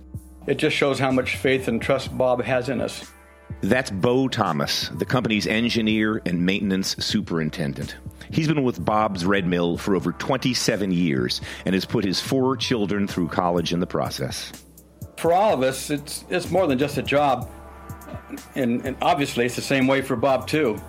It 0.47 0.57
just 0.57 0.77
shows 0.77 0.99
how 0.99 1.11
much 1.11 1.37
faith 1.37 1.69
and 1.69 1.81
trust 1.81 2.17
Bob 2.17 2.43
has 2.43 2.69
in 2.69 2.81
us. 2.81 3.11
That's 3.61 3.91
Bo 3.91 4.29
Thomas, 4.29 4.89
the 4.89 5.05
company's 5.05 5.47
engineer 5.47 6.23
and 6.25 6.45
maintenance 6.45 6.97
superintendent. 7.05 7.97
He's 8.31 8.49
been 8.49 8.65
with 8.65 8.85
Bob's 8.85 9.25
Red 9.25 9.47
Mill 9.47 9.77
for 9.77 9.95
over 9.95 10.13
27 10.13 10.91
years 10.91 11.41
and 11.67 11.75
has 11.75 11.85
put 11.85 12.05
his 12.05 12.21
four 12.21 12.57
children 12.57 13.07
through 13.07 13.29
college 13.29 13.73
in 13.73 13.81
the 13.81 13.87
process. 13.87 14.53
For 15.23 15.33
all 15.33 15.55
of 15.55 15.63
us, 15.63 15.89
it's, 15.89 16.25
it's 16.31 16.51
more 16.51 16.67
than 16.67 16.79
just 16.79 16.99
a 16.99 17.03
job. 17.03 17.49
And, 18.57 18.85
and 18.85 18.97
obviously, 19.01 19.47
it's 19.47 19.55
the 19.55 19.63
same 19.63 19.87
way 19.87 20.03
for 20.03 20.17
Bob, 20.17 20.49
too. 20.49 20.81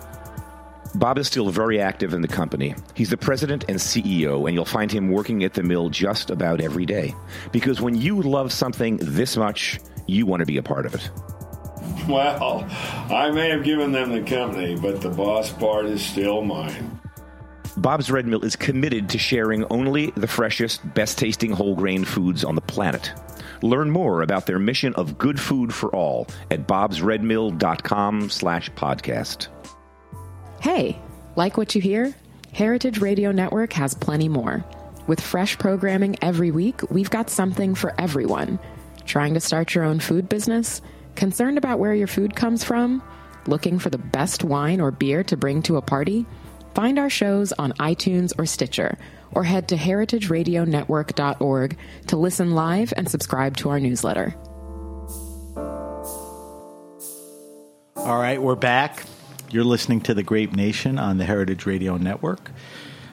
Bob 0.96 1.18
is 1.18 1.28
still 1.28 1.50
very 1.50 1.80
active 1.80 2.12
in 2.12 2.20
the 2.20 2.26
company. 2.26 2.74
He's 2.94 3.10
the 3.10 3.16
president 3.16 3.64
and 3.68 3.78
CEO, 3.78 4.48
and 4.48 4.54
you'll 4.56 4.64
find 4.64 4.90
him 4.90 5.08
working 5.08 5.44
at 5.44 5.54
the 5.54 5.62
mill 5.62 5.88
just 5.88 6.30
about 6.30 6.60
every 6.60 6.84
day. 6.84 7.14
Because 7.52 7.80
when 7.80 7.94
you 7.94 8.22
love 8.22 8.52
something 8.52 8.96
this 8.96 9.36
much, 9.36 9.78
you 10.08 10.26
want 10.26 10.40
to 10.40 10.46
be 10.46 10.56
a 10.56 10.64
part 10.64 10.84
of 10.84 10.96
it. 10.96 11.08
Well, 12.08 12.66
I 13.12 13.30
may 13.30 13.50
have 13.50 13.62
given 13.62 13.92
them 13.92 14.10
the 14.10 14.28
company, 14.28 14.74
but 14.74 15.00
the 15.00 15.10
boss 15.10 15.52
part 15.52 15.86
is 15.86 16.04
still 16.04 16.42
mine. 16.42 16.93
Bob's 17.76 18.10
Red 18.10 18.26
Mill 18.26 18.44
is 18.44 18.54
committed 18.54 19.08
to 19.08 19.18
sharing 19.18 19.64
only 19.64 20.10
the 20.12 20.28
freshest, 20.28 20.94
best 20.94 21.18
tasting 21.18 21.50
whole 21.50 21.74
grain 21.74 22.04
foods 22.04 22.44
on 22.44 22.54
the 22.54 22.60
planet. 22.60 23.12
Learn 23.62 23.90
more 23.90 24.22
about 24.22 24.46
their 24.46 24.58
mission 24.58 24.94
of 24.94 25.18
good 25.18 25.40
food 25.40 25.74
for 25.74 25.94
all 25.94 26.28
at 26.50 26.68
bobsredmill.com 26.68 28.30
slash 28.30 28.70
podcast. 28.70 29.48
Hey, 30.60 30.98
like 31.34 31.56
what 31.56 31.74
you 31.74 31.80
hear? 31.80 32.14
Heritage 32.52 33.00
Radio 33.00 33.32
Network 33.32 33.72
has 33.72 33.94
plenty 33.94 34.28
more. 34.28 34.64
With 35.08 35.20
fresh 35.20 35.58
programming 35.58 36.16
every 36.22 36.50
week, 36.50 36.80
we've 36.90 37.10
got 37.10 37.28
something 37.28 37.74
for 37.74 37.92
everyone. 38.00 38.60
Trying 39.04 39.34
to 39.34 39.40
start 39.40 39.74
your 39.74 39.84
own 39.84 39.98
food 39.98 40.28
business? 40.28 40.80
Concerned 41.16 41.58
about 41.58 41.80
where 41.80 41.94
your 41.94 42.06
food 42.06 42.36
comes 42.36 42.62
from? 42.62 43.02
Looking 43.46 43.78
for 43.78 43.90
the 43.90 43.98
best 43.98 44.44
wine 44.44 44.80
or 44.80 44.90
beer 44.90 45.24
to 45.24 45.36
bring 45.36 45.60
to 45.62 45.76
a 45.76 45.82
party? 45.82 46.24
Find 46.74 46.98
our 46.98 47.10
shows 47.10 47.52
on 47.52 47.72
iTunes 47.74 48.32
or 48.36 48.46
Stitcher, 48.46 48.98
or 49.32 49.44
head 49.44 49.68
to 49.68 49.76
heritageradionetwork.org 49.76 51.78
to 52.08 52.16
listen 52.16 52.54
live 52.54 52.92
and 52.96 53.08
subscribe 53.08 53.56
to 53.58 53.70
our 53.70 53.78
newsletter. 53.78 54.34
All 57.96 58.18
right, 58.18 58.42
we're 58.42 58.56
back. 58.56 59.04
You're 59.50 59.64
listening 59.64 60.00
to 60.02 60.14
The 60.14 60.24
Grape 60.24 60.52
Nation 60.52 60.98
on 60.98 61.18
the 61.18 61.24
Heritage 61.24 61.64
Radio 61.64 61.96
Network. 61.96 62.50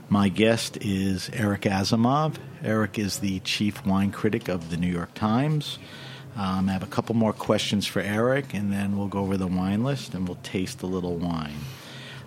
My 0.09 0.27
guest 0.27 0.77
is 0.81 1.29
Eric 1.31 1.61
Asimov. 1.61 2.35
Eric 2.63 2.97
is 2.97 3.19
the 3.19 3.39
chief 3.41 3.85
wine 3.85 4.11
critic 4.11 4.49
of 4.49 4.71
the 4.71 4.77
New 4.77 4.91
York 4.91 5.13
Times. 5.13 5.77
Um, 6.35 6.67
I 6.67 6.73
have 6.73 6.83
a 6.83 6.87
couple 6.87 7.15
more 7.15 7.31
questions 7.31 7.85
for 7.85 7.99
Eric, 7.99 8.53
and 8.53 8.73
then 8.73 8.97
we'll 8.97 9.07
go 9.07 9.19
over 9.19 9.37
the 9.37 9.47
wine 9.47 9.83
list 9.83 10.15
and 10.15 10.27
we'll 10.27 10.39
taste 10.43 10.81
a 10.81 10.87
little 10.87 11.15
wine. 11.15 11.59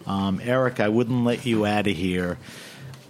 Um, 0.06 0.40
Eric, 0.42 0.80
I 0.80 0.88
wouldn't 0.88 1.24
let 1.24 1.46
you 1.46 1.66
out 1.66 1.86
of 1.86 1.96
here 1.96 2.38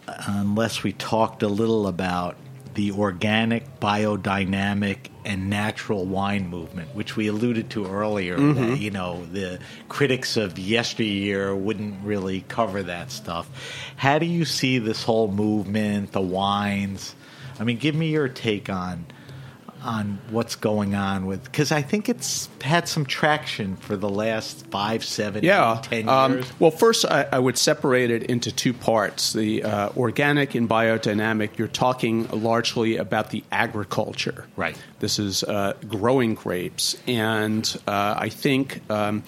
unless 0.06 0.82
we 0.82 0.92
talked 0.92 1.42
a 1.42 1.48
little 1.48 1.86
about 1.86 2.36
the 2.74 2.92
organic, 2.92 3.78
biodynamic, 3.80 5.08
and 5.24 5.48
natural 5.48 6.04
wine 6.04 6.48
movement, 6.48 6.94
which 6.94 7.16
we 7.16 7.28
alluded 7.28 7.70
to 7.70 7.86
earlier. 7.86 8.36
Mm-hmm. 8.36 8.70
That, 8.70 8.78
you 8.78 8.90
know, 8.90 9.24
the 9.26 9.60
critics 9.88 10.36
of 10.36 10.58
yesteryear 10.58 11.54
wouldn't 11.54 12.04
really 12.04 12.44
cover 12.48 12.82
that 12.82 13.10
stuff. 13.10 13.48
How 13.96 14.18
do 14.18 14.26
you 14.26 14.44
see 14.44 14.78
this 14.78 15.04
whole 15.04 15.30
movement, 15.30 16.12
the 16.12 16.20
wines? 16.20 17.14
I 17.58 17.64
mean, 17.64 17.78
give 17.78 17.94
me 17.94 18.10
your 18.10 18.28
take 18.28 18.68
on 18.68 19.06
on 19.84 20.18
what's 20.30 20.56
going 20.56 20.94
on 20.94 21.26
with 21.26 21.44
because 21.44 21.70
I 21.70 21.82
think 21.82 22.08
it's 22.08 22.48
had 22.62 22.88
some 22.88 23.04
traction 23.04 23.76
for 23.76 23.96
the 23.96 24.08
last 24.08 24.66
five, 24.68 25.04
seven, 25.04 25.44
Yeah. 25.44 25.76
eight, 25.76 25.82
ten 26.04 26.08
Um, 26.08 26.32
years. 26.32 26.46
well, 26.58 26.70
first, 26.70 27.04
I, 27.04 27.26
I 27.30 27.38
would 27.38 27.58
separate 27.58 28.10
it 28.10 28.24
into 28.24 28.50
two 28.50 28.72
parts. 28.72 29.34
The 29.34 29.62
uh, 29.62 29.90
organic 29.96 30.54
and 30.54 30.68
biodynamic, 30.68 31.58
you're 31.58 31.68
talking 31.68 32.26
largely 32.30 32.96
about 32.96 33.30
the 33.30 33.44
agriculture. 33.52 34.46
Right. 34.56 34.76
This 35.00 35.18
is 35.18 35.44
uh, 35.44 35.74
growing 35.86 36.34
grapes. 36.34 36.96
And 37.06 37.64
uh, 37.86 38.14
I 38.18 38.30
think 38.30 38.80
um, 38.90 39.22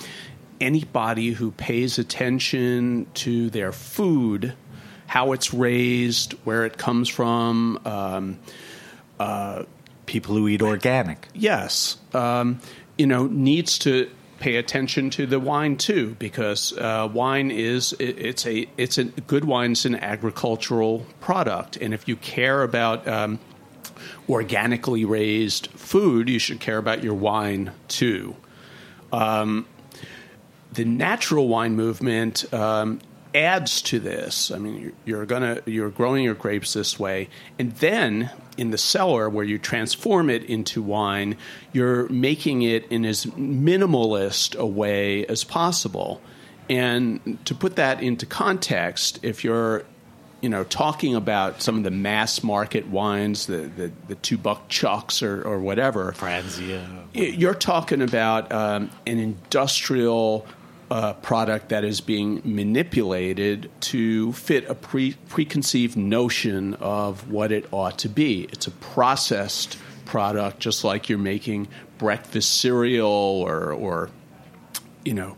anybody 0.60 1.32
who 1.32 1.50
pays 1.50 1.98
attention 1.98 3.06
to 3.14 3.50
their 3.50 3.72
food, 3.72 4.54
how 5.06 5.32
it's 5.32 5.52
raised, 5.52 6.32
where 6.44 6.64
it 6.64 6.78
comes 6.78 7.08
from, 7.10 7.78
um, 7.84 8.38
People 10.06 10.36
who 10.36 10.48
eat 10.48 10.62
organic. 10.62 11.28
yes, 11.34 11.98
um, 12.14 12.60
you 12.96 13.06
know, 13.06 13.26
needs 13.26 13.78
to 13.80 14.08
pay 14.38 14.56
attention 14.56 15.10
to 15.10 15.26
the 15.26 15.40
wine 15.40 15.76
too, 15.76 16.14
because 16.18 16.72
uh, 16.78 17.08
wine 17.12 17.50
is 17.50 17.92
it, 17.94 18.18
it's 18.18 18.46
a 18.46 18.68
it's 18.76 18.98
a 18.98 19.04
good 19.04 19.44
wine's 19.44 19.84
an 19.84 19.96
agricultural 19.96 21.06
product, 21.20 21.76
and 21.76 21.92
if 21.94 22.06
you 22.08 22.16
care 22.16 22.62
about 22.62 23.06
um, 23.08 23.38
organically 24.28 25.04
raised 25.04 25.68
food, 25.68 26.28
you 26.28 26.38
should 26.38 26.60
care 26.60 26.78
about 26.78 27.02
your 27.02 27.14
wine 27.14 27.72
too. 27.88 28.36
Um, 29.12 29.66
the 30.72 30.84
natural 30.84 31.48
wine 31.48 31.74
movement 31.74 32.52
um, 32.52 33.00
adds 33.36 33.82
to 33.82 34.00
this. 34.00 34.50
I 34.50 34.58
mean, 34.58 34.80
you're, 34.80 34.92
you're 35.04 35.26
gonna 35.26 35.60
you're 35.66 35.90
growing 35.90 36.24
your 36.24 36.34
grapes 36.34 36.72
this 36.72 36.98
way, 36.98 37.28
and 37.58 37.72
then 37.72 38.30
in 38.56 38.70
the 38.70 38.78
cellar 38.78 39.28
where 39.28 39.44
you 39.44 39.58
transform 39.58 40.30
it 40.30 40.44
into 40.44 40.82
wine, 40.82 41.36
you're 41.72 42.08
making 42.08 42.62
it 42.62 42.86
in 42.90 43.04
as 43.04 43.26
minimalist 43.26 44.56
a 44.56 44.66
way 44.66 45.26
as 45.26 45.44
possible. 45.44 46.20
And 46.68 47.38
to 47.44 47.54
put 47.54 47.76
that 47.76 48.02
into 48.02 48.26
context, 48.26 49.20
if 49.22 49.44
you're 49.44 49.84
you 50.40 50.50
know, 50.50 50.64
talking 50.64 51.14
about 51.14 51.62
some 51.62 51.78
of 51.78 51.82
the 51.82 51.90
mass 51.90 52.42
market 52.42 52.86
wines, 52.88 53.46
the, 53.46 53.70
the, 53.76 53.90
the 54.08 54.14
two 54.16 54.36
buck 54.36 54.68
chucks 54.68 55.22
or, 55.22 55.42
or 55.42 55.58
whatever, 55.58 56.12
Franzia. 56.12 56.86
you're 57.14 57.54
talking 57.54 58.02
about 58.02 58.52
um, 58.52 58.90
an 59.06 59.18
industrial 59.18 60.46
uh, 60.90 61.14
product 61.14 61.70
that 61.70 61.84
is 61.84 62.00
being 62.00 62.40
manipulated 62.44 63.70
to 63.80 64.32
fit 64.32 64.68
a 64.68 64.74
pre- 64.74 65.16
preconceived 65.28 65.96
notion 65.96 66.74
of 66.74 67.30
what 67.30 67.50
it 67.52 67.66
ought 67.72 67.98
to 67.98 68.08
be. 68.08 68.48
It's 68.52 68.66
a 68.66 68.70
processed 68.70 69.78
product, 70.04 70.60
just 70.60 70.84
like 70.84 71.08
you're 71.08 71.18
making 71.18 71.68
breakfast 71.98 72.60
cereal 72.60 73.06
or, 73.08 73.72
or 73.72 74.10
you 75.04 75.14
know, 75.14 75.36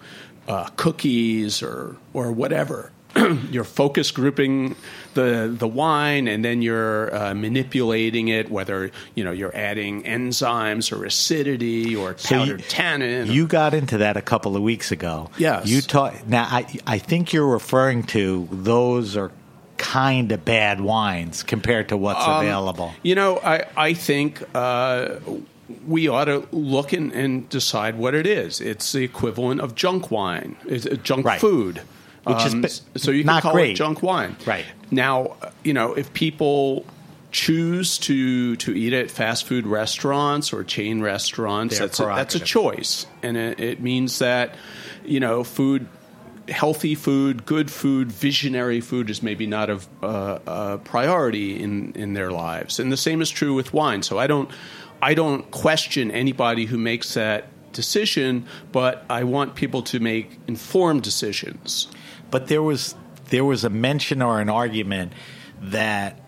uh, 0.48 0.68
cookies 0.76 1.62
or 1.62 1.96
or 2.12 2.32
whatever. 2.32 2.90
you're 3.50 3.64
focus 3.64 4.10
grouping 4.10 4.76
the 5.14 5.52
the 5.56 5.66
wine, 5.68 6.28
and 6.28 6.44
then 6.44 6.62
you're 6.62 7.14
uh, 7.14 7.34
manipulating 7.34 8.28
it. 8.28 8.50
Whether 8.50 8.90
you 9.14 9.24
know 9.24 9.32
you're 9.32 9.54
adding 9.56 10.02
enzymes 10.04 10.92
or 10.92 11.04
acidity 11.04 11.94
or 11.96 12.14
powdered 12.14 12.60
you- 12.60 12.66
tannin. 12.68 13.30
You 13.30 13.46
got 13.46 13.74
into 13.74 13.98
that 13.98 14.16
a 14.16 14.22
couple 14.22 14.56
of 14.56 14.62
weeks 14.62 14.92
ago. 14.92 15.30
Yes. 15.38 15.66
You 15.66 15.80
taught. 15.80 16.28
Now, 16.28 16.46
I 16.50 16.66
I 16.86 16.98
think 16.98 17.32
you're 17.32 17.48
referring 17.48 18.02
to 18.04 18.48
those 18.52 19.16
are 19.16 19.30
kind 19.78 20.32
of 20.32 20.44
bad 20.44 20.80
wines 20.80 21.42
compared 21.44 21.88
to 21.88 21.96
what's 21.96 22.26
Um, 22.26 22.42
available. 22.44 22.92
You 23.02 23.14
know, 23.14 23.38
I 23.44 23.64
I 23.76 23.94
think 23.94 24.42
uh, 24.54 25.16
we 25.86 26.08
ought 26.08 26.24
to 26.24 26.46
look 26.50 26.92
and, 26.92 27.12
and 27.12 27.48
decide 27.48 27.96
what 27.96 28.14
it 28.14 28.26
is. 28.26 28.60
It's 28.60 28.90
the 28.92 29.04
equivalent 29.04 29.60
of 29.60 29.74
junk 29.74 30.10
wine, 30.10 30.56
it's 30.66 30.86
uh, 30.86 30.96
junk 31.02 31.24
Right. 31.26 31.40
food. 31.40 31.82
Which 32.28 32.46
is 32.46 32.54
Um, 32.54 32.60
ba- 32.62 32.70
so 32.98 33.10
you 33.10 33.24
can 33.24 33.40
call 33.40 33.52
great. 33.52 33.72
it 33.72 33.74
junk 33.74 34.02
wine. 34.02 34.36
Right. 34.46 34.64
Now, 34.90 35.36
uh, 35.42 35.50
you 35.64 35.72
know, 35.72 35.94
if 35.94 36.12
people 36.12 36.84
choose 37.30 37.98
to 37.98 38.56
to 38.56 38.72
eat 38.74 38.92
at 38.92 39.10
fast 39.10 39.46
food 39.46 39.66
restaurants 39.66 40.52
or 40.52 40.64
chain 40.64 41.00
restaurants, 41.02 41.78
that's 41.78 42.00
a, 42.00 42.04
that's 42.04 42.34
a 42.34 42.40
choice, 42.40 43.06
and 43.22 43.36
it, 43.36 43.60
it 43.60 43.80
means 43.80 44.18
that 44.18 44.54
you 45.04 45.20
know 45.20 45.44
food. 45.44 45.86
Healthy 46.48 46.94
food, 46.94 47.44
good 47.44 47.70
food, 47.70 48.10
visionary 48.10 48.80
food 48.80 49.10
is 49.10 49.22
maybe 49.22 49.46
not 49.46 49.68
a, 49.68 49.78
uh, 50.02 50.38
a 50.46 50.78
priority 50.78 51.62
in, 51.62 51.92
in 51.92 52.14
their 52.14 52.30
lives, 52.30 52.80
and 52.80 52.90
the 52.90 52.96
same 52.96 53.20
is 53.20 53.28
true 53.28 53.52
with 53.52 53.74
wine. 53.74 54.02
So 54.02 54.18
I 54.18 54.26
don't, 54.26 54.50
I 55.02 55.12
don't 55.12 55.50
question 55.50 56.10
anybody 56.10 56.64
who 56.64 56.78
makes 56.78 57.12
that 57.12 57.48
decision, 57.74 58.46
but 58.72 59.04
I 59.10 59.24
want 59.24 59.56
people 59.56 59.82
to 59.82 60.00
make 60.00 60.38
informed 60.46 61.02
decisions. 61.02 61.86
But 62.30 62.48
there 62.48 62.62
was 62.62 62.94
there 63.30 63.44
was 63.44 63.64
a 63.64 63.70
mention 63.70 64.22
or 64.22 64.40
an 64.40 64.48
argument 64.48 65.12
that 65.60 66.20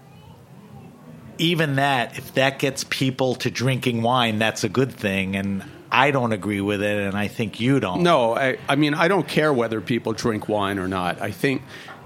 even 1.39 1.77
that 1.77 2.19
if 2.19 2.35
that 2.35 2.59
gets 2.59 2.85
people 2.85 3.35
to 3.37 3.51
drinking 3.51 4.03
wine, 4.03 4.39
that's 4.39 4.65
a 4.65 4.69
good 4.69 4.93
thing, 4.93 5.37
and 5.37 5.65
I 5.91 6.11
don't 6.11 6.33
agree 6.33 6.61
with 6.61 6.83
it, 6.83 6.99
and 6.99 7.17
I 7.17 7.29
think 7.29 7.61
you 7.61 7.81
don't. 7.81 8.03
No, 8.03 8.37
I, 8.37 8.59
I 8.69 8.77
mean, 8.77 8.95
I 8.95 9.09
don't 9.09 9.27
care 9.27 9.53
whether 9.53 9.81
people 9.81 10.13
drink 10.13 10.49
wine 10.49 10.79
or 10.79 10.87
not. 10.87 11.21
I 11.21 11.31
think, 11.33 11.63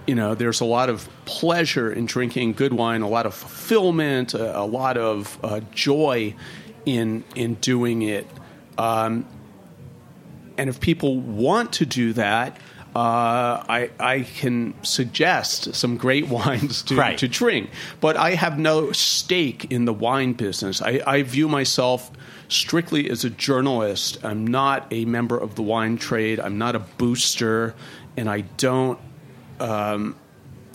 you 0.06 0.14
know, 0.14 0.34
there's 0.34 0.60
a 0.60 0.64
lot 0.64 0.88
of 0.88 1.08
pleasure 1.24 1.92
in 1.92 2.06
drinking 2.06 2.54
good 2.54 2.72
wine, 2.72 3.02
a 3.02 3.08
lot 3.08 3.26
of 3.26 3.34
fulfillment, 3.34 4.34
a, 4.34 4.60
a 4.60 4.64
lot 4.64 4.96
of 4.96 5.38
uh, 5.42 5.60
joy 5.72 6.34
in 6.86 7.24
in 7.34 7.54
doing 7.54 8.02
it. 8.02 8.26
Um, 8.78 9.26
and 10.56 10.70
if 10.70 10.80
people 10.80 11.18
want 11.18 11.74
to 11.74 11.86
do 11.86 12.12
that, 12.14 12.56
uh, 12.94 13.64
I, 13.68 13.90
I 13.98 14.20
can 14.20 14.74
suggest 14.84 15.74
some 15.74 15.96
great 15.96 16.28
wines 16.36 16.82
to, 16.84 16.96
Right. 16.96 17.18
to 17.18 17.26
drink. 17.28 17.70
But 18.00 18.16
I 18.16 18.30
have 18.36 18.58
no 18.58 18.92
stake 18.92 19.66
in 19.70 19.84
the 19.84 19.92
wine 19.92 20.34
business. 20.34 20.80
I, 20.80 21.00
I 21.06 21.22
view 21.22 21.48
myself 21.48 22.10
strictly 22.48 23.10
as 23.10 23.24
a 23.24 23.30
journalist. 23.30 24.24
I'm 24.24 24.46
not 24.46 24.86
a 24.92 25.04
member 25.06 25.36
of 25.36 25.54
the 25.56 25.62
wine 25.62 25.96
trade. 25.96 26.38
I'm 26.38 26.58
not 26.58 26.76
a 26.76 26.80
booster, 26.80 27.74
and 28.16 28.28
I 28.30 28.42
don't. 28.58 28.98
Um, 29.58 30.14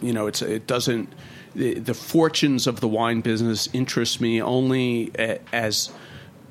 you 0.02 0.14
know, 0.14 0.28
it's 0.28 0.42
it 0.42 0.68
doesn't. 0.68 1.14
The, 1.56 1.80
the 1.80 1.94
fortunes 1.94 2.68
of 2.68 2.80
the 2.80 2.88
wine 2.88 3.22
business 3.22 3.70
interest 3.74 4.22
me 4.22 4.42
only 4.42 5.12
as 5.52 5.90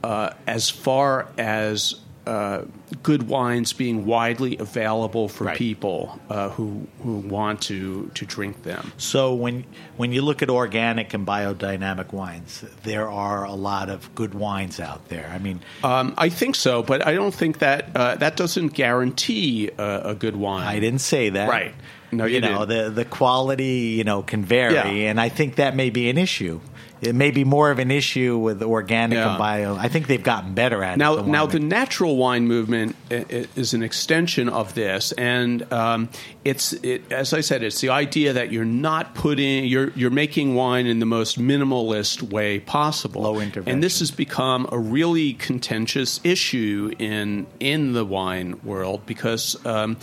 uh, 0.02 0.30
as 0.46 0.70
far 0.70 1.28
as 1.38 1.96
uh, 2.29 2.64
good 3.03 3.22
wines 3.29 3.72
being 3.72 4.05
widely 4.07 4.57
available 4.59 5.29
for 5.29 5.45
Right. 5.45 5.57
people 5.57 6.01
uh, 6.29 6.51
who 6.57 6.87
who 7.03 7.14
want 7.37 7.62
to 7.62 8.11
to 8.14 8.24
drink 8.37 8.62
them. 8.62 8.93
So 8.99 9.35
when 9.35 9.64
when 9.97 10.12
you 10.12 10.22
look 10.22 10.43
at 10.43 10.51
organic 10.51 11.14
and 11.14 11.26
biodynamic 11.26 12.12
wines, 12.12 12.64
there 12.83 13.09
are 13.09 13.45
a 13.45 13.55
lot 13.55 13.89
of 13.89 14.14
good 14.14 14.35
wines 14.35 14.79
out 14.81 15.09
there. 15.09 15.26
I 15.37 15.39
mean, 15.39 15.61
Um, 15.83 16.14
I 16.26 16.29
think 16.31 16.55
so, 16.57 16.83
but 16.83 17.07
I 17.07 17.14
don't 17.14 17.35
think 17.35 17.59
that 17.59 17.81
uh, 17.97 18.16
that 18.16 18.37
doesn't 18.37 18.74
guarantee 18.74 19.70
a, 19.79 20.11
a 20.11 20.14
good 20.14 20.37
wine. 20.37 20.66
I 20.76 20.81
didn't 20.81 21.01
say 21.01 21.31
that. 21.31 21.49
Right. 21.49 21.74
No, 22.11 22.24
you 22.26 22.41
know 22.41 22.64
didn't. 22.64 22.95
the 22.97 23.03
the 23.05 23.05
quality 23.05 23.97
you 23.99 24.05
know 24.05 24.22
can 24.22 24.45
vary, 24.45 24.74
Yeah. 24.74 25.11
and 25.11 25.20
I 25.20 25.29
think 25.31 25.57
that 25.57 25.74
may 25.76 25.91
be 25.91 26.09
an 26.11 26.18
issue. 26.18 26.61
It 27.01 27.14
may 27.14 27.30
be 27.30 27.44
more 27.44 27.70
of 27.70 27.78
an 27.78 27.90
issue 27.90 28.36
with 28.38 28.62
organic 28.62 29.16
Yeah. 29.16 29.30
and 29.30 29.38
bio. 29.38 29.76
I 29.76 29.88
think 29.88 30.07
they've 30.09 30.22
gotten 30.22 30.55
better 30.55 30.82
at 30.82 30.99
Now, 30.99 31.14
it. 31.14 31.22
the 31.22 31.30
now 31.30 31.46
the 31.46 31.61
natural 31.61 32.16
wine 32.16 32.46
movement 32.46 32.96
is 33.11 33.74
an 33.74 33.82
extension 33.82 34.49
of 34.49 34.74
this, 34.74 35.12
and 35.12 35.70
um, 35.72 36.09
it's 36.44 36.72
it, 36.72 37.11
as 37.12 37.32
I 37.32 37.40
said, 37.40 37.62
it's 37.62 37.80
the 37.80 37.90
idea 37.90 38.32
that 38.32 38.51
you're 38.51 38.64
not 38.64 39.14
putting 39.14 39.64
you're 39.66 39.90
you're 39.94 40.11
making 40.11 40.55
wine 40.55 40.86
in 40.86 40.99
the 40.99 41.07
most 41.07 41.38
minimalist 41.38 42.22
way 42.22 42.59
possible. 42.59 43.22
Low 43.22 43.38
intervention. 43.40 43.74
and 43.74 43.82
this 43.82 44.01
has 44.01 44.11
become 44.11 44.68
a 44.72 44.78
really 44.78 45.34
contentious 45.34 46.20
issue 46.24 46.92
in 46.99 47.46
in 47.61 47.92
the 47.92 48.05
wine 48.05 48.59
world 48.64 49.07
because. 49.07 49.57
Um, 49.64 49.96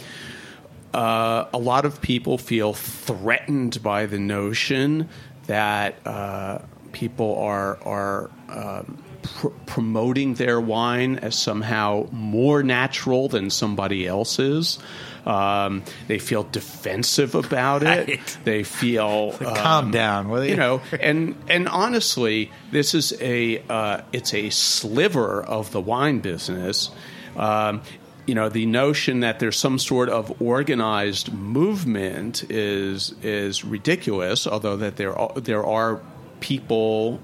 uh, 0.93 1.50
a 1.54 1.58
lot 1.58 1.84
of 1.84 2.00
people 2.02 2.38
feel 2.38 2.74
threatened 2.74 3.84
by 3.84 4.06
the 4.06 4.18
notion 4.18 5.10
that 5.48 5.96
uh, 6.08 6.60
people 6.96 7.38
are 7.38 7.78
are 7.84 8.32
um, 8.50 8.98
pr- 9.22 9.50
promoting 9.68 10.34
their 10.36 10.60
wine 10.60 11.20
as 11.20 11.36
somehow 11.36 12.08
more 12.12 12.64
natural 12.64 13.28
than 13.28 13.50
somebody 13.52 14.08
else's. 14.08 14.80
Um, 15.26 15.84
they 16.08 16.20
feel 16.20 16.43
defensive 16.43 17.34
about 17.36 17.82
it. 17.84 18.08
Right. 18.08 18.38
They 18.43 18.64
feel 18.64 19.32
Like, 19.32 19.58
calm 19.58 19.91
down, 19.91 20.30
will 20.30 20.43
you? 20.43 20.52
you 20.52 20.56
know, 20.56 20.82
and 21.00 21.36
and 21.50 21.68
honestly, 21.68 22.52
this 22.72 22.93
is 22.93 23.14
a 23.20 23.62
uh, 23.70 24.02
it's 24.14 24.34
a 24.34 24.50
sliver 24.52 25.43
of 25.43 25.72
the 25.72 25.82
wine 25.82 26.20
business. 26.20 26.91
Um, 27.36 27.82
you 28.28 28.34
know, 28.34 28.50
the 28.50 28.66
notion 28.66 29.20
that 29.20 29.39
there's 29.39 29.58
some 29.58 29.78
sort 29.78 30.10
of 30.10 30.41
organized 30.41 31.32
movement 31.34 32.43
is 32.50 33.14
is 33.24 33.64
ridiculous. 33.66 34.48
Although 34.48 34.78
that 34.78 34.96
there 34.98 35.14
are, 35.18 35.34
there 35.39 35.66
are 35.66 36.02
people 36.40 37.20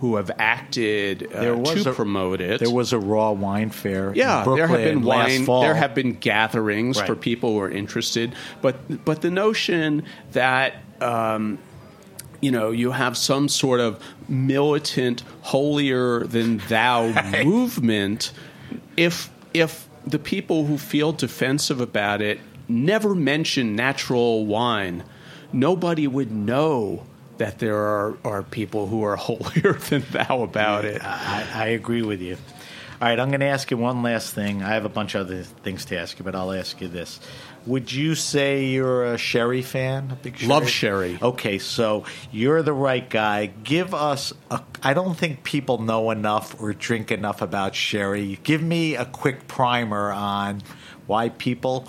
who 0.00 0.16
have 0.16 0.30
acted 0.38 1.32
uh, 1.34 1.40
to 1.64 1.90
a- 1.90 1.94
promote 1.94 2.40
it. 2.40 2.60
There 2.60 2.70
was 2.70 2.92
a 2.92 2.98
raw 2.98 3.32
wine 3.32 3.70
fair. 3.70 4.12
Yeah, 4.14 4.44
there 4.44 4.66
have 4.66 4.78
been 4.78 5.02
wine. 5.02 5.44
Fall. 5.44 5.62
There 5.62 5.74
have 5.74 5.94
been 5.94 6.12
gatherings 6.12 7.00
for 7.00 7.14
people 7.16 7.52
who 7.52 7.60
are 7.60 7.70
interested, 7.70 8.34
but 8.60 9.04
but 9.04 9.22
the 9.22 9.30
notion 9.30 10.04
that 10.32 10.74
um, 11.00 11.58
you 12.42 12.50
know 12.50 12.70
you 12.70 12.90
have 12.90 13.16
some 13.16 13.48
sort 13.48 13.80
of 13.80 14.02
militant, 14.28 15.22
holier 15.42 16.24
than 16.26 16.58
thou 16.68 17.08
movement, 17.44 18.32
if 18.96 19.30
if 19.54 19.88
the 20.06 20.18
people 20.18 20.66
who 20.66 20.76
feel 20.76 21.12
defensive 21.12 21.80
about 21.80 22.20
it 22.20 22.38
never 22.68 23.14
mention 23.14 23.74
natural 23.74 24.44
wine, 24.44 25.04
nobody 25.52 26.06
would 26.06 26.30
know. 26.30 27.06
That 27.38 27.58
there 27.58 27.76
are, 27.76 28.16
are 28.24 28.42
people 28.42 28.86
who 28.86 29.04
are 29.04 29.16
holier 29.16 29.74
than 29.74 30.04
thou 30.10 30.42
about 30.42 30.84
it. 30.84 31.02
I, 31.04 31.46
I 31.54 31.66
agree 31.68 32.02
with 32.02 32.20
you. 32.20 32.36
All 32.98 33.06
right, 33.08 33.20
I'm 33.20 33.28
going 33.28 33.40
to 33.40 33.46
ask 33.46 33.70
you 33.70 33.76
one 33.76 34.02
last 34.02 34.32
thing. 34.32 34.62
I 34.62 34.70
have 34.70 34.86
a 34.86 34.88
bunch 34.88 35.14
of 35.14 35.26
other 35.26 35.42
things 35.42 35.84
to 35.86 35.98
ask 35.98 36.18
you, 36.18 36.24
but 36.24 36.34
I'll 36.34 36.52
ask 36.52 36.80
you 36.80 36.88
this. 36.88 37.20
Would 37.66 37.92
you 37.92 38.14
say 38.14 38.66
you're 38.66 39.04
a 39.04 39.18
sherry 39.18 39.60
fan? 39.60 40.12
A 40.12 40.14
big 40.14 40.38
sherry? 40.38 40.48
Love 40.48 40.68
sherry. 40.70 41.18
Okay, 41.20 41.58
so 41.58 42.04
you're 42.32 42.62
the 42.62 42.72
right 42.72 43.06
guy. 43.08 43.46
Give 43.46 43.92
us 43.92 44.32
a. 44.50 44.62
I 44.82 44.94
don't 44.94 45.14
think 45.14 45.42
people 45.42 45.76
know 45.82 46.10
enough 46.10 46.58
or 46.58 46.72
drink 46.72 47.10
enough 47.10 47.42
about 47.42 47.74
sherry. 47.74 48.38
Give 48.44 48.62
me 48.62 48.94
a 48.94 49.04
quick 49.04 49.46
primer 49.46 50.10
on 50.10 50.62
why 51.06 51.28
people, 51.28 51.88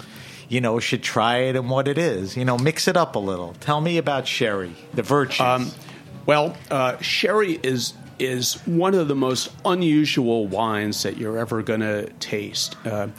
you 0.49 0.61
know, 0.61 0.79
should 0.79 1.03
try 1.03 1.37
it 1.37 1.55
and 1.55 1.69
what 1.69 1.87
it 1.87 1.97
is. 1.97 2.37
You 2.37 2.45
know, 2.45 2.57
mix 2.57 2.87
it 2.87 2.97
up 2.97 3.15
a 3.15 3.19
little. 3.19 3.53
Tell 3.59 3.81
me 3.81 3.97
about 3.97 4.27
sherry, 4.27 4.73
the 4.93 5.03
virtues. 5.03 5.41
Um, 5.41 5.71
well, 6.25 6.55
uh, 6.69 6.97
sherry 6.99 7.59
is 7.63 7.93
is 8.19 8.55
one 8.65 8.95
of 8.95 9.07
the 9.07 9.15
most 9.15 9.51
unusual 9.63 10.47
wines 10.47 11.03
that 11.03 11.17
you're 11.17 11.37
ever 11.37 11.61
going 11.61 11.81
to 11.81 12.09
taste. 12.19 12.75
Uh, 12.85 13.09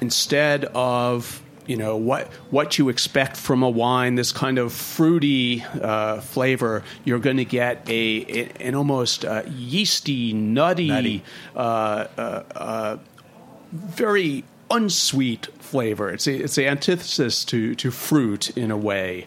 instead 0.00 0.66
of 0.74 1.42
you 1.66 1.76
know 1.76 1.96
what 1.96 2.26
what 2.50 2.78
you 2.78 2.88
expect 2.88 3.36
from 3.36 3.62
a 3.62 3.70
wine, 3.70 4.16
this 4.16 4.32
kind 4.32 4.58
of 4.58 4.72
fruity 4.72 5.64
uh, 5.80 6.20
flavor, 6.20 6.82
you're 7.04 7.20
going 7.20 7.36
to 7.36 7.44
get 7.44 7.88
a, 7.88 8.50
an 8.60 8.74
almost 8.74 9.24
uh, 9.24 9.42
yeasty, 9.48 10.32
nutty, 10.32 10.88
Nutty. 10.88 11.22
Uh, 11.54 11.58
uh, 11.58 12.42
uh, 12.54 12.96
very 13.72 14.44
unsweet 14.70 15.48
flavor. 15.72 16.10
It's 16.10 16.26
a, 16.26 16.34
it's 16.44 16.54
the 16.54 16.68
antithesis 16.68 17.44
to, 17.46 17.74
to 17.76 17.90
fruit 17.90 18.56
in 18.56 18.70
a 18.70 18.76
way, 18.76 19.26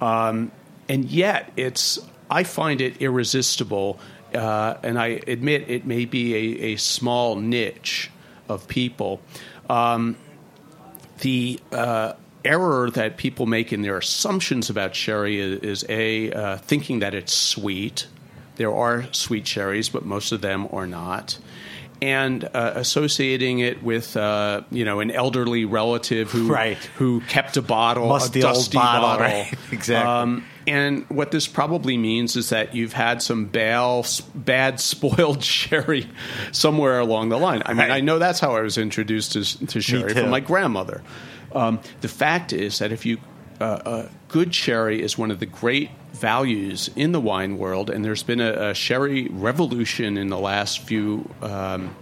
um, 0.00 0.52
and 0.88 1.04
yet 1.04 1.52
it's 1.56 1.98
I 2.30 2.44
find 2.44 2.80
it 2.80 3.02
irresistible. 3.02 3.98
Uh, 4.32 4.76
and 4.84 4.96
I 4.96 5.20
admit 5.26 5.68
it 5.68 5.84
may 5.84 6.04
be 6.04 6.34
a, 6.36 6.72
a 6.72 6.76
small 6.76 7.34
niche 7.34 8.12
of 8.48 8.68
people. 8.68 9.20
Um, 9.68 10.16
the 11.18 11.58
uh, 11.72 12.12
error 12.44 12.90
that 12.90 13.16
people 13.16 13.46
make 13.46 13.72
in 13.72 13.82
their 13.82 13.98
assumptions 13.98 14.70
about 14.70 14.94
sherry 14.94 15.40
is, 15.40 15.60
is 15.60 15.86
a 15.88 16.32
uh, 16.32 16.56
thinking 16.58 17.00
that 17.00 17.12
it's 17.12 17.32
sweet. 17.32 18.06
There 18.56 18.72
are 18.72 19.12
sweet 19.12 19.46
sherries, 19.48 19.88
but 19.88 20.04
most 20.04 20.30
of 20.30 20.40
them 20.40 20.68
are 20.72 20.86
not. 20.86 21.38
And 22.02 22.44
uh, 22.44 22.72
associating 22.76 23.58
it 23.58 23.82
with, 23.82 24.16
uh, 24.16 24.62
you 24.70 24.86
know, 24.86 25.00
an 25.00 25.10
elderly 25.10 25.66
relative 25.66 26.30
who 26.30 26.48
Right. 26.50 26.78
who 26.96 27.20
kept 27.22 27.58
a 27.58 27.62
bottle, 27.62 28.08
Musty 28.08 28.38
a 28.40 28.42
dusty 28.42 28.78
bottle, 28.78 29.02
bottle, 29.02 29.26
right. 29.26 29.52
Exactly. 29.72 30.10
Um, 30.10 30.44
and 30.66 31.04
what 31.10 31.30
this 31.30 31.46
probably 31.46 31.98
means 31.98 32.36
is 32.36 32.50
that 32.50 32.74
you've 32.74 32.92
had 32.94 33.20
some 33.20 33.46
bad, 33.46 34.06
bad 34.34 34.80
spoiled 34.80 35.44
sherry 35.58 36.08
somewhere 36.52 37.00
along 37.00 37.28
the 37.28 37.38
line. 37.38 37.62
I 37.66 37.74
mean, 37.74 37.78
Right. 37.78 37.90
I 37.90 38.00
know 38.00 38.18
that's 38.18 38.40
how 38.40 38.56
I 38.56 38.60
was 38.62 38.78
introduced 38.78 39.32
to, 39.32 39.66
to 39.66 39.80
sherry 39.82 40.14
from 40.14 40.30
my 40.30 40.40
grandmother. 40.40 41.02
Um, 41.52 41.80
the 42.00 42.08
fact 42.08 42.52
is 42.54 42.78
that 42.78 42.92
if 42.92 43.04
you 43.04 43.18
uh, 43.64 44.08
good 44.28 44.54
sherry 44.54 45.02
is 45.02 45.18
one 45.18 45.30
of 45.30 45.40
the 45.40 45.46
great 45.46 45.90
values 46.12 46.90
in 46.96 47.12
the 47.12 47.20
wine 47.20 47.58
world, 47.58 47.90
and 47.90 48.04
there's 48.04 48.22
been 48.22 48.40
a, 48.40 48.70
a 48.70 48.74
sherry 48.74 49.28
revolution 49.28 50.16
in 50.16 50.28
the 50.28 50.38
last 50.38 50.80
few 50.80 51.28
um, 51.42 51.94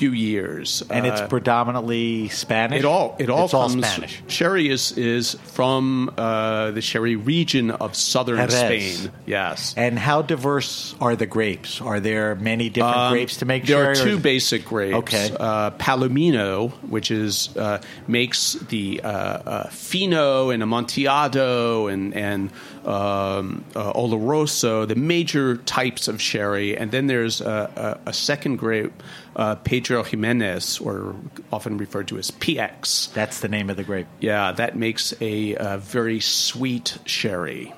few 0.00 0.12
years. 0.12 0.82
and 0.90 1.04
it's 1.06 1.20
Uh, 1.20 1.26
predominantly 1.28 2.28
Spanish. 2.28 2.78
it 2.80 2.84
all 2.84 3.16
it 3.18 3.28
all 3.28 3.44
it's 3.44 3.54
all 3.54 3.68
comes 3.68 3.84
Spanish. 3.86 4.22
Sherry 4.28 4.66
is 4.76 4.92
is 4.96 5.36
from 5.56 6.10
uh, 6.16 6.70
the 6.72 6.80
sherry 6.80 7.16
region 7.16 7.70
of 7.70 7.94
southern 7.94 8.36
Jerez. 8.48 8.54
Spain. 8.98 9.12
Yes. 9.26 9.74
And 9.76 9.98
how 9.98 10.22
diverse 10.22 10.94
are 11.00 11.14
the 11.16 11.26
grapes? 11.26 11.80
Are 11.80 12.00
there 12.00 12.34
many 12.34 12.70
different 12.70 12.96
Um, 12.96 13.12
grapes 13.12 13.36
to 13.38 13.44
make 13.44 13.66
sherry? 13.66 13.84
there 13.84 13.94
sherry? 13.94 14.10
are 14.12 14.16
two 14.16 14.18
basic 14.22 14.64
grapes. 14.64 14.96
Okay. 15.02 15.26
Uh, 15.38 15.70
Palomino, 15.78 16.70
which 16.88 17.10
is 17.10 17.50
uh, 17.56 17.78
makes 18.08 18.54
the 18.72 19.00
uh, 19.04 19.08
uh, 19.08 19.68
Fino 19.70 20.50
and 20.50 20.62
Amontillado 20.62 21.86
and 21.92 22.14
and 22.14 22.50
um, 22.86 23.64
uh, 23.74 23.92
Oloroso, 23.92 24.86
the 24.86 24.94
major 24.94 25.56
types 25.58 26.08
of 26.08 26.20
sherry, 26.20 26.76
and 26.76 26.90
then 26.90 27.06
there's 27.06 27.40
a, 27.40 27.98
a, 28.06 28.10
a 28.10 28.12
second 28.12 28.56
grape, 28.56 28.92
uh, 29.36 29.54
Pedro 29.56 30.02
Ximénez, 30.02 30.84
or 30.84 31.14
often 31.52 31.76
referred 31.76 32.08
to 32.08 32.18
as 32.18 32.30
PX. 32.30 33.12
That's 33.12 33.40
the 33.40 33.48
name 33.48 33.70
of 33.70 33.76
the 33.76 33.84
grape. 33.84 34.06
Yeah, 34.20 34.52
that 34.52 34.76
makes 34.76 35.14
a, 35.20 35.56
uh 35.56 35.78
very 35.78 36.20
sweet 36.20 36.98
sherry. 37.06 37.72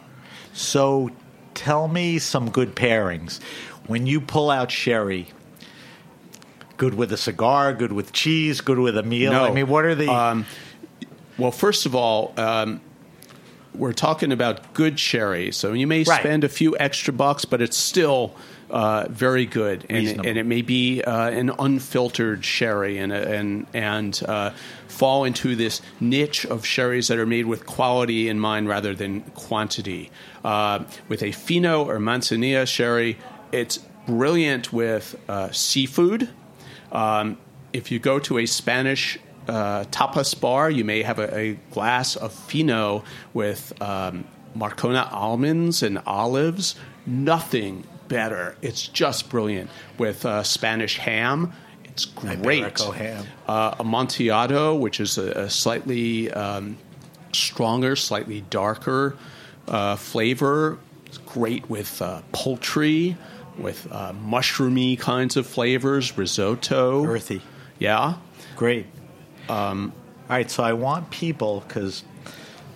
So 0.53 1.11
tell 1.55 1.88
me 1.88 2.18
some 2.18 2.50
good 2.50 2.74
pairings. 2.76 3.40
When 3.86 4.07
you 4.07 4.20
pull 4.20 4.50
out 4.50 4.70
sherry, 4.70 5.28
good 6.76 6.94
with 6.94 7.12
a 7.12 7.16
cigar, 7.16 7.72
good 7.74 7.92
with 7.92 8.12
cheese, 8.12 8.61
good 8.61 8.78
with 8.78 8.96
a 8.96 9.03
meal. 9.03 9.32
No. 9.32 9.44
I 9.44 9.50
mean, 9.53 9.68
what 9.68 9.84
are 9.84 9.94
the. 9.94 10.09
Um, 10.09 10.46
Well, 11.38 11.50
first 11.50 11.86
of 11.86 11.94
all, 11.94 12.34
um, 12.36 12.80
we're 13.74 13.92
talking 13.92 14.32
about 14.32 14.74
good 14.74 14.98
sherry, 14.98 15.50
so 15.52 15.72
you 15.72 15.86
may 15.86 16.04
Right. 16.04 16.20
spend 16.20 16.44
a 16.44 16.48
few 16.48 16.76
extra 16.78 17.12
bucks, 17.12 17.44
but 17.44 17.62
it's 17.62 17.76
still 17.76 18.34
uh, 18.70 19.06
very 19.10 19.44
good, 19.44 19.84
and 19.90 20.06
it, 20.08 20.16
and 20.24 20.38
it 20.38 20.46
may 20.46 20.62
be 20.62 21.02
uh, 21.02 21.28
an 21.30 21.50
unfiltered 21.58 22.42
sherry, 22.44 22.96
and 22.98 23.12
and 23.12 23.66
and 23.74 24.22
uh, 24.26 24.50
fall 24.88 25.24
into 25.24 25.54
this 25.56 25.82
niche 26.00 26.46
of 26.46 26.64
sherries 26.64 27.08
that 27.08 27.18
are 27.18 27.26
made 27.26 27.44
with 27.46 27.66
quality 27.66 28.28
in 28.28 28.38
mind 28.38 28.68
rather 28.68 28.94
than 28.94 29.20
quantity. 29.34 30.10
Uh, 30.44 30.80
with 31.08 31.22
a 31.22 31.32
Fino 31.32 31.84
or 31.84 31.98
Manzanilla 31.98 32.66
sherry, 32.66 33.18
it's 33.52 33.78
brilliant 34.06 34.72
with 34.72 35.16
uh, 35.28 35.50
seafood. 35.50 36.28
Um, 36.90 37.36
if 37.72 37.90
you 37.90 37.98
go 37.98 38.18
to 38.20 38.38
a 38.38 38.46
Spanish 38.46 39.18
uh, 39.49 39.84
tapas 39.84 40.38
bar, 40.38 40.70
you 40.70 40.84
may 40.84 41.03
have 41.03 41.18
a, 41.18 41.36
a 41.36 41.53
glass 41.70 42.16
of 42.16 42.32
Fino 42.32 43.05
with 43.34 43.72
um, 43.80 44.24
Marcona 44.57 45.12
almonds 45.12 45.82
and 45.82 45.99
olives. 46.07 46.76
Nothing 47.07 47.84
better. 48.09 48.57
It's 48.62 48.86
just 48.86 49.30
brilliant. 49.30 49.70
With 49.99 50.24
uh, 50.24 50.43
Spanish 50.43 50.99
ham, 50.99 51.53
it's 51.84 52.05
great. 52.05 52.38
Iberico 52.38 52.95
ham. 52.95 53.26
Uh, 53.47 53.74
Amontillado, 53.80 54.74
which 54.74 55.01
is 55.01 55.18
a, 55.18 55.30
a 55.32 55.51
slightly 55.51 56.30
um, 56.32 56.78
stronger, 57.32 57.97
slightly 57.97 58.43
darker 58.51 59.16
uh, 59.68 59.97
flavor. 59.97 60.78
It's 61.07 61.18
great 61.18 61.68
with 61.68 62.01
uh, 62.01 62.22
poultry, 62.32 63.16
with 63.59 63.86
uh, 63.90 64.12
mushroomy 64.12 64.99
kinds 64.99 65.36
of 65.36 65.47
flavors, 65.47 66.16
risotto. 66.16 67.05
Earthy. 67.05 67.43
Yeah. 67.78 68.14
Great. 68.57 68.86
Um, 69.49 69.93
All 70.28 70.36
right, 70.36 70.51
so 70.51 70.62
I 70.62 70.72
want 70.72 71.11
people, 71.11 71.64
because 71.66 72.05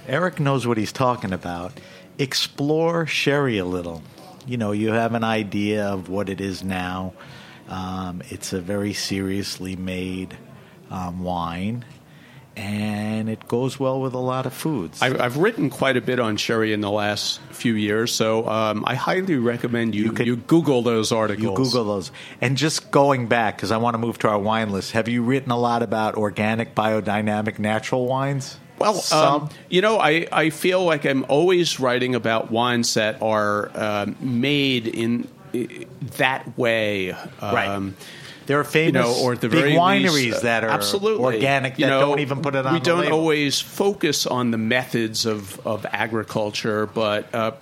Eric 0.06 0.40
knows 0.40 0.66
what 0.66 0.76
he's 0.76 0.92
talking 0.92 1.32
about, 1.32 1.72
explore 2.18 3.06
sherry 3.06 3.58
a 3.58 3.64
little. 3.64 4.02
You 4.46 4.56
know, 4.56 4.72
you 4.72 4.92
have 4.92 5.14
an 5.14 5.24
idea 5.24 5.86
of 5.86 6.08
what 6.08 6.28
it 6.28 6.40
is 6.40 6.62
now. 6.62 7.14
Um, 7.68 8.22
it's 8.28 8.52
a 8.52 8.60
very 8.60 8.92
seriously 8.92 9.74
made 9.74 10.36
um, 10.90 11.22
wine, 11.22 11.84
and 12.56 13.28
it 13.28 13.46
goes 13.48 13.78
well 13.78 14.00
with 14.00 14.14
a 14.14 14.18
lot 14.18 14.46
of 14.46 14.54
foods. 14.54 15.02
I've, 15.02 15.20
I've 15.20 15.36
written 15.36 15.68
quite 15.68 15.96
a 15.96 16.00
bit 16.00 16.18
on 16.18 16.36
sherry 16.38 16.72
in 16.72 16.80
the 16.80 16.90
last 16.90 17.40
few 17.50 17.74
years, 17.74 18.12
so 18.12 18.48
um, 18.48 18.84
I 18.86 18.94
highly 18.94 19.36
recommend 19.36 19.94
you, 19.94 20.04
you, 20.04 20.12
could- 20.12 20.46
Google 20.46 20.82
those 20.82 21.12
articles. 21.12 21.42
You 21.42 21.54
Google 21.54 21.84
those. 21.84 22.10
And 22.40 22.56
just 22.56 22.90
going 22.90 23.28
back, 23.28 23.56
because 23.56 23.70
I 23.70 23.76
want 23.76 23.94
to 23.94 23.98
move 23.98 24.18
to 24.20 24.28
our 24.28 24.38
wine 24.38 24.70
list, 24.70 24.92
have 24.92 25.08
you 25.08 25.22
written 25.22 25.50
a 25.50 25.58
lot 25.58 25.82
about 25.82 26.14
organic, 26.14 26.74
biodynamic, 26.74 27.58
natural 27.58 28.06
wines? 28.06 28.58
Well, 28.78 29.02
um, 29.12 29.48
you 29.70 29.80
know, 29.80 29.98
I, 29.98 30.26
I 30.30 30.50
feel 30.50 30.84
like 30.84 31.06
I'm 31.06 31.24
always 31.28 31.80
writing 31.80 32.14
about 32.14 32.50
wines 32.50 32.92
that 32.94 33.22
are 33.22 33.70
um, 33.74 34.16
made 34.20 34.86
in 34.86 35.28
that 36.18 36.58
way. 36.58 37.12
Um, 37.40 37.96
There 38.46 38.58
are 38.58 38.64
You 38.64 38.70
famous 38.70 38.92
know, 38.94 39.24
or 39.24 39.32
at 39.32 39.40
the 39.40 39.48
big 39.48 39.76
wineries 39.76 40.12
least, 40.12 40.38
uh, 40.38 40.40
that 40.40 40.64
are 40.64 40.70
absolutely 40.70 41.24
organic 41.24 41.78
You 41.78 41.86
that 41.86 41.90
know, 41.90 42.00
don't 42.00 42.20
even 42.20 42.40
put 42.42 42.54
it 42.54 42.64
on 42.64 42.74
We 42.74 42.80
don't 42.80 43.10
always 43.10 43.60
focus 43.60 44.26
on 44.26 44.50
the 44.50 44.58
methods 44.58 45.26
of, 45.26 45.64
of 45.66 45.84
agriculture, 45.90 46.86
but 46.86 47.34
uh, 47.34 47.52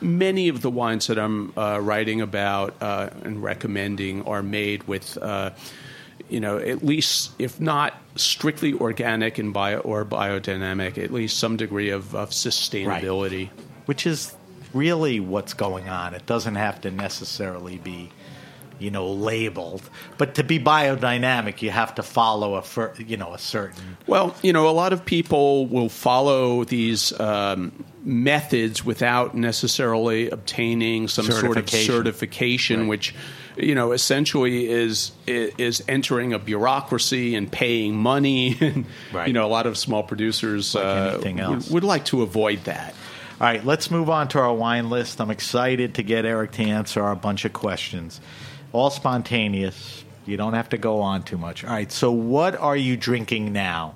many 0.00 0.48
of 0.48 0.62
the 0.62 0.70
wines 0.70 1.06
that 1.08 1.18
I'm 1.18 1.52
uh, 1.56 1.78
writing 1.80 2.20
about 2.20 2.74
uh, 2.80 3.10
and 3.22 3.42
recommending 3.42 4.26
are 4.26 4.42
made 4.42 4.84
with. 4.84 5.16
Uh, 5.18 5.50
you 6.28 6.38
know, 6.38 6.58
at 6.58 6.84
least 6.84 7.32
if 7.40 7.60
not 7.60 8.00
strictly 8.14 8.72
organic 8.72 9.38
and 9.38 9.52
bio 9.52 9.78
or 9.78 10.04
biodynamic, 10.04 10.96
at 10.96 11.12
least 11.12 11.38
some 11.38 11.56
degree 11.56 11.90
of, 11.90 12.14
of 12.14 12.30
sustainability. 12.30 13.50
which 13.86 14.06
is 14.06 14.32
really 14.72 15.18
what's 15.18 15.54
going 15.54 15.88
on. 15.88 16.14
It 16.14 16.26
doesn't 16.26 16.54
have 16.54 16.80
to 16.82 16.92
necessarily 16.92 17.78
be, 17.78 18.10
you 18.80 18.90
know, 18.90 19.10
labeled, 19.12 19.82
but 20.18 20.34
to 20.36 20.44
be 20.44 20.58
biodynamic, 20.58 21.62
you 21.62 21.70
have 21.70 21.94
to 21.96 22.02
follow 22.02 22.54
a, 22.54 22.62
fir- 22.62 22.94
you 22.98 23.16
know, 23.16 23.34
a 23.34 23.38
certain. 23.38 23.96
Well, 24.06 24.34
you 24.42 24.52
know, 24.52 24.68
a 24.68 24.72
lot 24.72 24.92
of 24.92 25.04
people 25.04 25.66
will 25.66 25.88
follow 25.88 26.64
these 26.64 27.18
um, 27.20 27.84
methods 28.02 28.84
without 28.84 29.34
necessarily 29.34 30.30
obtaining 30.30 31.08
some 31.08 31.26
sort 31.26 31.36
of 31.44 31.68
Certification. 31.68 31.94
certification, 31.94 32.88
which 32.88 33.14
you 33.56 33.74
know 33.74 33.92
essentially 33.92 34.68
is 34.70 35.12
is 35.26 35.82
entering 35.88 36.32
a 36.32 36.38
bureaucracy 36.38 37.34
and 37.34 37.50
paying 37.50 37.96
money. 37.96 38.56
and 38.60 38.86
Right. 39.12 39.26
You 39.28 39.34
know, 39.34 39.46
a 39.46 39.48
lot 39.48 39.66
of 39.66 39.76
small 39.76 40.02
producers 40.02 40.74
Like 40.74 40.84
uh, 40.84 41.18
would-. 41.22 41.70
Would, 41.70 41.84
like 41.84 42.04
to 42.06 42.22
avoid 42.22 42.64
that. 42.64 42.94
All 43.40 43.46
right, 43.46 43.64
let's 43.64 43.90
move 43.90 44.10
on 44.10 44.28
to 44.28 44.38
our 44.38 44.52
wine 44.52 44.90
list. 44.90 45.18
I'm 45.20 45.30
excited 45.30 45.94
to 45.94 46.02
get 46.02 46.26
Eric 46.26 46.52
to 46.52 46.62
answer 46.62 47.02
our 47.02 47.16
bunch 47.16 47.46
of 47.46 47.52
questions. 47.54 48.20
All 48.72 48.90
spontaneous. 48.90 50.04
You 50.26 50.36
don't 50.36 50.52
have 50.52 50.68
to 50.70 50.78
go 50.78 51.00
on 51.00 51.22
too 51.22 51.38
much. 51.38 51.64
All 51.64 51.70
right, 51.70 51.90
so 51.90 52.12
what 52.12 52.54
are 52.56 52.76
you 52.76 52.96
drinking 52.96 53.52
now? 53.52 53.94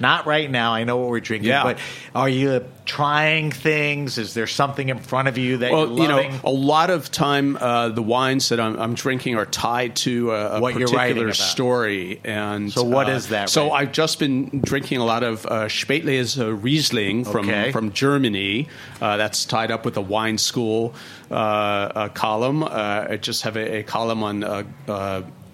Not 0.00 0.26
right 0.26 0.50
now. 0.50 0.72
I 0.74 0.84
know 0.84 0.96
what 0.98 1.08
we're 1.08 1.20
drinking, 1.20 1.48
Yeah. 1.48 1.62
but 1.64 1.78
are 2.14 2.28
you 2.28 2.64
trying 2.84 3.50
things? 3.50 4.18
Is 4.18 4.34
there 4.34 4.46
something 4.46 4.88
in 4.90 4.98
front 4.98 5.26
of 5.28 5.38
you 5.38 5.56
that 5.58 5.72
Well, 5.72 5.88
you're 5.88 6.02
you 6.02 6.08
know, 6.08 6.40
a 6.44 6.50
lot 6.50 6.90
of 6.90 7.10
time 7.10 7.56
uh, 7.56 7.88
the 7.88 8.02
wines 8.02 8.50
that 8.50 8.60
I'm, 8.60 8.78
I'm 8.78 8.94
drinking 8.94 9.34
are 9.36 9.46
tied 9.46 9.96
to 9.96 10.30
a, 10.32 10.58
a 10.58 10.72
particular 10.72 11.32
story. 11.32 12.20
And 12.24 12.72
So 12.72 12.84
what 12.84 13.08
uh, 13.08 13.12
is 13.12 13.28
that, 13.28 13.48
So 13.50 13.70
right? 13.70 13.82
I've 13.82 13.92
just 13.92 14.18
been 14.18 14.60
drinking 14.60 14.98
a 14.98 15.04
lot 15.04 15.22
of 15.22 15.44
uh, 15.46 15.66
Spätlese 15.66 16.38
uh, 16.40 16.52
Riesling 16.54 17.24
from 17.24 17.48
Okay. 17.48 17.72
from 17.72 17.92
Germany. 17.92 18.68
Uh, 19.00 19.16
that's 19.16 19.44
tied 19.44 19.70
up 19.70 19.84
with 19.84 19.96
a 19.96 20.00
wine 20.00 20.38
school 20.38 20.94
uh, 21.30 22.08
column. 22.10 22.62
Uh, 22.62 23.06
I 23.10 23.16
just 23.16 23.42
have 23.42 23.56
a, 23.56 23.78
a 23.78 23.82
column 23.82 24.22
on. 24.22 24.44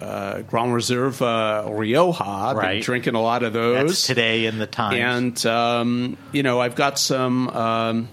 Uh, 0.03 0.41
Grand 0.41 0.73
Reserve 0.73 1.21
uh, 1.21 1.67
Rioja. 1.69 2.23
I've 2.25 2.61
been 2.61 2.81
drinking 2.81 3.15
a 3.15 3.21
lot 3.21 3.43
of 3.43 3.53
those 3.53 3.87
That's 3.87 4.07
today 4.07 4.45
in 4.45 4.59
the 4.59 4.67
time. 4.67 4.93
and 4.93 5.45
um, 5.45 6.17
you 6.31 6.43
know, 6.43 6.59
I've 6.59 6.75
got 6.75 6.99
some. 6.99 7.49
Um, 7.49 8.09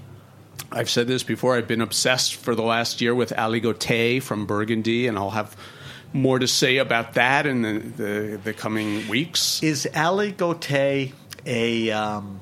I've 0.72 0.88
said 0.88 1.08
this 1.08 1.24
before. 1.24 1.56
I've 1.56 1.66
been 1.66 1.80
obsessed 1.80 2.36
for 2.36 2.54
the 2.54 2.62
last 2.62 3.00
year 3.00 3.12
with 3.12 3.30
Aligoté 3.30 4.22
from 4.22 4.46
Burgundy, 4.46 5.08
and 5.08 5.18
I'll 5.18 5.30
have 5.30 5.56
more 6.12 6.38
to 6.38 6.46
say 6.46 6.76
about 6.76 7.14
that 7.14 7.46
in 7.46 7.62
the 7.62 7.78
the, 7.78 8.40
the 8.44 8.52
coming 8.52 9.08
weeks. 9.08 9.60
Is 9.62 9.88
aligoté 9.92 11.12
a 11.44 11.90
um, 11.90 12.40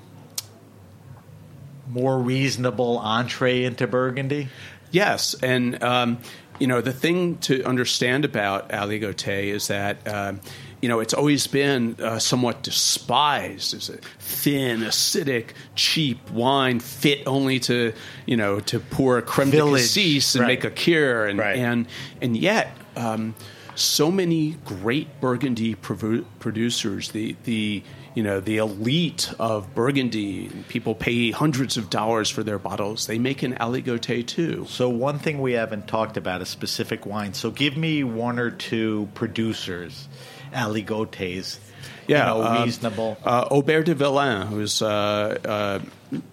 more 1.88 2.18
reasonable 2.18 2.98
entree 2.98 3.64
into 3.64 3.86
Burgundy? 3.86 4.48
Yes, 4.90 5.34
and 5.42 5.82
um, 5.82 6.18
you 6.58 6.66
know 6.66 6.80
the 6.80 6.92
thing 6.92 7.38
to 7.38 7.62
understand 7.64 8.24
about 8.24 8.68
Aligoté 8.70 9.44
is 9.44 9.68
that. 9.68 10.06
Um, 10.06 10.40
you 10.80 10.88
know, 10.88 11.00
it's 11.00 11.12
always 11.12 11.48
been 11.48 11.96
uh, 12.00 12.20
somewhat 12.20 12.62
despised 12.62 13.74
as 13.74 13.88
a 13.88 13.96
thin, 14.20 14.78
acidic, 14.82 15.46
cheap 15.74 16.30
wine 16.30 16.78
fit 16.78 17.26
only 17.26 17.58
to, 17.58 17.92
you 18.26 18.36
know, 18.36 18.60
to 18.60 18.78
pour 18.78 19.18
a 19.18 19.22
creme 19.22 19.50
Village, 19.50 19.92
de 19.92 20.12
cassis 20.12 20.36
and 20.36 20.42
right. 20.42 20.48
make 20.48 20.62
a 20.62 20.70
kir, 20.70 21.26
and 21.26 21.36
Right. 21.40 21.56
and 21.58 21.88
and 22.22 22.36
yet, 22.36 22.76
um, 22.94 23.34
so 23.74 24.12
many 24.12 24.56
great 24.64 25.20
Burgundy 25.20 25.74
provu- 25.74 26.24
producers, 26.38 27.10
the 27.10 27.34
the 27.42 27.82
you 28.18 28.24
know 28.24 28.40
the 28.40 28.56
elite 28.56 29.32
of 29.38 29.76
Burgundy, 29.76 30.48
people 30.66 30.96
pay 30.96 31.30
hundreds 31.30 31.76
of 31.76 31.88
dollars 31.88 32.28
for 32.28 32.42
their 32.42 32.58
bottles. 32.58 33.06
They 33.06 33.16
make 33.16 33.44
an 33.44 33.54
Aligoté 33.54 34.26
too. 34.26 34.66
So 34.68 34.88
one 34.88 35.20
thing 35.20 35.40
we 35.40 35.52
haven't 35.52 35.86
talked 35.86 36.16
about 36.16 36.42
is 36.42 36.48
specific 36.48 37.06
wine. 37.06 37.32
So 37.32 37.52
give 37.52 37.76
me 37.76 38.02
one 38.02 38.40
or 38.40 38.50
two 38.50 39.08
producers, 39.14 40.08
aligotes. 40.52 41.60
Yeah, 42.08 42.34
you 42.34 42.40
know, 42.42 42.46
um, 42.48 42.64
reasonable. 42.64 43.16
Uh, 43.24 43.46
Aubert 43.50 43.84
de 43.84 43.94
Villaine, 43.94 44.46
who's 44.46 44.80
uh, 44.82 45.38
uh, 45.44 45.78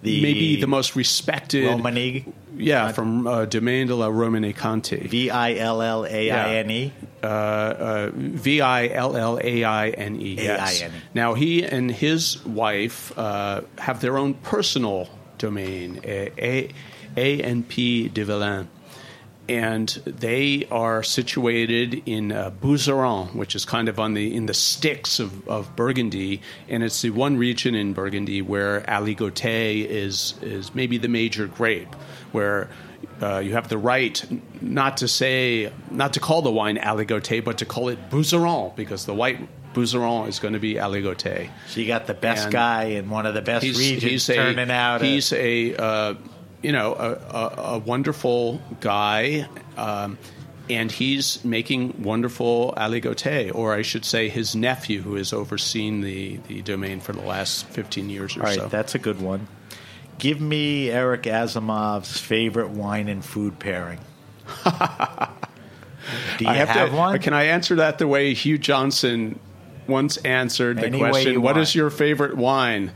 The- 0.02 0.22
maybe 0.22 0.60
the 0.60 0.66
most 0.66 0.96
respected. 0.96 1.66
Romani, 1.66 2.24
Yeah, 2.56 2.92
from 2.92 3.26
uh, 3.26 3.44
Domaine 3.44 3.86
de 3.88 3.94
la 3.94 4.08
Romanée-Conti. 4.08 4.96
V 5.08 5.30
I 5.30 5.54
L 5.56 5.82
L 5.82 6.06
A 6.06 6.30
I 6.30 6.54
N 6.56 6.70
E. 6.70 6.92
Uh, 7.22 7.26
uh, 7.26 8.10
V 8.14 8.60
I 8.62 8.86
L 8.88 9.14
L 9.16 9.38
A 9.42 9.64
I 9.64 9.88
N 9.90 10.16
E. 10.20 10.34
Yes. 10.36 10.80
A-I-N-E. 10.80 10.94
Now 11.12 11.34
he 11.34 11.62
and 11.64 11.90
his 11.90 12.42
wife 12.46 13.12
uh, 13.18 13.60
have 13.78 14.00
their 14.00 14.16
own 14.16 14.32
personal 14.34 15.08
domain, 15.36 16.00
A 16.04 16.32
A- 17.14 18.08
de 18.08 18.24
Villaine. 18.24 18.68
And 19.48 19.88
they 20.04 20.66
are 20.70 21.02
situated 21.02 22.02
in 22.06 22.32
uh, 22.32 22.50
Bouzeron, 22.50 23.34
which 23.34 23.54
is 23.54 23.64
kind 23.64 23.88
of 23.88 24.00
on 24.00 24.14
the 24.14 24.34
in 24.34 24.46
the 24.46 24.54
sticks 24.54 25.20
of, 25.20 25.46
of 25.48 25.76
Burgundy, 25.76 26.42
and 26.68 26.82
it's 26.82 27.00
the 27.02 27.10
one 27.10 27.36
region 27.36 27.74
in 27.74 27.92
Burgundy 27.92 28.42
where 28.42 28.80
Aligoté 28.82 29.84
is 29.86 30.34
is 30.42 30.74
maybe 30.74 30.98
the 30.98 31.08
major 31.08 31.46
grape, 31.46 31.94
where 32.32 32.68
uh, 33.22 33.38
you 33.38 33.52
have 33.52 33.68
the 33.68 33.78
right 33.78 34.24
not 34.60 34.96
to 34.98 35.08
say 35.08 35.72
not 35.90 36.14
to 36.14 36.20
call 36.20 36.42
the 36.42 36.50
wine 36.50 36.76
Aligoté, 36.76 37.44
but 37.44 37.58
to 37.58 37.64
call 37.64 37.88
it 37.88 38.10
Bouzeron 38.10 38.74
because 38.74 39.06
the 39.06 39.14
white 39.14 39.38
Bouzeron 39.74 40.26
is 40.28 40.38
going 40.38 40.54
to 40.54 40.60
be 40.60 40.74
Aligoté. 40.74 41.50
So 41.68 41.80
you 41.80 41.86
got 41.86 42.06
the 42.06 42.14
best 42.14 42.44
And 42.44 42.52
guy 42.52 42.84
in 42.84 43.10
one 43.10 43.26
of 43.26 43.34
the 43.34 43.42
best 43.42 43.64
regions 43.64 44.26
turning 44.26 44.70
out. 44.70 45.02
a- 45.02 45.04
He's 45.04 45.32
a 45.32 45.74
uh, 45.76 46.14
you 46.66 46.72
know 46.72 46.94
a, 46.94 47.12
a, 47.12 47.54
a 47.74 47.78
wonderful 47.78 48.60
guy, 48.80 49.48
um, 49.76 50.18
and 50.68 50.90
he's 50.90 51.44
making 51.44 52.02
wonderful 52.02 52.74
aligoté, 52.76 53.54
or 53.54 53.72
I 53.72 53.82
should 53.82 54.04
say, 54.04 54.28
his 54.28 54.56
nephew, 54.56 55.00
who 55.00 55.14
has 55.14 55.32
overseen 55.32 56.00
the 56.00 56.38
the 56.48 56.62
domain 56.62 56.98
for 56.98 57.12
the 57.12 57.22
last 57.22 57.66
fifteen 57.66 58.10
years 58.10 58.36
or 58.36 58.40
all 58.40 58.46
right, 58.46 58.58
so. 58.58 58.66
that's 58.66 58.96
a 58.96 58.98
good 58.98 59.22
one. 59.22 59.46
Give 60.18 60.40
me 60.40 60.90
Eric 60.90 61.22
Asimov's 61.22 62.18
favorite 62.18 62.70
wine 62.70 63.06
and 63.06 63.24
food 63.24 63.60
pairing. 63.60 64.00
Do 64.64 66.44
you 66.44 66.50
I 66.50 66.54
have, 66.54 66.68
have, 66.68 66.90
to, 66.90 66.96
one? 66.96 67.18
Can 67.20 67.32
I 67.32 67.44
answer 67.44 67.76
that 67.76 67.98
the 67.98 68.08
way 68.08 68.34
Hugh 68.34 68.58
Johnson 68.58 69.38
once 69.86 70.16
answered 70.18 70.78
the 70.78 70.86
Any 70.86 71.00
way 71.00 71.10
question, 71.10 71.42
"What 71.42 71.54
want. 71.54 71.62
is 71.62 71.76
your 71.76 71.90
favorite 71.90 72.36
wine?" 72.36 72.90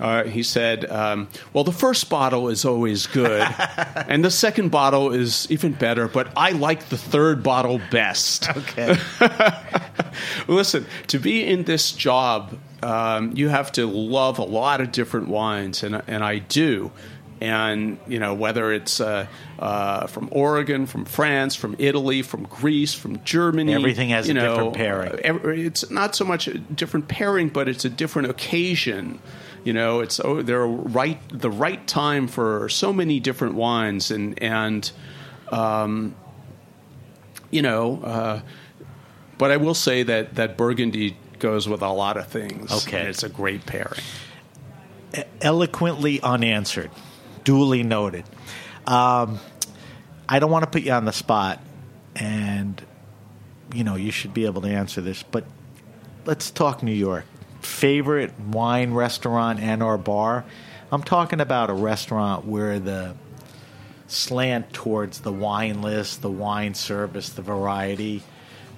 Uh, 0.00 0.24
he 0.24 0.42
said, 0.42 0.90
um, 0.90 1.28
"Well, 1.52 1.64
the 1.64 1.72
first 1.72 2.10
bottle 2.10 2.48
is 2.48 2.64
always 2.64 3.06
good, 3.06 3.42
and 4.08 4.24
the 4.24 4.30
second 4.30 4.70
bottle 4.70 5.12
is 5.12 5.46
even 5.50 5.72
better. 5.72 6.08
But 6.08 6.32
I 6.36 6.50
like 6.52 6.88
the 6.88 6.96
third 6.96 7.42
bottle 7.42 7.80
best." 7.90 8.48
Okay. 8.56 8.96
Listen, 10.48 10.86
to 11.08 11.18
be 11.18 11.44
in 11.44 11.64
this 11.64 11.92
job, 11.92 12.58
um, 12.82 13.32
you 13.36 13.48
have 13.48 13.72
to 13.72 13.86
love 13.86 14.38
a 14.38 14.44
lot 14.44 14.80
of 14.80 14.92
different 14.92 15.28
wines, 15.28 15.82
and 15.82 16.02
and 16.06 16.24
I 16.24 16.38
do. 16.38 16.90
And 17.40 17.98
you 18.06 18.20
know 18.20 18.34
whether 18.34 18.72
it's 18.72 19.00
uh, 19.00 19.26
uh, 19.58 20.06
from 20.06 20.28
Oregon, 20.30 20.86
from 20.86 21.04
France, 21.04 21.56
from 21.56 21.74
Italy, 21.78 22.22
from 22.22 22.44
Greece, 22.44 22.94
from 22.94 23.22
Germany, 23.24 23.74
Everything 23.74 24.10
has 24.10 24.28
a 24.28 24.34
know, 24.34 24.48
different 24.48 24.74
pairing. 24.74 25.12
uh, 25.44 25.48
it's 25.48 25.90
not 25.90 26.14
so 26.14 26.24
much 26.24 26.46
a 26.46 26.58
different 26.58 27.08
pairing, 27.08 27.48
but 27.48 27.68
it's 27.68 27.84
a 27.84 27.90
different 27.90 28.30
occasion. 28.30 29.18
You 29.64 29.72
know, 29.72 30.00
it's 30.00 30.20
oh, 30.20 30.42
they're 30.42 30.66
right 30.66 31.20
the 31.28 31.50
right 31.50 31.86
time 31.86 32.26
for 32.26 32.68
so 32.68 32.92
many 32.92 33.20
different 33.20 33.54
wines, 33.54 34.10
and 34.10 34.40
and 34.42 34.90
um, 35.50 36.14
you 37.50 37.62
know. 37.62 38.02
Uh, 38.02 38.40
but 39.38 39.50
I 39.50 39.56
will 39.56 39.74
say 39.74 40.02
that 40.02 40.34
that 40.34 40.56
Burgundy 40.56 41.16
goes 41.38 41.68
with 41.68 41.82
a 41.82 41.92
lot 41.92 42.16
of 42.16 42.26
things. 42.28 42.72
Okay. 42.72 43.00
and 43.00 43.08
it's 43.08 43.22
a 43.22 43.28
great 43.28 43.66
pairing. 43.66 44.02
Eloquently 45.40 46.20
unanswered. 46.22 46.90
Duly 47.44 47.82
noted. 47.82 48.24
Um, 48.86 49.38
I 50.28 50.38
don't 50.38 50.50
want 50.50 50.64
to 50.64 50.70
put 50.70 50.82
you 50.82 50.92
on 50.92 51.04
the 51.04 51.12
spot, 51.12 51.60
and 52.16 52.80
you 53.74 53.84
know 53.84 53.96
you 53.96 54.10
should 54.10 54.32
be 54.32 54.46
able 54.46 54.62
to 54.62 54.68
answer 54.68 55.00
this. 55.00 55.22
But 55.22 55.44
let's 56.24 56.50
talk 56.50 56.82
New 56.82 56.92
York. 56.92 57.26
Favorite 57.62 58.38
wine 58.38 58.92
restaurant 58.92 59.60
and 59.60 59.82
or 59.82 59.96
bar? 59.98 60.44
I'm 60.90 61.02
talking 61.02 61.40
about 61.40 61.70
a 61.70 61.74
restaurant 61.74 62.44
where 62.44 62.78
the 62.78 63.14
slant 64.08 64.72
towards 64.72 65.20
the 65.20 65.32
wine 65.32 65.80
list, 65.80 66.20
the 66.20 66.30
wine 66.30 66.74
service, 66.74 67.30
the 67.30 67.42
variety. 67.42 68.22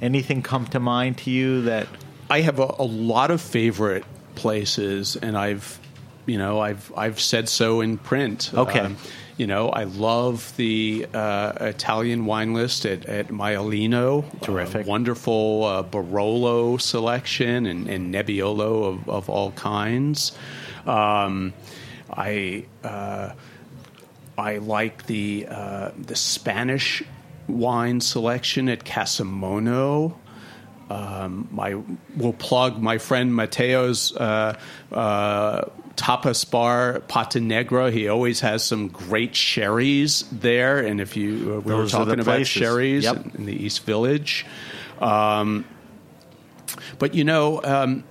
Anything 0.01 0.43
come 0.43 0.66
to 0.66 0.78
mind 0.78 1.18
to 1.18 1.30
you 1.30 1.62
that 1.62 1.89
I 2.30 2.41
have 2.43 2.59
a, 2.59 2.74
a 2.78 2.85
lot 2.85 3.30
of 3.30 3.41
favorite 3.41 4.05
places, 4.35 5.16
and 5.16 5.37
I've, 5.37 5.78
you 6.26 6.39
know, 6.39 6.61
I've 6.61 6.93
I've 6.97 7.20
said 7.20 7.49
so 7.49 7.80
in 7.80 7.99
print. 7.99 8.53
Okay. 8.55 8.80
Um, 8.80 8.97
you 9.37 9.47
know, 9.47 9.68
I 9.68 9.85
love 9.85 10.57
the 10.57 11.07
uh, 11.12 11.53
Italian 11.61 12.24
wine 12.24 12.55
list 12.55 12.87
at, 12.87 13.07
at 13.07 13.28
Maialino. 13.28 14.41
Terrific. 14.41 14.87
Uh, 14.87 14.91
wonderful 14.91 15.64
uh, 15.64 15.82
Barolo 15.82 16.80
selection 16.80 17.66
and, 17.66 17.89
and 17.89 18.14
Nebbiolo 18.14 18.85
of, 18.85 19.09
of 19.09 19.28
all 19.28 19.51
kinds. 19.53 20.32
Um, 20.87 21.53
I 22.11 22.66
uh, 22.85 23.30
I 24.39 24.59
like 24.59 25.07
the 25.07 25.47
uh, 25.49 25.91
the 25.99 26.16
Spanish 26.16 27.03
wine 27.49 28.01
selection 28.01 28.68
at 28.68 28.85
Casa 28.85 29.24
Mono. 29.24 30.18
Um, 30.91 31.49
my 31.51 31.74
will 32.16 32.35
plug 32.35 32.80
my 32.80 32.99
friend 32.99 33.35
Mateo's 33.35 34.14
uh, 34.16 34.59
uh, 34.93 35.64
tapas 35.97 36.49
bar 36.51 37.01
Pata 37.09 37.41
Negra. 37.41 37.91
He 37.91 38.09
always 38.09 38.41
has 38.41 38.65
some 38.65 38.89
great 38.89 39.35
sherries 39.37 40.25
there, 40.33 40.79
and 40.79 41.01
if 41.01 41.17
you 41.17 41.55
uh, 41.57 41.61
we 41.61 41.71
Those 41.71 41.93
were 41.93 41.99
talking 42.05 42.21
about 42.21 42.47
sherries 42.47 43.05
Yep. 43.05 43.17
in, 43.17 43.33
in 43.39 43.45
the 43.47 43.65
East 43.65 43.85
Village. 43.85 44.47
Um, 45.01 45.65
but 46.99 47.15
you 47.15 47.25
know, 47.25 47.63
um, 47.63 48.05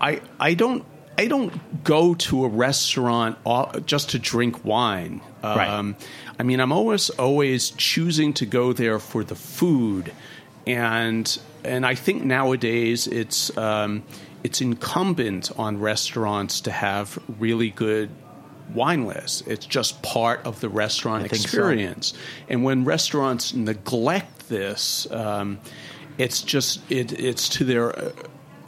I 0.00 0.20
I 0.40 0.54
don't 0.54 0.84
I 1.16 1.26
don't 1.26 1.82
go 1.84 2.14
to 2.14 2.44
a 2.44 2.48
restaurant 2.48 3.38
all- 3.44 3.72
just 3.84 4.10
to 4.10 4.18
drink 4.18 4.64
wine. 4.64 5.20
Right. 5.42 5.68
Um, 5.68 5.96
I 6.38 6.42
mean, 6.42 6.60
I'm 6.60 6.72
always 6.72 7.10
always 7.10 7.70
choosing 7.70 8.32
to 8.34 8.46
go 8.46 8.72
there 8.72 8.98
for 8.98 9.22
the 9.24 9.34
food, 9.34 10.12
and 10.66 11.38
and 11.64 11.84
I 11.86 11.94
think 11.94 12.24
nowadays 12.24 13.06
it's 13.06 13.56
um, 13.56 14.02
it's 14.48 14.62
incumbent 14.62 15.50
on 15.58 15.78
restaurants 15.78 16.62
to 16.62 16.70
have 16.70 17.18
really 17.38 17.68
good 17.68 18.08
wine 18.72 19.04
lists. 19.04 19.42
It's 19.42 19.66
just 19.66 20.02
part 20.02 20.40
of 20.46 20.60
the 20.60 20.70
restaurant 20.70 21.24
I 21.24 21.28
think 21.28 21.42
so. 21.42 21.44
experience, 21.44 22.14
and 22.48 22.64
when 22.64 22.86
restaurants 22.86 23.52
neglect 23.52 24.48
this, 24.48 25.06
um, 25.10 25.58
it's 26.16 26.40
just 26.40 26.80
it, 26.90 27.12
it's 27.12 27.50
to 27.50 27.64
their 27.64 28.12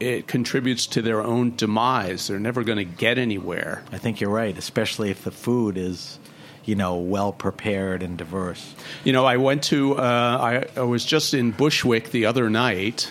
it 0.01 0.27
contributes 0.27 0.87
to 0.89 1.01
their 1.01 1.23
own 1.23 1.57
demise. 1.57 2.29
They're 2.29 2.39
never 2.39 2.63
going 2.63 2.77
to 2.77 2.85
get 2.85 3.17
anywhere. 3.17 3.83
I 3.91 3.97
think 3.97 4.21
you're 4.21 4.29
right, 4.29 4.57
especially 4.59 5.11
if 5.11 5.25
the 5.25 5.31
food 5.31 5.79
is, 5.79 6.19
you 6.67 6.75
know, 6.75 6.97
well 6.97 7.33
prepared 7.33 8.03
and 8.03 8.19
diverse. 8.19 8.75
You 9.03 9.15
know, 9.15 9.25
I 9.25 9.39
went 9.39 9.63
to 9.65 9.97
uh, 9.97 10.67
I, 10.77 10.79
I 10.79 10.83
was 10.83 11.07
just 11.07 11.33
in 11.33 11.53
Bushwick 11.53 12.11
the 12.11 12.27
other 12.27 12.51
night. 12.51 13.11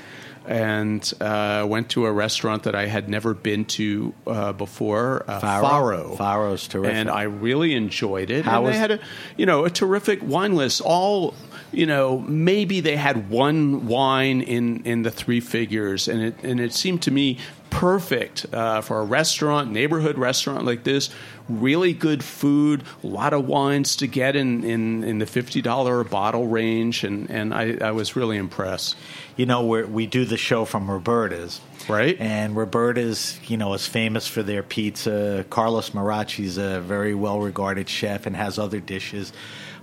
And 0.50 1.14
uh, 1.22 1.64
went 1.70 1.90
to 1.90 2.08
a 2.08 2.12
restaurant 2.12 2.64
that 2.64 2.74
I 2.74 2.88
had 2.88 3.08
never 3.08 3.36
been 3.36 3.66
to 3.66 4.16
uh, 4.26 4.52
before, 4.54 5.24
uh, 5.28 5.40
Faro? 5.40 5.62
Faro. 5.62 6.16
Faro's 6.16 6.68
terrific. 6.68 6.96
and 6.96 7.08
I 7.08 7.24
really 7.24 7.76
enjoyed 7.76 8.32
it. 8.32 8.46
How 8.46 8.58
and 8.58 8.66
was- 8.66 8.74
they 8.74 8.80
had 8.80 8.92
a, 8.92 9.00
you 9.38 9.46
know, 9.46 9.66
a 9.66 9.70
terrific 9.70 10.20
wine 10.24 10.56
list. 10.56 10.82
All 10.82 11.36
you 11.72 11.86
know, 11.86 12.20
maybe 12.22 12.80
they 12.80 12.96
had 12.96 13.30
one 13.30 13.86
wine 13.86 14.42
in, 14.42 14.84
in 14.86 15.04
the 15.04 15.12
three 15.12 15.40
figures, 15.40 16.08
and 16.08 16.20
it 16.22 16.36
and 16.44 16.60
it 16.60 16.74
seemed 16.74 17.04
to 17.04 17.12
me 17.12 17.38
perfect 17.70 18.46
uh, 18.54 18.82
for 18.82 19.00
a 19.00 19.04
restaurant, 19.06 19.72
neighborhood 19.72 20.18
restaurant 20.18 20.66
like 20.66 20.84
this. 20.84 21.10
Really 21.48 21.94
good 21.94 22.24
food, 22.24 22.84
a 23.04 23.08
lot 23.08 23.34
of 23.34 23.48
wines 23.48 23.96
to 23.98 24.08
get 24.08 24.36
in, 24.36 24.64
in, 24.64 25.04
in 25.04 25.20
the 25.20 25.26
fifty 25.26 25.62
dollar 25.62 26.00
a 26.00 26.06
bottle 26.06 26.48
range, 26.48 27.04
and, 27.04 27.30
and 27.30 27.54
I, 27.54 27.78
I 27.82 27.92
was 27.92 28.16
really 28.16 28.38
impressed. 28.38 28.96
You 29.36 29.46
know, 29.46 29.66
we 29.66 29.84
we 29.84 30.06
do 30.06 30.26
the 30.26 30.38
show 30.38 30.66
from 30.66 30.90
Roberta's, 30.90 31.60
Right. 31.90 32.20
And 32.20 32.56
Roberta's, 32.56 33.40
you 33.48 33.58
know, 33.58 33.74
is 33.74 33.88
famous 33.88 34.28
for 34.28 34.44
their 34.44 34.62
pizza. 34.62 35.44
Carlos 35.50 35.90
Mirarchi's 35.94 36.58
a 36.58 36.80
very 36.82 37.16
well 37.16 37.40
regarded 37.40 37.90
chef 37.90 38.28
and 38.28 38.36
has 38.36 38.60
other 38.60 38.80
dishes. 38.80 39.34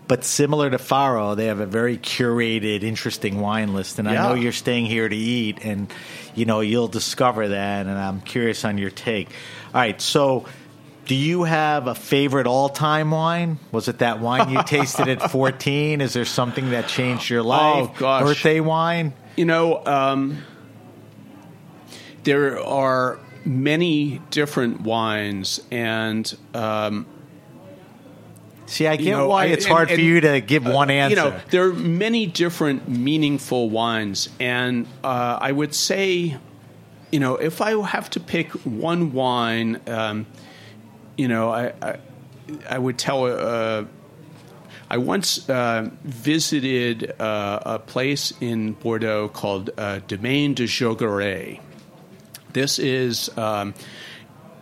But 0.09 0.23
similar 0.23 0.71
to 0.71 0.79
Faro, 0.79 1.35
they 1.35 1.47
have 1.47 1.59
a 1.59 1.67
very 1.67 1.99
curated, 1.99 2.85
interesting 2.85 3.41
wine 3.41 3.75
list. 3.75 3.99
And 3.99 4.09
I 4.09 4.15
know 4.15 4.35
you're 4.35 4.53
staying 4.53 4.87
here 4.87 5.09
to 5.09 5.17
eat, 5.17 5.59
and 5.65 5.93
you 6.35 6.45
know 6.45 6.61
you'll 6.61 6.87
discover 6.89 7.49
that. 7.49 7.87
And 7.87 7.99
I'm 7.99 8.21
curious 8.21 8.65
on 8.65 8.79
your 8.79 8.91
take. 8.91 9.29
All 9.75 9.81
right, 9.81 10.01
so. 10.01 10.47
Do 11.07 11.15
you 11.15 11.45
have 11.45 11.87
a 11.87 11.95
favorite 11.95 12.49
all-time 12.49 13.13
wine? 13.13 13.61
Was 13.71 13.87
it 13.87 13.99
that 13.99 14.19
wine 14.19 14.51
you 14.51 14.61
tasted 14.65 15.07
at 15.07 15.31
14? 15.31 16.01
Is 16.01 16.15
there 16.15 16.25
something 16.25 16.71
that 16.71 16.89
changed 16.89 17.31
your 17.31 17.45
life? 17.45 17.91
Oh, 17.91 17.95
gosh. 17.97 18.23
Birthday 18.25 18.59
wine? 18.59 19.13
You 19.37 19.45
know, 19.45 19.87
um, 19.87 20.43
there 22.25 22.61
are 22.61 23.21
many 23.45 24.21
different 24.31 24.81
wines, 24.81 25.61
and 25.71 26.37
um, 26.55 27.07
See, 28.67 28.87
I 28.87 28.97
get 28.97 29.07
you 29.07 29.11
know, 29.13 29.29
why 29.29 29.47
it's 29.47 29.65
and- 29.65 29.75
hard 29.75 29.91
for 29.91 30.01
you 30.01 30.21
to 30.21 30.41
give 30.41 30.67
uh, 30.67 30.73
one 30.73 30.91
answer. 30.91 31.17
You 31.17 31.17
know, 31.17 31.41
there 31.51 31.65
are 31.69 31.73
many 31.73 32.27
different 32.27 32.89
meaningful 32.89 33.71
wines, 33.71 34.29
and 34.41 34.87
uh, 35.05 35.39
I 35.41 35.53
would 35.53 35.75
say, 35.75 36.37
you 37.13 37.21
know, 37.21 37.37
if 37.37 37.61
I 37.61 37.81
have 37.87 38.11
to 38.11 38.21
pick 38.21 38.51
one 38.65 39.13
wine, 39.13 39.81
um, 39.87 40.27
you 41.17 41.29
know, 41.29 41.51
I, 41.51 41.73
I, 41.81 41.99
I 42.69 42.79
would 42.79 42.99
tell. 42.99 43.25
Uh, 43.27 43.85
I 44.89 44.99
once 44.99 45.49
uh, 45.51 45.91
visited 46.05 47.21
uh, 47.21 47.61
a 47.67 47.79
place 47.81 48.33
in 48.41 48.75
Bordeaux 48.75 49.29
called 49.29 49.71
uh, 49.77 49.99
Domaine 50.07 50.55
de 50.55 50.67
Jaugaret. 50.67 51.59
This 52.53 52.79
is 52.79 53.29
um, 53.37 53.75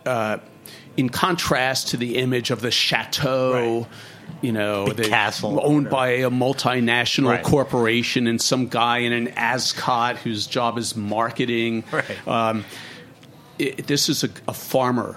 uh, 0.07 0.39
in 0.97 1.09
contrast 1.09 1.89
to 1.89 1.97
the 1.97 2.17
image 2.17 2.51
of 2.51 2.61
the 2.61 2.71
chateau. 2.71 3.87
You 4.41 4.53
know, 4.53 4.87
Big 4.87 4.97
the- 4.97 5.09
castle. 5.09 5.61
owned 5.63 5.91
by 5.91 6.09
a 6.09 6.31
multinational 6.31 7.31
Right. 7.31 7.43
corporation 7.45 8.27
and 8.27 8.41
some 8.41 8.69
guy 8.69 8.99
in 8.99 9.13
an 9.13 9.29
ascot 9.29 10.17
whose 10.17 10.47
job 10.47 10.79
is 10.79 10.97
marketing. 10.97 11.85
Right. 11.93 12.29
Um, 12.29 12.65
it, 13.59 13.87
this 13.87 14.09
is 14.09 14.25
a, 14.25 14.31
a 14.49 14.55
farmer 14.55 15.17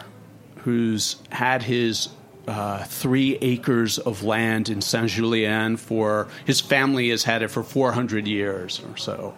who's 0.58 1.16
had 1.32 1.64
his 1.64 2.10
uh, 2.50 2.84
three 2.84 3.38
acres 3.42 3.98
of 3.98 4.24
land 4.24 4.68
in 4.70 4.82
Saint 4.82 5.10
Julien 5.10 5.78
for 5.78 6.28
his 6.46 6.60
family 6.62 7.10
has 7.10 7.24
had 7.24 7.42
it 7.44 7.48
for 7.50 7.64
400 7.64 8.28
years 8.28 8.82
or 8.90 8.98
so, 8.98 9.34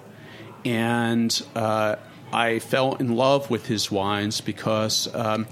and 0.65 1.41
uh, 1.55 1.95
I 2.33 2.59
fell 2.59 2.95
in 2.95 3.15
love 3.15 3.49
with 3.49 3.65
his 3.67 3.91
wines 3.91 4.41
because. 4.41 5.13
Um, 5.13 5.47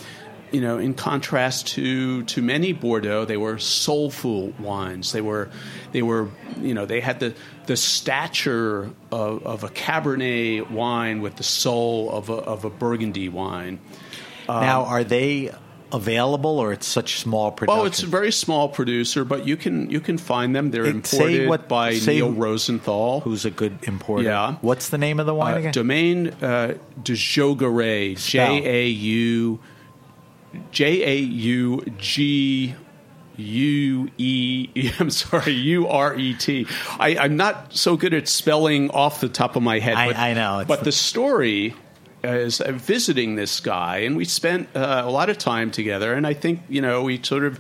you 0.52 0.62
know, 0.62 0.78
in 0.78 0.94
contrast 0.94 1.68
to 1.76 2.24
to 2.24 2.42
many 2.42 2.74
Bordeaux, 2.74 3.26
they 3.26 3.38
were 3.38 3.58
soulful 3.58 4.54
wines. 4.60 5.12
They 5.12 5.22
were, 5.22 5.50
they 5.92 6.02
were, 6.02 6.30
you 6.62 6.74
know, 6.74 6.86
they 6.86 7.02
had 7.02 7.20
the 7.20 7.34
the 7.66 7.76
stature 7.78 8.90
of, 9.12 9.46
of 9.46 9.64
a 9.64 9.70
Cabernet 9.70 10.72
wine 10.72 11.22
with 11.22 11.36
the 11.36 11.44
soul 11.44 12.10
of 12.12 12.30
a, 12.30 12.34
of 12.34 12.64
a 12.66 12.70
Burgundy 12.70 13.30
wine. 13.30 13.80
now, 14.48 14.86
are 14.86 15.04
they 15.04 15.52
available, 15.92 16.60
or 16.60 16.74
it's 16.74 16.86
such 16.88 17.20
small 17.20 17.52
production? 17.52 17.82
Oh, 17.82 17.86
it's 17.86 18.04
a 18.04 18.08
very 18.08 18.32
small 18.32 18.68
producer, 18.70 19.24
but 19.26 19.46
you 19.48 19.58
can 19.58 19.90
you 19.90 20.00
can 20.00 20.18
find 20.18 20.56
them. 20.56 20.72
They're 20.72 20.86
It- 20.86 20.96
imported 20.96 21.48
what- 21.50 21.68
by 21.68 21.92
Neal 22.06 22.32
Rosenthal. 22.32 23.22
who's 23.22 23.46
a 23.46 23.52
good 23.52 23.80
importer. 23.84 24.24
Yeah. 24.24 24.56
What's 24.62 24.90
the 24.90 24.98
name 24.98 25.20
of 25.20 25.26
the 25.26 25.34
wine 25.34 25.56
uh, 25.56 25.58
again? 25.58 25.72
Domaine 25.74 26.28
uh, 26.42 26.76
de 27.04 27.16
Jaugaret, 27.16 28.16
J 28.18 28.40
A 28.66 28.88
U 28.88 29.60
J 30.72 31.04
A 31.04 31.18
U 31.18 31.82
G 31.98 32.76
U 33.38 34.10
E. 34.18 34.92
I'm 35.00 35.10
sorry, 35.10 35.54
U 35.54 35.88
R 35.88 36.16
E 36.16 36.34
T. 36.34 36.68
I'm 37.00 37.38
not 37.38 37.74
so 37.74 37.98
good 37.98 38.14
at 38.14 38.28
spelling 38.28 38.90
off 38.92 39.22
the 39.22 39.30
top 39.30 39.56
of 39.56 39.64
my 39.64 39.80
head. 39.80 39.96
I- 39.96 40.08
but, 40.08 40.18
I 40.18 40.34
know, 40.34 40.64
But 40.68 40.84
the 40.84 40.92
story 40.92 41.76
is 42.24 42.60
uh, 42.62 42.72
visiting 42.72 43.36
this 43.36 43.60
guy, 43.60 43.98
and 44.00 44.18
we 44.18 44.26
spent 44.26 44.70
uh, 44.76 45.04
a 45.06 45.10
lot 45.10 45.30
of 45.30 45.38
time 45.38 45.70
together. 45.72 46.14
And 46.14 46.26
I 46.26 46.34
think 46.34 46.62
you 46.68 46.82
know 46.82 47.04
we 47.04 47.22
sort 47.24 47.44
of 47.44 47.60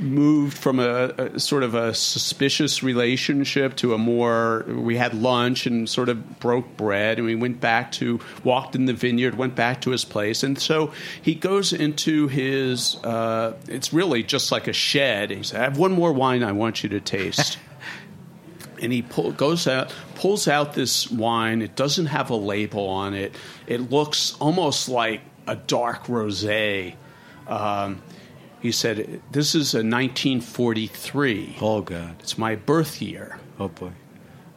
moved 0.00 0.56
from 0.56 0.78
a, 0.78 1.08
a 1.16 1.40
sort 1.40 1.62
of 1.62 1.74
a 1.74 1.94
suspicious 1.94 2.82
relationship 2.82 3.76
to 3.76 3.94
a 3.94 3.98
more. 3.98 4.64
We 4.68 4.96
had 4.96 5.14
lunch 5.14 5.66
and 5.66 5.88
sort 5.88 6.08
of 6.08 6.40
broke 6.40 6.76
bread, 6.76 7.18
and 7.18 7.26
we 7.26 7.34
went 7.34 7.60
back 7.60 7.92
to 7.92 8.20
walked 8.44 8.74
in 8.74 8.86
the 8.86 8.92
vineyard, 8.92 9.36
went 9.36 9.54
back 9.54 9.80
to 9.82 9.90
his 9.90 10.04
place, 10.04 10.42
and 10.42 10.58
so 10.58 10.92
he 11.20 11.34
goes 11.34 11.72
into 11.72 12.28
his. 12.28 12.96
Uh, 13.04 13.56
it's 13.68 13.92
really 13.92 14.22
just 14.22 14.52
like 14.52 14.68
a 14.68 14.72
shed. 14.72 15.30
He 15.30 15.42
said, 15.42 15.60
"I 15.60 15.64
have 15.64 15.78
one 15.78 15.92
more 15.92 16.12
wine 16.12 16.42
I 16.42 16.52
want 16.52 16.82
you 16.82 16.88
to 16.90 17.00
taste." 17.00 17.58
and 18.80 18.92
he 18.92 19.02
pull, 19.02 19.32
goes 19.32 19.66
out, 19.66 19.92
pulls 20.14 20.48
out 20.48 20.74
this 20.74 21.10
wine. 21.10 21.62
It 21.62 21.76
doesn't 21.76 22.06
have 22.06 22.30
a 22.30 22.36
label 22.36 22.88
on 22.88 23.14
it. 23.14 23.34
It 23.66 23.90
looks 23.90 24.36
almost 24.40 24.88
like 24.88 25.20
a 25.46 25.56
dark 25.56 26.06
rosé. 26.06 26.94
Um, 27.46 28.02
he 28.60 28.72
said, 28.72 29.20
"This 29.30 29.54
is 29.54 29.74
a 29.74 29.78
1943. 29.78 31.56
oh, 31.60 31.82
God. 31.82 32.16
It's 32.20 32.38
my 32.38 32.54
birth 32.56 33.00
year." 33.00 33.38
Oh, 33.58 33.68
boy. 33.68 33.92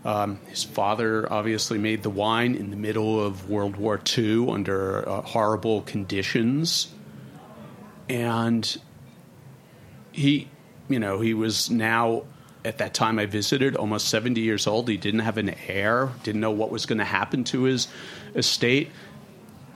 Um, 0.03 0.39
his 0.47 0.63
father 0.63 1.31
obviously 1.31 1.77
made 1.77 2.01
the 2.01 2.09
wine 2.09 2.55
in 2.55 2.71
the 2.71 2.75
middle 2.75 3.23
of 3.23 3.49
World 3.49 3.75
War 3.75 3.99
II 4.17 4.49
under 4.49 5.07
uh, 5.07 5.21
horrible 5.21 5.81
conditions. 5.83 6.91
And 8.09 8.77
he, 10.11 10.49
you 10.89 10.99
know, 10.99 11.19
he 11.19 11.33
was 11.35 11.69
now, 11.69 12.23
at 12.65 12.79
that 12.79 12.95
time 12.95 13.19
I 13.19 13.27
visited, 13.27 13.75
almost 13.75 14.09
70 14.09 14.41
years 14.41 14.65
old. 14.65 14.89
He 14.89 14.97
didn't 14.97 15.21
have 15.21 15.37
an 15.37 15.53
heir, 15.67 16.09
didn't 16.23 16.41
know 16.41 16.51
what 16.51 16.71
was 16.71 16.87
going 16.87 16.99
to 16.99 17.05
happen 17.05 17.43
to 17.45 17.63
his 17.63 17.87
estate. 18.35 18.89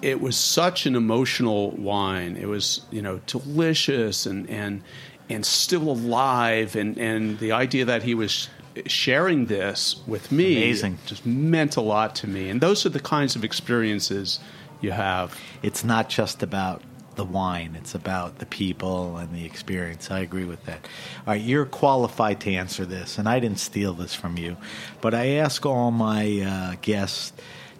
It 0.05 0.21
was 0.21 0.37
such 0.37 0.85
an 0.85 0.95
emotional 0.95 1.71
wine. 1.71 2.37
It 2.37 2.47
was, 2.47 2.81
you 2.91 3.01
know, 3.01 3.19
delicious 3.25 4.25
and, 4.25 4.49
and, 4.49 4.83
and 5.29 5.45
still 5.45 5.89
alive. 5.89 6.75
And, 6.75 6.97
and 6.97 7.39
the 7.39 7.53
idea 7.53 7.85
that 7.85 8.03
he 8.03 8.13
was 8.13 8.49
sharing 8.85 9.45
this 9.45 9.95
with 10.05 10.31
me 10.31 10.57
Amazing. 10.57 10.99
just 11.05 11.25
meant 11.25 11.75
a 11.77 11.81
lot 11.81 12.15
to 12.15 12.27
me. 12.27 12.49
And 12.49 12.61
those 12.61 12.85
are 12.85 12.89
the 12.89 12.99
kinds 12.99 13.35
of 13.35 13.43
experiences 13.43 14.39
you 14.81 14.91
have. 14.91 15.39
It's 15.63 15.83
not 15.83 16.09
just 16.09 16.43
about 16.43 16.81
the 17.15 17.25
wine, 17.25 17.75
it's 17.79 17.95
about 17.95 18.39
the 18.39 18.45
people 18.45 19.17
and 19.17 19.33
the 19.33 19.45
experience. 19.45 20.11
I 20.11 20.19
agree 20.19 20.43
with 20.43 20.63
that. 20.65 20.85
All 21.25 21.33
right, 21.33 21.41
you're 21.41 21.65
qualified 21.65 22.41
to 22.41 22.53
answer 22.53 22.85
this, 22.85 23.17
and 23.17 23.27
I 23.27 23.39
didn't 23.39 23.59
steal 23.59 23.93
this 23.93 24.13
from 24.13 24.37
you, 24.37 24.57
but 24.99 25.13
I 25.13 25.27
ask 25.37 25.65
all 25.65 25.91
my 25.91 26.41
uh, 26.41 26.75
guests 26.81 27.31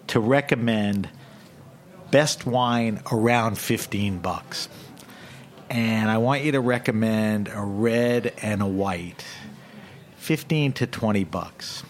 to 0.08 0.20
recommend 0.20 1.10
best 2.10 2.46
wine 2.46 3.00
around 3.10 3.58
15 3.58 4.18
bucks. 4.18 4.68
And 5.68 6.10
I 6.10 6.18
want 6.18 6.44
you 6.44 6.52
to 6.52 6.60
recommend 6.60 7.48
a 7.48 7.60
red 7.60 8.32
and 8.42 8.62
a 8.62 8.66
white. 8.66 9.24
15 10.18 10.72
to 10.74 10.86
20 10.86 11.24
bucks. 11.24 11.82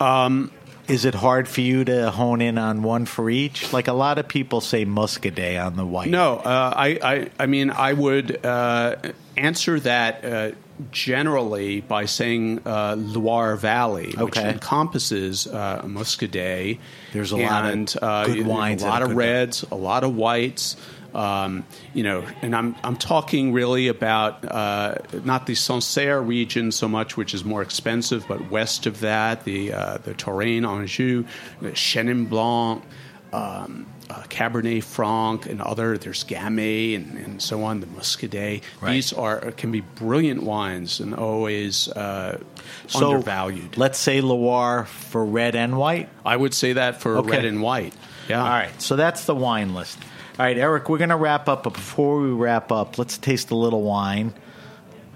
Um, 0.00 0.52
Is 0.86 1.04
it 1.04 1.14
hard 1.14 1.48
for 1.48 1.60
you 1.60 1.84
to 1.84 2.10
hone 2.10 2.40
in 2.40 2.58
on 2.58 2.82
one 2.82 3.04
for 3.06 3.28
each? 3.28 3.72
Like 3.72 3.88
a 3.88 3.92
lot 3.92 4.18
of 4.18 4.26
people 4.28 4.60
say 4.60 4.84
Muscadet 4.86 5.64
on 5.64 5.76
the 5.76 5.84
white. 5.84 6.08
No, 6.08 6.36
uh, 6.36 6.72
I, 6.74 6.98
I, 7.02 7.30
I 7.38 7.46
mean, 7.46 7.70
I 7.70 7.92
would 7.92 8.44
uh, 8.44 8.96
answer 9.36 9.78
that 9.80 10.24
uh, 10.24 10.50
generally 10.90 11.80
by 11.80 12.04
saying 12.04 12.60
uh, 12.64 12.94
Loire 12.98 13.56
Valley, 13.56 14.06
which 14.16 14.36
Okay. 14.36 14.50
encompasses 14.50 15.46
uh, 15.46 15.82
Muscadet. 15.84 16.78
There's 17.12 17.32
a 17.32 17.36
lot 17.36 17.64
of 17.64 17.96
uh, 18.02 18.26
good 18.26 18.46
wines 18.46 18.82
a 18.82 18.86
lot 18.86 19.02
of 19.02 19.14
reds, 19.14 19.64
a 19.70 19.74
lot 19.76 20.04
of 20.04 20.14
whites. 20.14 20.76
Um, 21.14 21.64
you 21.94 22.02
know, 22.02 22.22
and 22.42 22.54
I'm 22.54 22.76
I'm 22.84 22.96
talking 22.96 23.52
really 23.52 23.88
about 23.88 24.44
uh, 24.44 24.96
not 25.24 25.46
the 25.46 25.54
Sancerre 25.54 26.20
region 26.22 26.70
so 26.70 26.86
much, 26.86 27.16
which 27.16 27.32
is 27.32 27.44
more 27.44 27.62
expensive, 27.62 28.26
but 28.28 28.50
west 28.50 28.84
of 28.86 29.00
that, 29.00 29.44
the 29.44 29.72
uh, 29.72 29.98
the 29.98 30.12
Touraine, 30.14 30.66
Anjou, 30.68 31.24
the 31.62 31.70
Chenin 31.70 32.28
Blanc. 32.28 32.84
Um, 33.32 33.86
uh, 34.10 34.22
Cabernet 34.28 34.82
Franc 34.82 35.46
and 35.46 35.60
other. 35.60 35.98
There's 35.98 36.24
Gamay 36.24 36.96
and, 36.96 37.18
and 37.18 37.42
so 37.42 37.62
on. 37.64 37.80
The 37.80 37.86
Muscadet. 37.86 38.62
Right. 38.80 38.92
These 38.92 39.12
are 39.12 39.52
can 39.52 39.70
be 39.70 39.80
brilliant 39.80 40.42
wines 40.42 41.00
and 41.00 41.14
always 41.14 41.88
uh, 41.88 42.40
So 42.86 43.06
undervalued. 43.12 43.76
let's 43.76 43.98
say 43.98 44.20
Loire 44.20 44.84
for 44.86 45.24
red 45.24 45.54
and 45.54 45.76
white. 45.76 46.08
I 46.24 46.36
would 46.36 46.54
say 46.54 46.74
that 46.74 47.00
for 47.00 47.18
Okay. 47.18 47.30
red 47.30 47.44
and 47.44 47.62
white. 47.62 47.94
Yeah. 48.28 48.42
All 48.42 48.48
right, 48.48 48.80
so 48.82 48.96
that's 48.96 49.24
the 49.24 49.34
wine 49.34 49.74
list. 49.74 49.98
All 50.38 50.44
right, 50.44 50.56
Eric, 50.58 50.88
we're 50.88 50.98
going 50.98 51.08
to 51.10 51.16
wrap 51.16 51.48
up, 51.48 51.64
but 51.64 51.72
before 51.72 52.20
we 52.20 52.28
wrap 52.30 52.70
up, 52.70 52.98
let's 52.98 53.16
taste 53.18 53.50
a 53.50 53.54
little 53.56 53.82
wine. 53.82 54.34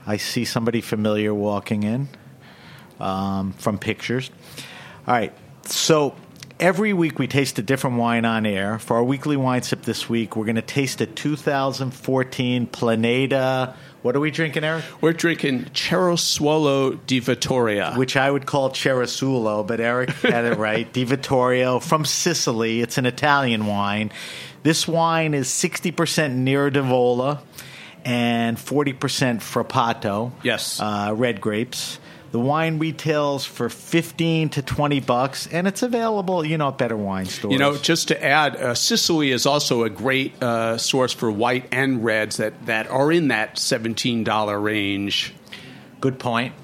I 0.06 0.16
see 0.16 0.44
somebody 0.46 0.80
familiar 0.80 1.32
walking 1.34 1.82
in 1.84 2.08
um, 2.98 3.52
from 3.52 3.78
pictures. 3.78 4.30
All 5.06 5.14
right, 5.14 5.32
so 5.64 6.14
every 6.62 6.92
week 6.92 7.18
we 7.18 7.26
taste 7.26 7.58
a 7.58 7.62
different 7.62 7.96
wine 7.96 8.24
on 8.24 8.46
air. 8.46 8.78
For 8.78 8.96
our 8.96 9.02
weekly 9.02 9.36
wine 9.36 9.62
sip 9.62 9.82
this 9.82 10.08
week, 10.08 10.36
we're 10.36 10.44
going 10.44 10.54
to 10.54 10.62
taste 10.62 11.00
a 11.00 11.06
2014 11.06 12.68
Planeta. 12.68 13.74
What 14.02 14.14
are 14.14 14.20
we 14.20 14.30
drinking, 14.30 14.62
Eric? 14.62 14.84
We're 15.00 15.12
drinking 15.12 15.64
Cerasuolo 15.74 17.00
di 17.04 17.18
Vittoria. 17.18 17.94
which 17.96 18.16
I 18.16 18.30
would 18.30 18.46
call 18.46 18.70
Cerasulo, 18.70 19.66
but 19.66 19.80
Eric 19.80 20.10
had 20.10 20.44
it 20.44 20.56
right. 20.56 20.90
Di 20.92 21.02
Vittorio 21.02 21.80
from 21.80 22.04
Sicily. 22.04 22.80
It's 22.80 22.96
an 22.96 23.06
Italian 23.06 23.66
wine. 23.66 24.12
This 24.62 24.86
wine 24.86 25.34
is 25.34 25.48
60% 25.48 26.34
Nero 26.36 26.70
d'Avola 26.70 27.40
and 28.04 28.56
40% 28.56 28.98
Frappato. 29.40 30.30
Yes. 30.44 30.78
Uh, 30.80 31.12
red 31.16 31.40
grapes. 31.40 31.98
The 32.32 32.40
wine 32.40 32.78
retails 32.78 33.44
for 33.44 33.68
15 33.68 34.48
to 34.50 34.62
20 34.62 35.00
bucks, 35.00 35.46
and 35.48 35.68
it's 35.68 35.82
available, 35.82 36.42
you 36.42 36.56
know, 36.56 36.68
at 36.68 36.78
better 36.78 36.96
wine 36.96 37.26
stores. 37.26 37.52
You 37.52 37.58
know, 37.58 37.76
just 37.76 38.08
to 38.08 38.24
add, 38.24 38.56
uh, 38.56 38.74
Sicily 38.74 39.30
is 39.30 39.44
also 39.44 39.84
a 39.84 39.90
great 39.90 40.42
uh, 40.42 40.78
source 40.78 41.12
for 41.12 41.30
white 41.30 41.68
and 41.72 42.02
reds 42.02 42.38
that, 42.38 42.64
that 42.64 42.88
are 42.88 43.12
in 43.12 43.28
that 43.28 43.56
$17 43.56 44.62
range. 44.62 45.34
Good 46.00 46.18
point. 46.18 46.54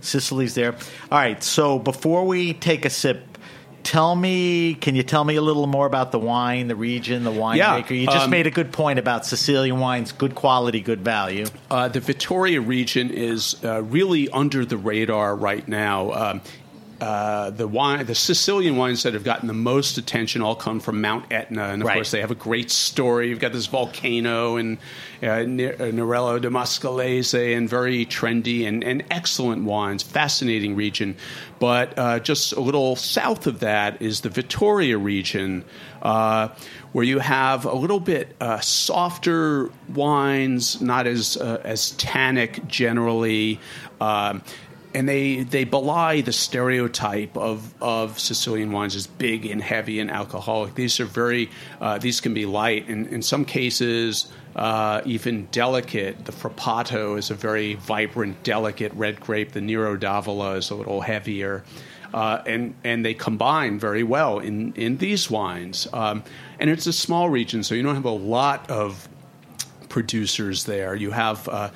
Sicily's 0.00 0.54
there. 0.54 0.72
All 0.72 1.18
right. 1.18 1.42
So 1.42 1.78
before 1.78 2.26
we 2.26 2.54
take 2.54 2.86
a 2.86 2.90
sip, 2.90 3.29
tell 3.82 4.14
me, 4.14 4.74
can 4.74 4.94
you 4.94 5.02
tell 5.02 5.24
me 5.24 5.36
a 5.36 5.42
little 5.42 5.66
more 5.66 5.86
about 5.86 6.12
the 6.12 6.18
wine, 6.18 6.68
the 6.68 6.76
region, 6.76 7.24
the 7.24 7.32
winemaker? 7.32 7.56
Yeah, 7.56 7.92
you 7.92 8.06
just 8.06 8.24
um, 8.24 8.30
made 8.30 8.46
a 8.46 8.50
good 8.50 8.72
point 8.72 8.98
about 8.98 9.26
Sicilian 9.26 9.80
wines, 9.80 10.12
good 10.12 10.34
quality, 10.34 10.80
good 10.80 11.00
value. 11.00 11.46
Uh, 11.70 11.88
the 11.88 12.00
Vittoria 12.00 12.60
region 12.60 13.10
is 13.10 13.56
uh, 13.64 13.82
really 13.82 14.28
under 14.30 14.64
the 14.64 14.76
radar 14.76 15.34
right 15.34 15.66
now. 15.66 16.12
Um, 16.12 16.40
uh, 17.00 17.50
the 17.50 17.66
wine, 17.66 18.04
the 18.06 18.14
Sicilian 18.14 18.76
wines 18.76 19.02
that 19.04 19.14
have 19.14 19.24
gotten 19.24 19.46
the 19.48 19.54
most 19.54 19.96
attention 19.98 20.42
all 20.42 20.54
come 20.54 20.80
from 20.80 21.00
Mount 21.00 21.24
Etna, 21.32 21.64
and 21.68 21.82
of 21.82 21.88
Right. 21.88 21.94
course 21.94 22.10
they 22.10 22.20
have 22.20 22.30
a 22.30 22.34
great 22.34 22.70
story. 22.70 23.28
You've 23.28 23.38
got 23.40 23.52
this 23.52 23.66
volcano 23.66 24.56
and 24.56 24.78
uh, 25.22 25.42
Ne- 25.46 25.72
uh, 25.72 25.90
Nerello 25.92 26.40
de 26.40 26.48
Mascalese, 26.50 27.56
and 27.56 27.68
very 27.68 28.04
trendy 28.06 28.66
and, 28.66 28.84
and 28.84 29.02
excellent 29.10 29.64
wines. 29.64 30.02
Fascinating 30.02 30.76
region, 30.76 31.16
but 31.58 31.98
uh, 31.98 32.18
just 32.20 32.52
a 32.52 32.60
little 32.60 32.96
south 32.96 33.46
of 33.46 33.60
that 33.60 34.00
is 34.02 34.20
the 34.20 34.28
Vittoria 34.30 34.98
region, 34.98 35.64
uh, 36.02 36.48
where 36.92 37.04
you 37.04 37.18
have 37.18 37.64
a 37.64 37.74
little 37.74 38.00
bit 38.00 38.34
uh, 38.40 38.60
softer 38.60 39.70
wines, 39.94 40.80
not 40.80 41.06
as 41.06 41.36
uh, 41.36 41.60
as 41.64 41.92
tannic 41.92 42.66
generally. 42.66 43.58
Um, 44.00 44.42
and 44.94 45.08
they 45.08 45.42
they 45.42 45.64
belie 45.64 46.20
the 46.20 46.32
stereotype 46.32 47.36
of, 47.36 47.74
of 47.80 48.18
Sicilian 48.18 48.72
wines 48.72 48.96
as 48.96 49.06
big 49.06 49.46
and 49.46 49.62
heavy 49.62 50.00
and 50.00 50.10
alcoholic. 50.10 50.74
These 50.74 51.00
are 51.00 51.04
very 51.04 51.50
uh, 51.80 51.98
these 51.98 52.20
can 52.20 52.34
be 52.34 52.46
light 52.46 52.88
and 52.88 53.06
in 53.06 53.22
some 53.22 53.44
cases 53.44 54.30
uh, 54.56 55.00
even 55.04 55.46
delicate. 55.52 56.24
The 56.24 56.32
Frappato 56.32 57.16
is 57.18 57.30
a 57.30 57.34
very 57.34 57.74
vibrant, 57.74 58.42
delicate 58.42 58.92
red 58.94 59.20
grape. 59.20 59.52
The 59.52 59.60
Nero 59.60 59.96
d'Avola 59.96 60.56
is 60.56 60.70
a 60.70 60.74
little 60.74 61.00
heavier. 61.00 61.64
Uh, 62.12 62.42
and 62.44 62.74
and 62.82 63.04
they 63.04 63.14
combine 63.14 63.78
very 63.78 64.02
well 64.02 64.40
in 64.40 64.72
in 64.74 64.96
these 64.96 65.30
wines. 65.30 65.86
Um, 65.92 66.24
and 66.58 66.68
it's 66.68 66.88
a 66.88 66.92
small 66.92 67.30
region, 67.30 67.62
so 67.62 67.76
you 67.76 67.84
don't 67.84 67.94
have 67.94 68.04
a 68.04 68.10
lot 68.10 68.68
of 68.68 69.08
producers 69.90 70.64
there. 70.64 70.94
You 70.94 71.10
have, 71.10 71.46
uh, 71.48 71.70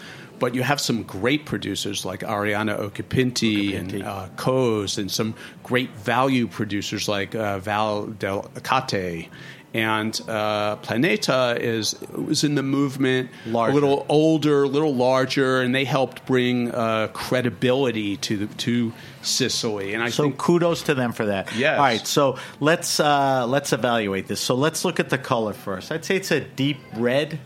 but 0.44 0.54
you 0.54 0.62
have 0.62 0.78
some 0.78 1.04
great 1.04 1.46
producers 1.46 2.04
like 2.04 2.20
Arianna 2.20 2.78
Occhipinti 2.78 3.78
and 3.78 4.02
uh, 4.02 4.28
COS, 4.36 4.98
and 4.98 5.10
some 5.10 5.34
great 5.62 5.88
value 5.92 6.46
producers 6.46 7.08
like 7.08 7.34
uh, 7.34 7.58
Val 7.60 8.08
del 8.08 8.42
Cate. 8.62 9.30
And 9.72 10.20
uh, 10.28 10.76
Planeta 10.82 11.58
is 11.58 11.98
was 12.10 12.44
in 12.44 12.56
the 12.56 12.62
movement, 12.62 13.30
Larger. 13.46 13.70
a 13.70 13.74
little 13.74 14.06
older, 14.10 14.64
a 14.64 14.68
little 14.68 14.94
larger, 14.94 15.62
and 15.62 15.74
they 15.74 15.86
helped 15.86 16.26
bring 16.26 16.70
uh, 16.70 17.08
credibility 17.14 18.18
to 18.18 18.36
the, 18.36 18.46
to 18.56 18.92
Sicily. 19.22 19.94
And 19.94 20.02
I 20.02 20.10
So 20.10 20.24
think 20.24 20.36
kudos 20.36 20.82
to 20.82 20.94
them 20.94 21.12
for 21.12 21.24
that. 21.24 21.56
Yes. 21.56 21.78
All 21.78 21.84
right, 21.84 22.06
so 22.06 22.36
let's 22.60 23.00
uh, 23.00 23.46
let's 23.46 23.72
evaluate 23.72 24.26
this. 24.28 24.42
So 24.42 24.54
let's 24.54 24.84
look 24.84 25.00
at 25.00 25.08
the 25.08 25.16
color 25.16 25.54
first. 25.54 25.90
I'd 25.90 26.04
say 26.04 26.16
it's 26.16 26.30
a 26.30 26.40
deep 26.40 26.76
red. 26.96 27.38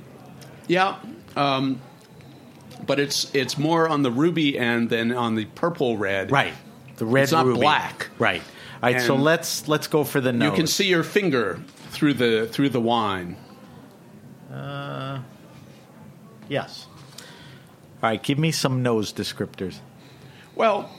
Yeah, 0.67 0.97
um, 1.37 1.81
but 2.87 2.99
it's 3.01 3.33
it's 3.35 3.57
more 3.59 3.89
on 3.89 4.03
the 4.03 4.11
ruby 4.11 4.59
end 4.59 4.91
than 4.91 5.13
on 5.13 5.35
the 5.35 5.45
purple 5.47 5.97
red. 5.97 6.31
Right. 6.31 6.55
The 6.97 7.07
red 7.07 7.25
It's 7.25 7.33
not 7.33 7.47
ruby. 7.47 7.61
black. 7.61 8.09
Right. 8.19 8.43
All 8.83 8.93
right, 8.93 9.01
so 9.01 9.17
let's 9.17 9.67
let's 9.67 9.89
go 9.89 10.05
for 10.05 10.21
the 10.21 10.33
nose. 10.33 10.51
You 10.51 10.57
can 10.57 10.67
see 10.69 10.89
your 10.89 11.03
finger 11.03 11.61
through 11.91 12.15
the 12.15 12.47
through 12.51 12.69
the 12.71 12.81
wine. 12.81 13.37
Uh, 14.53 15.21
Yes. 16.49 16.87
All 18.03 18.09
right, 18.09 18.23
give 18.23 18.39
me 18.39 18.53
some 18.53 18.83
nose 18.83 19.13
descriptors. 19.13 19.81
Well, 20.55 20.91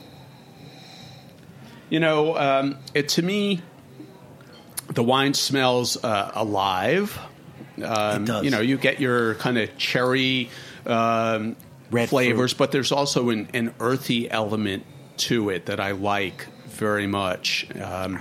you 1.88 1.98
know, 1.98 2.36
um, 2.36 2.76
it 2.94 3.08
to 3.10 3.22
me, 3.22 3.62
the 4.94 5.02
wine 5.02 5.34
smells 5.34 6.02
uh, 6.04 6.30
alive. 6.34 7.18
Um, 7.82 8.22
It 8.22 8.26
does. 8.26 8.44
You 8.44 8.50
know, 8.50 8.60
you 8.60 8.76
get 8.76 9.00
your 9.00 9.34
kind 9.36 9.58
of 9.58 9.76
cherry 9.76 10.50
um, 10.86 11.56
Red 11.90 12.08
flavors, 12.08 12.54
but 12.54 12.72
there's 12.72 12.92
also 12.92 13.30
an, 13.30 13.48
an 13.54 13.74
earthy 13.80 14.30
element 14.30 14.84
to 15.18 15.50
it 15.50 15.66
that 15.66 15.80
I 15.80 15.90
like 15.92 16.46
very 16.68 17.06
much. 17.06 17.66
Um, 17.80 18.20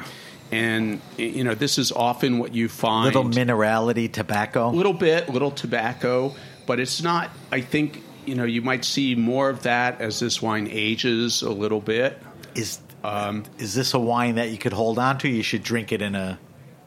and 0.51 1.01
you 1.17 1.43
know, 1.43 1.53
this 1.53 1.77
is 1.77 1.91
often 1.91 2.39
what 2.39 2.53
you 2.55 2.67
find 2.69 3.05
Little 3.05 3.25
minerality, 3.25 4.11
tobacco. 4.11 4.69
a 4.69 4.71
little 4.71 4.93
bit, 4.93 5.27
a 5.27 5.31
little 5.31 5.51
tobacco, 5.51 6.33
but 6.65 6.79
it's 6.79 7.01
not. 7.03 7.29
I 7.51 7.61
think 7.61 8.01
you 8.25 8.35
know 8.35 8.43
you 8.45 8.61
might 8.61 8.83
see 8.83 9.13
more 9.15 9.49
of 9.49 9.63
that 9.63 10.01
as 10.01 10.19
this 10.19 10.41
wine 10.41 10.67
ages 10.71 11.41
a 11.43 11.51
little 11.51 11.81
bit. 11.81 12.17
Is 12.55 12.79
Um, 13.03 13.43
is 13.59 13.75
this 13.75 13.93
a 13.93 13.99
wine 13.99 14.35
that 14.35 14.49
you 14.49 14.57
could 14.57 14.73
hold 14.73 14.97
on 14.97 15.19
to? 15.19 15.29
You 15.29 15.43
should 15.43 15.63
drink 15.63 15.91
it 15.91 16.01
in 16.01 16.15
a. 16.15 16.39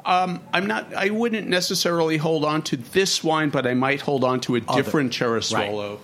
I'm 0.05 0.67
not. 0.67 0.93
I 0.95 1.11
wouldn't 1.11 1.47
necessarily 1.47 2.17
hold 2.17 2.45
on 2.45 2.63
to 2.63 2.77
this 2.77 3.23
wine, 3.23 3.51
but 3.51 3.67
I 3.67 3.75
might 3.75 4.01
hold 4.01 4.25
on 4.25 4.41
to 4.41 4.57
a 4.57 4.61
Other- 4.67 4.83
different 4.83 5.13
Cerasuolo. 5.13 6.01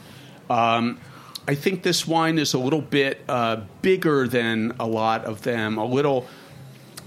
Um, 0.50 0.98
I 1.46 1.54
think 1.54 1.82
this 1.82 2.06
wine 2.06 2.38
is 2.38 2.54
a 2.54 2.58
little 2.58 2.80
bit 2.82 3.20
uh, 3.28 3.62
bigger 3.82 4.28
than 4.28 4.74
a 4.78 4.86
lot 4.86 5.24
of 5.24 5.42
them. 5.42 5.78
A 5.78 5.84
little. 5.84 6.26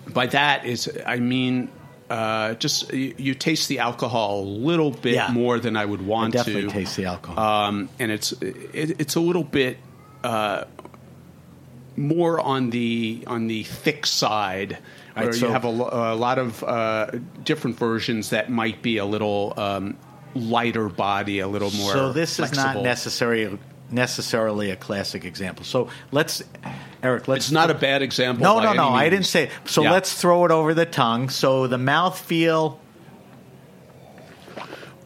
By 0.07 0.27
that 0.27 0.65
is, 0.65 0.89
I 1.05 1.17
mean. 1.17 1.69
Uh, 2.09 2.55
just 2.55 2.91
you, 2.91 3.15
you 3.17 3.33
taste 3.33 3.69
the 3.69 3.79
alcohol 3.79 4.41
a 4.41 4.43
little 4.43 4.91
bit 4.91 5.13
Yeah. 5.13 5.31
more 5.31 5.59
than 5.61 5.77
I 5.77 5.85
would 5.85 6.01
I 6.01 6.03
want 6.03 6.33
definitely 6.33 6.63
to. 6.63 6.67
taste 6.69 6.97
the 6.97 7.05
alcohol. 7.05 7.39
um, 7.39 7.87
and 7.99 8.11
it's 8.11 8.33
it, 8.33 8.99
it's 8.99 9.15
a 9.15 9.21
little 9.21 9.45
bit 9.45 9.77
uh, 10.21 10.65
more 11.95 12.39
on 12.39 12.69
the 12.71 13.23
on 13.27 13.47
the 13.47 13.63
thick 13.63 14.05
side, 14.05 14.77
Right, 15.15 15.23
where 15.25 15.33
so- 15.33 15.47
you 15.47 15.53
have 15.53 15.63
a, 15.63 15.69
a 15.69 16.15
lot 16.15 16.37
of 16.37 16.63
uh, 16.65 17.11
different 17.45 17.77
versions 17.77 18.31
that 18.31 18.49
might 18.49 18.81
be 18.81 18.97
a 18.97 19.05
little 19.05 19.53
um, 19.55 19.97
lighter 20.35 20.89
body, 20.89 21.39
a 21.39 21.47
little 21.47 21.71
more. 21.71 21.91
so 21.93 22.13
this 22.13 22.33
is 22.33 22.39
not 22.39 22.51
flexible. 22.53 22.83
necessary 22.83 23.59
necessarily 23.89 24.71
a 24.71 24.75
classic 24.77 25.25
example. 25.25 25.65
So 25.65 25.89
let's, 26.11 26.41
Eric. 27.03 27.27
Let's. 27.27 27.45
It's 27.47 27.51
not 27.51 27.69
a 27.69 27.73
bad 27.73 28.01
example. 28.01 28.41
No, 28.43 28.59
no, 28.61 28.71
no. 28.73 28.89
I 28.89 29.09
didn't 29.09 29.25
say. 29.25 29.45
It. 29.45 29.51
So 29.65 29.83
Yeah. 29.83 29.91
let's 29.91 30.13
throw 30.13 30.45
it 30.45 30.51
over 30.51 30.73
the 30.73 30.85
tongue. 30.85 31.29
So 31.29 31.67
the 31.67 31.77
mouth 31.77 32.17
feel. 32.17 32.79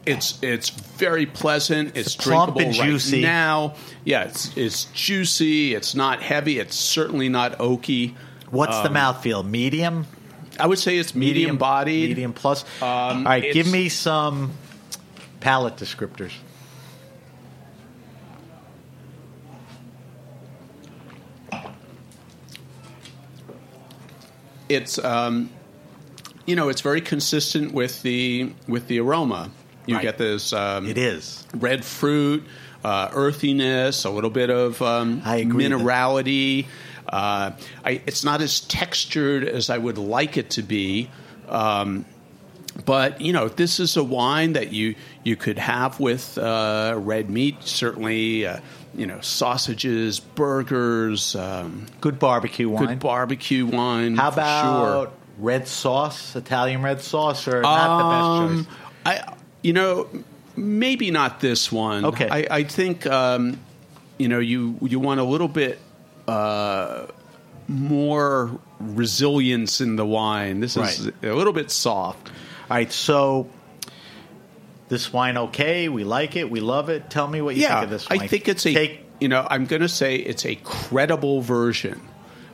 It's 0.04 0.38
it's 0.40 0.68
very 0.70 1.26
pleasant. 1.26 1.96
It's, 1.96 2.14
It's 2.14 2.16
plump 2.16 2.54
drinkable 2.54 2.60
and 2.70 2.78
right 2.78 2.88
juicy. 2.90 3.22
now. 3.22 3.74
Yeah, 4.04 4.22
it's 4.24 4.56
it's 4.56 4.84
juicy. 4.94 5.74
It's 5.74 5.96
not 5.96 6.22
heavy. 6.22 6.60
It's 6.60 6.76
certainly 6.76 7.28
not 7.28 7.58
oaky. 7.58 8.14
What's 8.50 8.78
the 8.82 8.86
Um, 8.86 8.92
mouth 8.92 9.20
feel? 9.22 9.42
Medium. 9.42 10.06
I 10.60 10.66
would 10.68 10.78
say 10.78 10.96
it's 10.96 11.12
medium, 11.14 11.56
bodied. 11.58 12.10
Medium 12.10 12.32
plus. 12.32 12.62
Um, 12.80 12.86
All 12.88 13.24
right. 13.24 13.52
Give 13.52 13.66
me 13.70 13.88
some 13.88 14.52
palate 15.40 15.76
descriptors. 15.76 16.32
it's 24.68 24.98
um, 25.04 25.50
you 26.44 26.56
know, 26.56 26.68
it's 26.68 26.80
very 26.80 27.00
consistent 27.00 27.72
with 27.72 28.02
the 28.02 28.52
with 28.68 28.88
the 28.88 29.00
aroma. 29.00 29.50
You 29.86 29.94
Right. 29.96 30.02
get 30.02 30.18
this 30.18 30.52
um, 30.52 30.88
It 30.88 30.98
is. 30.98 31.46
red 31.54 31.84
fruit, 31.84 32.42
uh, 32.84 33.08
earthiness, 33.12 34.04
a 34.04 34.10
little 34.10 34.30
bit 34.30 34.50
of 34.50 34.82
um, 34.82 35.22
I 35.24 35.36
agree 35.36 35.64
minerality. 35.64 36.66
Uh, 37.08 37.52
I, 37.84 38.02
it's 38.04 38.24
not 38.24 38.40
as 38.42 38.60
textured 38.60 39.44
as 39.44 39.70
I 39.70 39.78
would 39.78 39.96
like 39.96 40.36
it 40.36 40.50
to 40.50 40.62
be. 40.62 41.08
Um, 41.48 42.04
but 42.84 43.20
you 43.20 43.32
know, 43.32 43.48
this 43.48 43.80
is 43.80 43.96
a 43.96 44.04
wine 44.04 44.52
that 44.52 44.72
you 44.72 44.94
you 45.24 45.36
could 45.36 45.58
have 45.58 45.98
with 45.98 46.36
uh, 46.38 46.94
red 46.98 47.30
meat. 47.30 47.62
Certainly, 47.62 48.46
uh, 48.46 48.60
you 48.94 49.06
know, 49.06 49.20
sausages, 49.20 50.20
burgers, 50.20 51.34
um, 51.36 51.86
Good 52.00 52.18
barbecue 52.18 52.68
wine. 52.68 52.86
good 52.86 53.00
barbecue 53.00 53.66
wine. 53.66 54.16
How 54.16 54.28
about 54.28 55.04
sure. 55.08 55.12
red 55.38 55.66
sauce, 55.68 56.36
Italian 56.36 56.82
red 56.82 57.00
sauce, 57.00 57.48
or 57.48 57.62
not 57.62 57.98
the 57.98 58.04
Um, 58.04 58.56
best 58.64 58.68
choice? 58.68 58.76
I, 59.06 59.34
you 59.62 59.72
know, 59.72 60.08
maybe 60.56 61.10
not 61.10 61.40
this 61.40 61.70
one. 61.72 62.04
Okay. 62.04 62.28
I, 62.28 62.46
I 62.58 62.62
think 62.64 63.06
um, 63.06 63.58
you 64.18 64.28
know 64.28 64.38
you 64.38 64.76
you 64.82 65.00
want 65.00 65.20
a 65.20 65.24
little 65.24 65.48
bit 65.48 65.78
uh, 66.28 67.06
more 67.68 68.58
resilience 68.80 69.80
in 69.80 69.96
the 69.96 70.06
wine. 70.06 70.60
This 70.60 70.76
is 70.76 71.06
Right. 71.06 71.14
a 71.30 71.34
little 71.34 71.52
bit 71.52 71.70
soft. 71.70 72.30
All 72.68 72.76
right, 72.76 72.90
so 72.92 73.48
this 74.88 75.12
wine 75.12 75.36
okay? 75.36 75.88
We 75.88 76.04
like 76.04 76.36
it. 76.36 76.50
We 76.50 76.60
love 76.60 76.88
it. 76.88 77.10
Tell 77.10 77.28
me 77.28 77.40
what 77.40 77.54
you 77.54 77.62
yeah, 77.62 77.80
think 77.80 77.84
of 77.84 77.90
this 77.90 78.08
wine. 78.08 78.20
I 78.22 78.26
think 78.26 78.48
it's 78.48 78.66
a. 78.66 78.74
Take, 78.74 79.04
you 79.20 79.28
know, 79.28 79.46
I'm 79.48 79.66
going 79.66 79.82
to 79.82 79.88
say 79.88 80.16
it's 80.16 80.44
a 80.44 80.56
credible 80.56 81.40
version. 81.42 82.00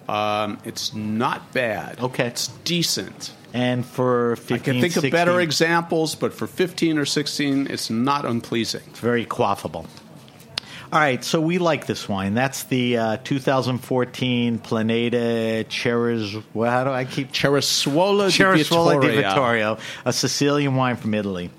Um, 0.08 0.58
it's 0.64 0.94
not 0.94 1.52
bad. 1.52 2.00
Okay. 2.00 2.26
it's 2.26 2.48
decent. 2.64 3.32
and 3.54 3.84
for 3.86 4.36
15, 4.36 4.54
I 4.54 4.58
can 4.58 4.80
think 4.80 4.92
16, 4.94 5.08
of 5.08 5.12
better 5.12 5.40
examples, 5.40 6.14
but 6.14 6.34
for 6.34 6.46
15 6.46 6.98
or 6.98 7.04
16, 7.04 7.68
it's 7.68 7.88
not 7.90 8.24
unpleasing. 8.24 8.82
It's 8.88 9.00
very 9.00 9.24
quaffable. 9.24 9.86
All 10.92 10.98
right, 10.98 11.24
so 11.24 11.40
we 11.40 11.56
like 11.56 11.86
this 11.86 12.06
wine. 12.06 12.34
That's 12.34 12.64
the 12.64 12.98
uh, 12.98 13.16
2014 13.24 14.58
Planeta 14.58 15.66
Cheres. 15.66 16.36
Well, 16.52 16.70
how 16.70 16.84
do 16.84 16.90
I 16.90 17.06
keep 17.06 17.32
Ceresuola 17.32 18.26
di 18.26 18.36
Ceresuola 18.36 19.00
di 19.00 19.08
Vittorio, 19.08 19.78
a 20.04 20.12
Sicilian 20.12 20.76
wine 20.76 20.96
from 20.96 21.14
Italy. 21.14 21.50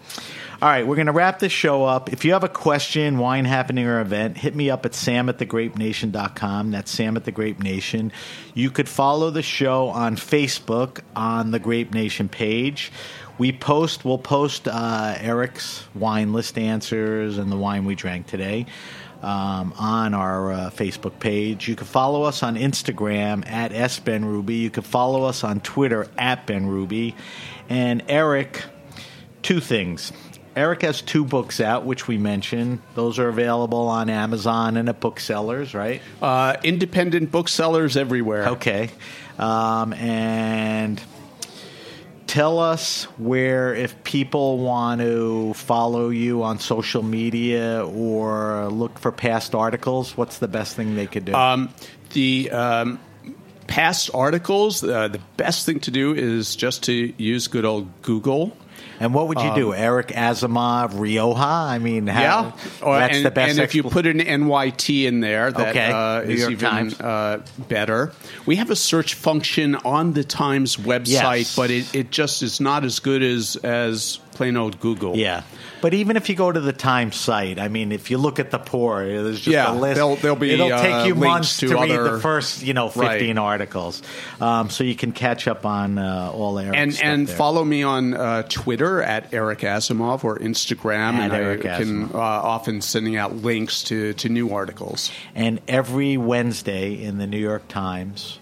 All 0.62 0.70
right, 0.70 0.86
we're 0.86 0.98
going 0.98 1.08
to 1.08 1.14
wrap 1.14 1.40
this 1.40 1.52
show 1.52 1.84
up. 1.84 2.14
If 2.14 2.24
you 2.24 2.34
have 2.34 2.44
a 2.44 2.48
question, 2.48 3.18
wine 3.18 3.46
happening, 3.46 3.88
or 3.88 4.02
event, 4.02 4.38
hit 4.38 4.56
me 4.56 4.70
up 4.70 4.86
at 4.86 4.94
sam 4.94 5.28
at 5.30 5.40
thegrapenation.com. 5.40 6.70
That's 6.70 6.92
Sam 6.92 7.18
at 7.18 7.24
the 7.24 7.32
Grape 7.32 7.60
Nation. 7.60 8.12
You 8.54 8.70
could 8.70 8.88
follow 8.88 9.32
the 9.32 9.42
show 9.42 9.88
on 9.88 10.16
Facebook 10.16 11.00
on 11.16 11.50
the 11.50 11.60
Grape 11.60 11.92
Nation 11.92 12.30
page. 12.30 12.92
We 13.40 13.52
post, 13.52 14.06
we'll 14.06 14.20
post 14.20 14.68
uh, 14.68 15.16
Eric's 15.20 15.86
wine 15.96 16.34
list 16.34 16.60
answers 16.60 17.40
and 17.40 17.52
the 17.52 17.58
wine 17.58 17.86
we 17.86 17.96
drank 17.96 18.28
today 18.28 18.68
um, 19.24 19.74
on 19.78 20.14
our 20.14 20.52
uh, 20.52 20.70
Facebook 20.70 21.20
page. 21.20 21.68
You 21.68 21.76
can 21.76 21.88
follow 21.88 22.24
us 22.24 22.44
on 22.44 22.56
Instagram 22.56 23.48
at 23.48 23.72
sbenrubi. 23.72 24.60
You 24.60 24.70
can 24.70 24.84
follow 24.84 25.24
us 25.24 25.44
on 25.44 25.62
Twitter 25.62 26.08
at 26.18 26.46
benrubi. 26.46 27.16
And 27.70 28.04
Eric, 28.08 28.64
two 29.42 29.60
things. 29.60 30.12
Eric 30.56 30.84
has 30.84 31.02
two 31.02 31.26
books 31.26 31.60
out, 31.60 31.84
which 31.86 32.08
we 32.08 32.18
mentioned. 32.18 32.80
Those 32.94 33.18
are 33.18 33.28
available 33.28 33.88
on 33.88 34.10
Amazon 34.10 34.78
and 34.78 34.88
at 34.88 35.00
booksellers, 35.00 35.74
right? 35.74 36.02
Uh, 36.22 36.58
independent 36.64 37.32
booksellers 37.32 37.98
everywhere. 37.98 38.50
Okay. 38.50 38.92
Um, 39.40 39.94
and 39.94 41.02
tell 42.34 42.58
us 42.58 43.04
where, 43.20 43.76
if 43.76 44.04
people 44.04 44.58
want 44.58 45.00
to 45.02 45.54
follow 45.54 46.10
you 46.10 46.42
on 46.42 46.58
social 46.58 47.04
media 47.04 47.86
or 47.86 48.70
look 48.70 48.98
for 48.98 49.12
past 49.12 49.54
articles, 49.54 50.18
what's 50.18 50.40
the 50.40 50.48
best 50.48 50.76
thing 50.76 50.96
they 50.96 51.06
could 51.06 51.26
do? 51.26 51.36
Um, 51.36 51.72
the 52.14 52.50
um, 52.50 53.00
past 53.68 54.10
articles, 54.16 54.84
uh, 54.84 55.10
the 55.10 55.22
best 55.38 55.68
thing 55.68 55.80
to 55.82 55.92
do 55.92 56.16
is 56.16 56.56
just 56.56 56.82
to 56.86 57.14
use 57.22 57.48
good 57.48 57.66
old 57.66 58.02
Google. 58.02 58.58
And 59.00 59.14
what 59.14 59.28
would 59.28 59.40
you 59.42 59.54
do? 59.56 59.74
Eric 59.74 60.08
Asimov, 60.10 60.98
Rioja? 61.00 61.40
I 61.42 61.80
mean, 61.80 62.08
how, 62.08 62.22
yeah, 62.22 62.52
Or- 62.82 63.00
that's 63.00 63.16
and, 63.18 63.26
the 63.26 63.32
best. 63.32 63.52
and 63.52 63.60
if 63.60 63.76
you 63.76 63.84
put 63.84 64.06
an 64.06 64.20
NYT 64.20 65.06
in 65.06 65.20
there, 65.20 65.52
that 65.52 65.70
Okay, 65.70 65.92
uh, 65.92 66.22
is 66.22 66.50
even 66.50 66.94
uh, 67.02 67.42
better. 67.68 68.12
We 68.46 68.56
have 68.58 68.70
a 68.70 68.76
search 68.76 69.16
function 69.16 69.76
on 69.76 70.14
the 70.14 70.24
Times 70.24 70.78
website, 70.78 71.08
Yes. 71.40 71.56
but 71.56 71.72
it, 71.72 71.94
it 71.96 72.12
just 72.12 72.44
is 72.44 72.60
not 72.62 72.84
as 72.86 73.00
good 73.00 73.24
as 73.24 73.56
as 73.58 74.20
plain 74.34 74.58
old 74.58 74.80
Google. 74.80 75.16
Yeah. 75.16 75.44
But 75.82 75.94
even 75.94 76.16
if 76.18 76.30
you 76.30 76.36
go 76.36 76.52
to 76.52 76.60
the 76.62 76.72
Times 76.74 77.16
site, 77.16 77.60
I 77.60 77.68
mean, 77.68 77.92
if 77.92 78.10
you 78.10 78.18
look 78.18 78.40
at 78.40 78.52
the 78.52 78.58
Pour, 78.60 79.04
there's 79.06 79.38
just 79.42 79.48
Yeah, 79.48 79.72
a 79.72 79.76
list. 79.76 79.96
there'll- 79.96 80.16
there'll 80.16 80.38
be, 80.38 80.52
It'll 80.52 80.72
uh, 80.72 80.82
take 80.82 81.08
you 81.08 81.16
months 81.16 81.58
to 81.58 81.68
to, 81.68 81.76
read 81.76 81.90
the 81.92 82.20
first, 82.22 82.64
you 82.64 82.74
know, 82.74 82.90
Right. 82.96 83.20
15 83.20 83.38
articles. 83.38 84.02
Um, 84.40 84.70
so 84.70 84.84
you 84.84 84.96
can 84.96 85.12
catch 85.12 85.48
up 85.48 85.66
on 85.66 85.98
uh, 85.98 86.32
all 86.34 86.58
and 86.58 86.94
stuff 86.94 87.06
and 87.06 87.28
there. 87.28 87.36
follow 87.36 87.64
me 87.66 87.84
on 87.84 88.14
uh, 88.14 88.44
Twitter 88.44 89.02
at 89.04 89.34
Eric 89.34 89.60
Asimov 89.60 90.24
or 90.24 90.40
Instagram, 90.40 91.14
At 91.16 91.24
and 91.26 91.34
Eric 91.34 91.66
I 91.66 91.78
can 91.80 92.08
Asimov. 92.08 92.16
uh, 92.16 92.18
often 92.20 92.82
sending 92.82 93.18
out 93.18 93.36
links 93.38 93.84
to, 93.84 94.14
to 94.14 94.30
new 94.30 94.52
articles. 94.52 95.12
And 95.36 95.60
every 95.68 96.16
Wednesday 96.18 97.04
in 97.04 97.18
the 97.18 97.28
New 97.28 97.38
York 97.40 97.68
Times, 97.68 98.40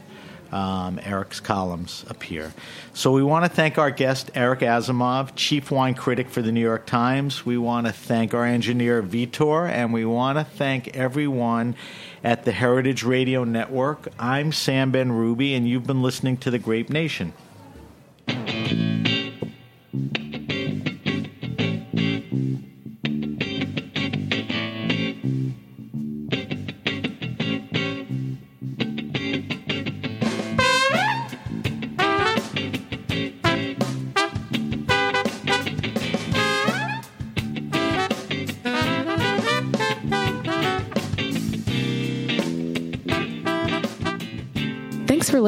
um, 0.51 0.99
Eric's 1.03 1.39
columns 1.39 2.05
appear. 2.09 2.53
So 2.93 3.11
we 3.11 3.23
want 3.23 3.45
to 3.45 3.49
thank 3.49 3.77
our 3.77 3.91
guest, 3.91 4.31
Eric 4.35 4.59
Asimov, 4.59 5.31
chief 5.35 5.71
wine 5.71 5.95
critic 5.95 6.29
for 6.29 6.41
the 6.41 6.51
New 6.51 6.61
York 6.61 6.85
Times. 6.85 7.45
We 7.45 7.57
want 7.57 7.87
to 7.87 7.93
thank 7.93 8.33
our 8.33 8.45
engineer, 8.45 9.01
Vitor, 9.01 9.69
and 9.69 9.93
we 9.93 10.05
want 10.05 10.37
to 10.37 10.43
thank 10.43 10.95
everyone 10.95 11.75
at 12.23 12.43
the 12.45 12.51
Heritage 12.51 13.03
Radio 13.03 13.43
Network. 13.43 14.09
I'm 14.19 14.51
Sam 14.51 14.91
Benrubi, 14.91 15.55
and 15.55 15.67
you've 15.67 15.87
been 15.87 16.01
listening 16.01 16.37
to 16.37 16.51
The 16.51 16.59
Grape 16.59 16.89
Nation. 16.89 17.33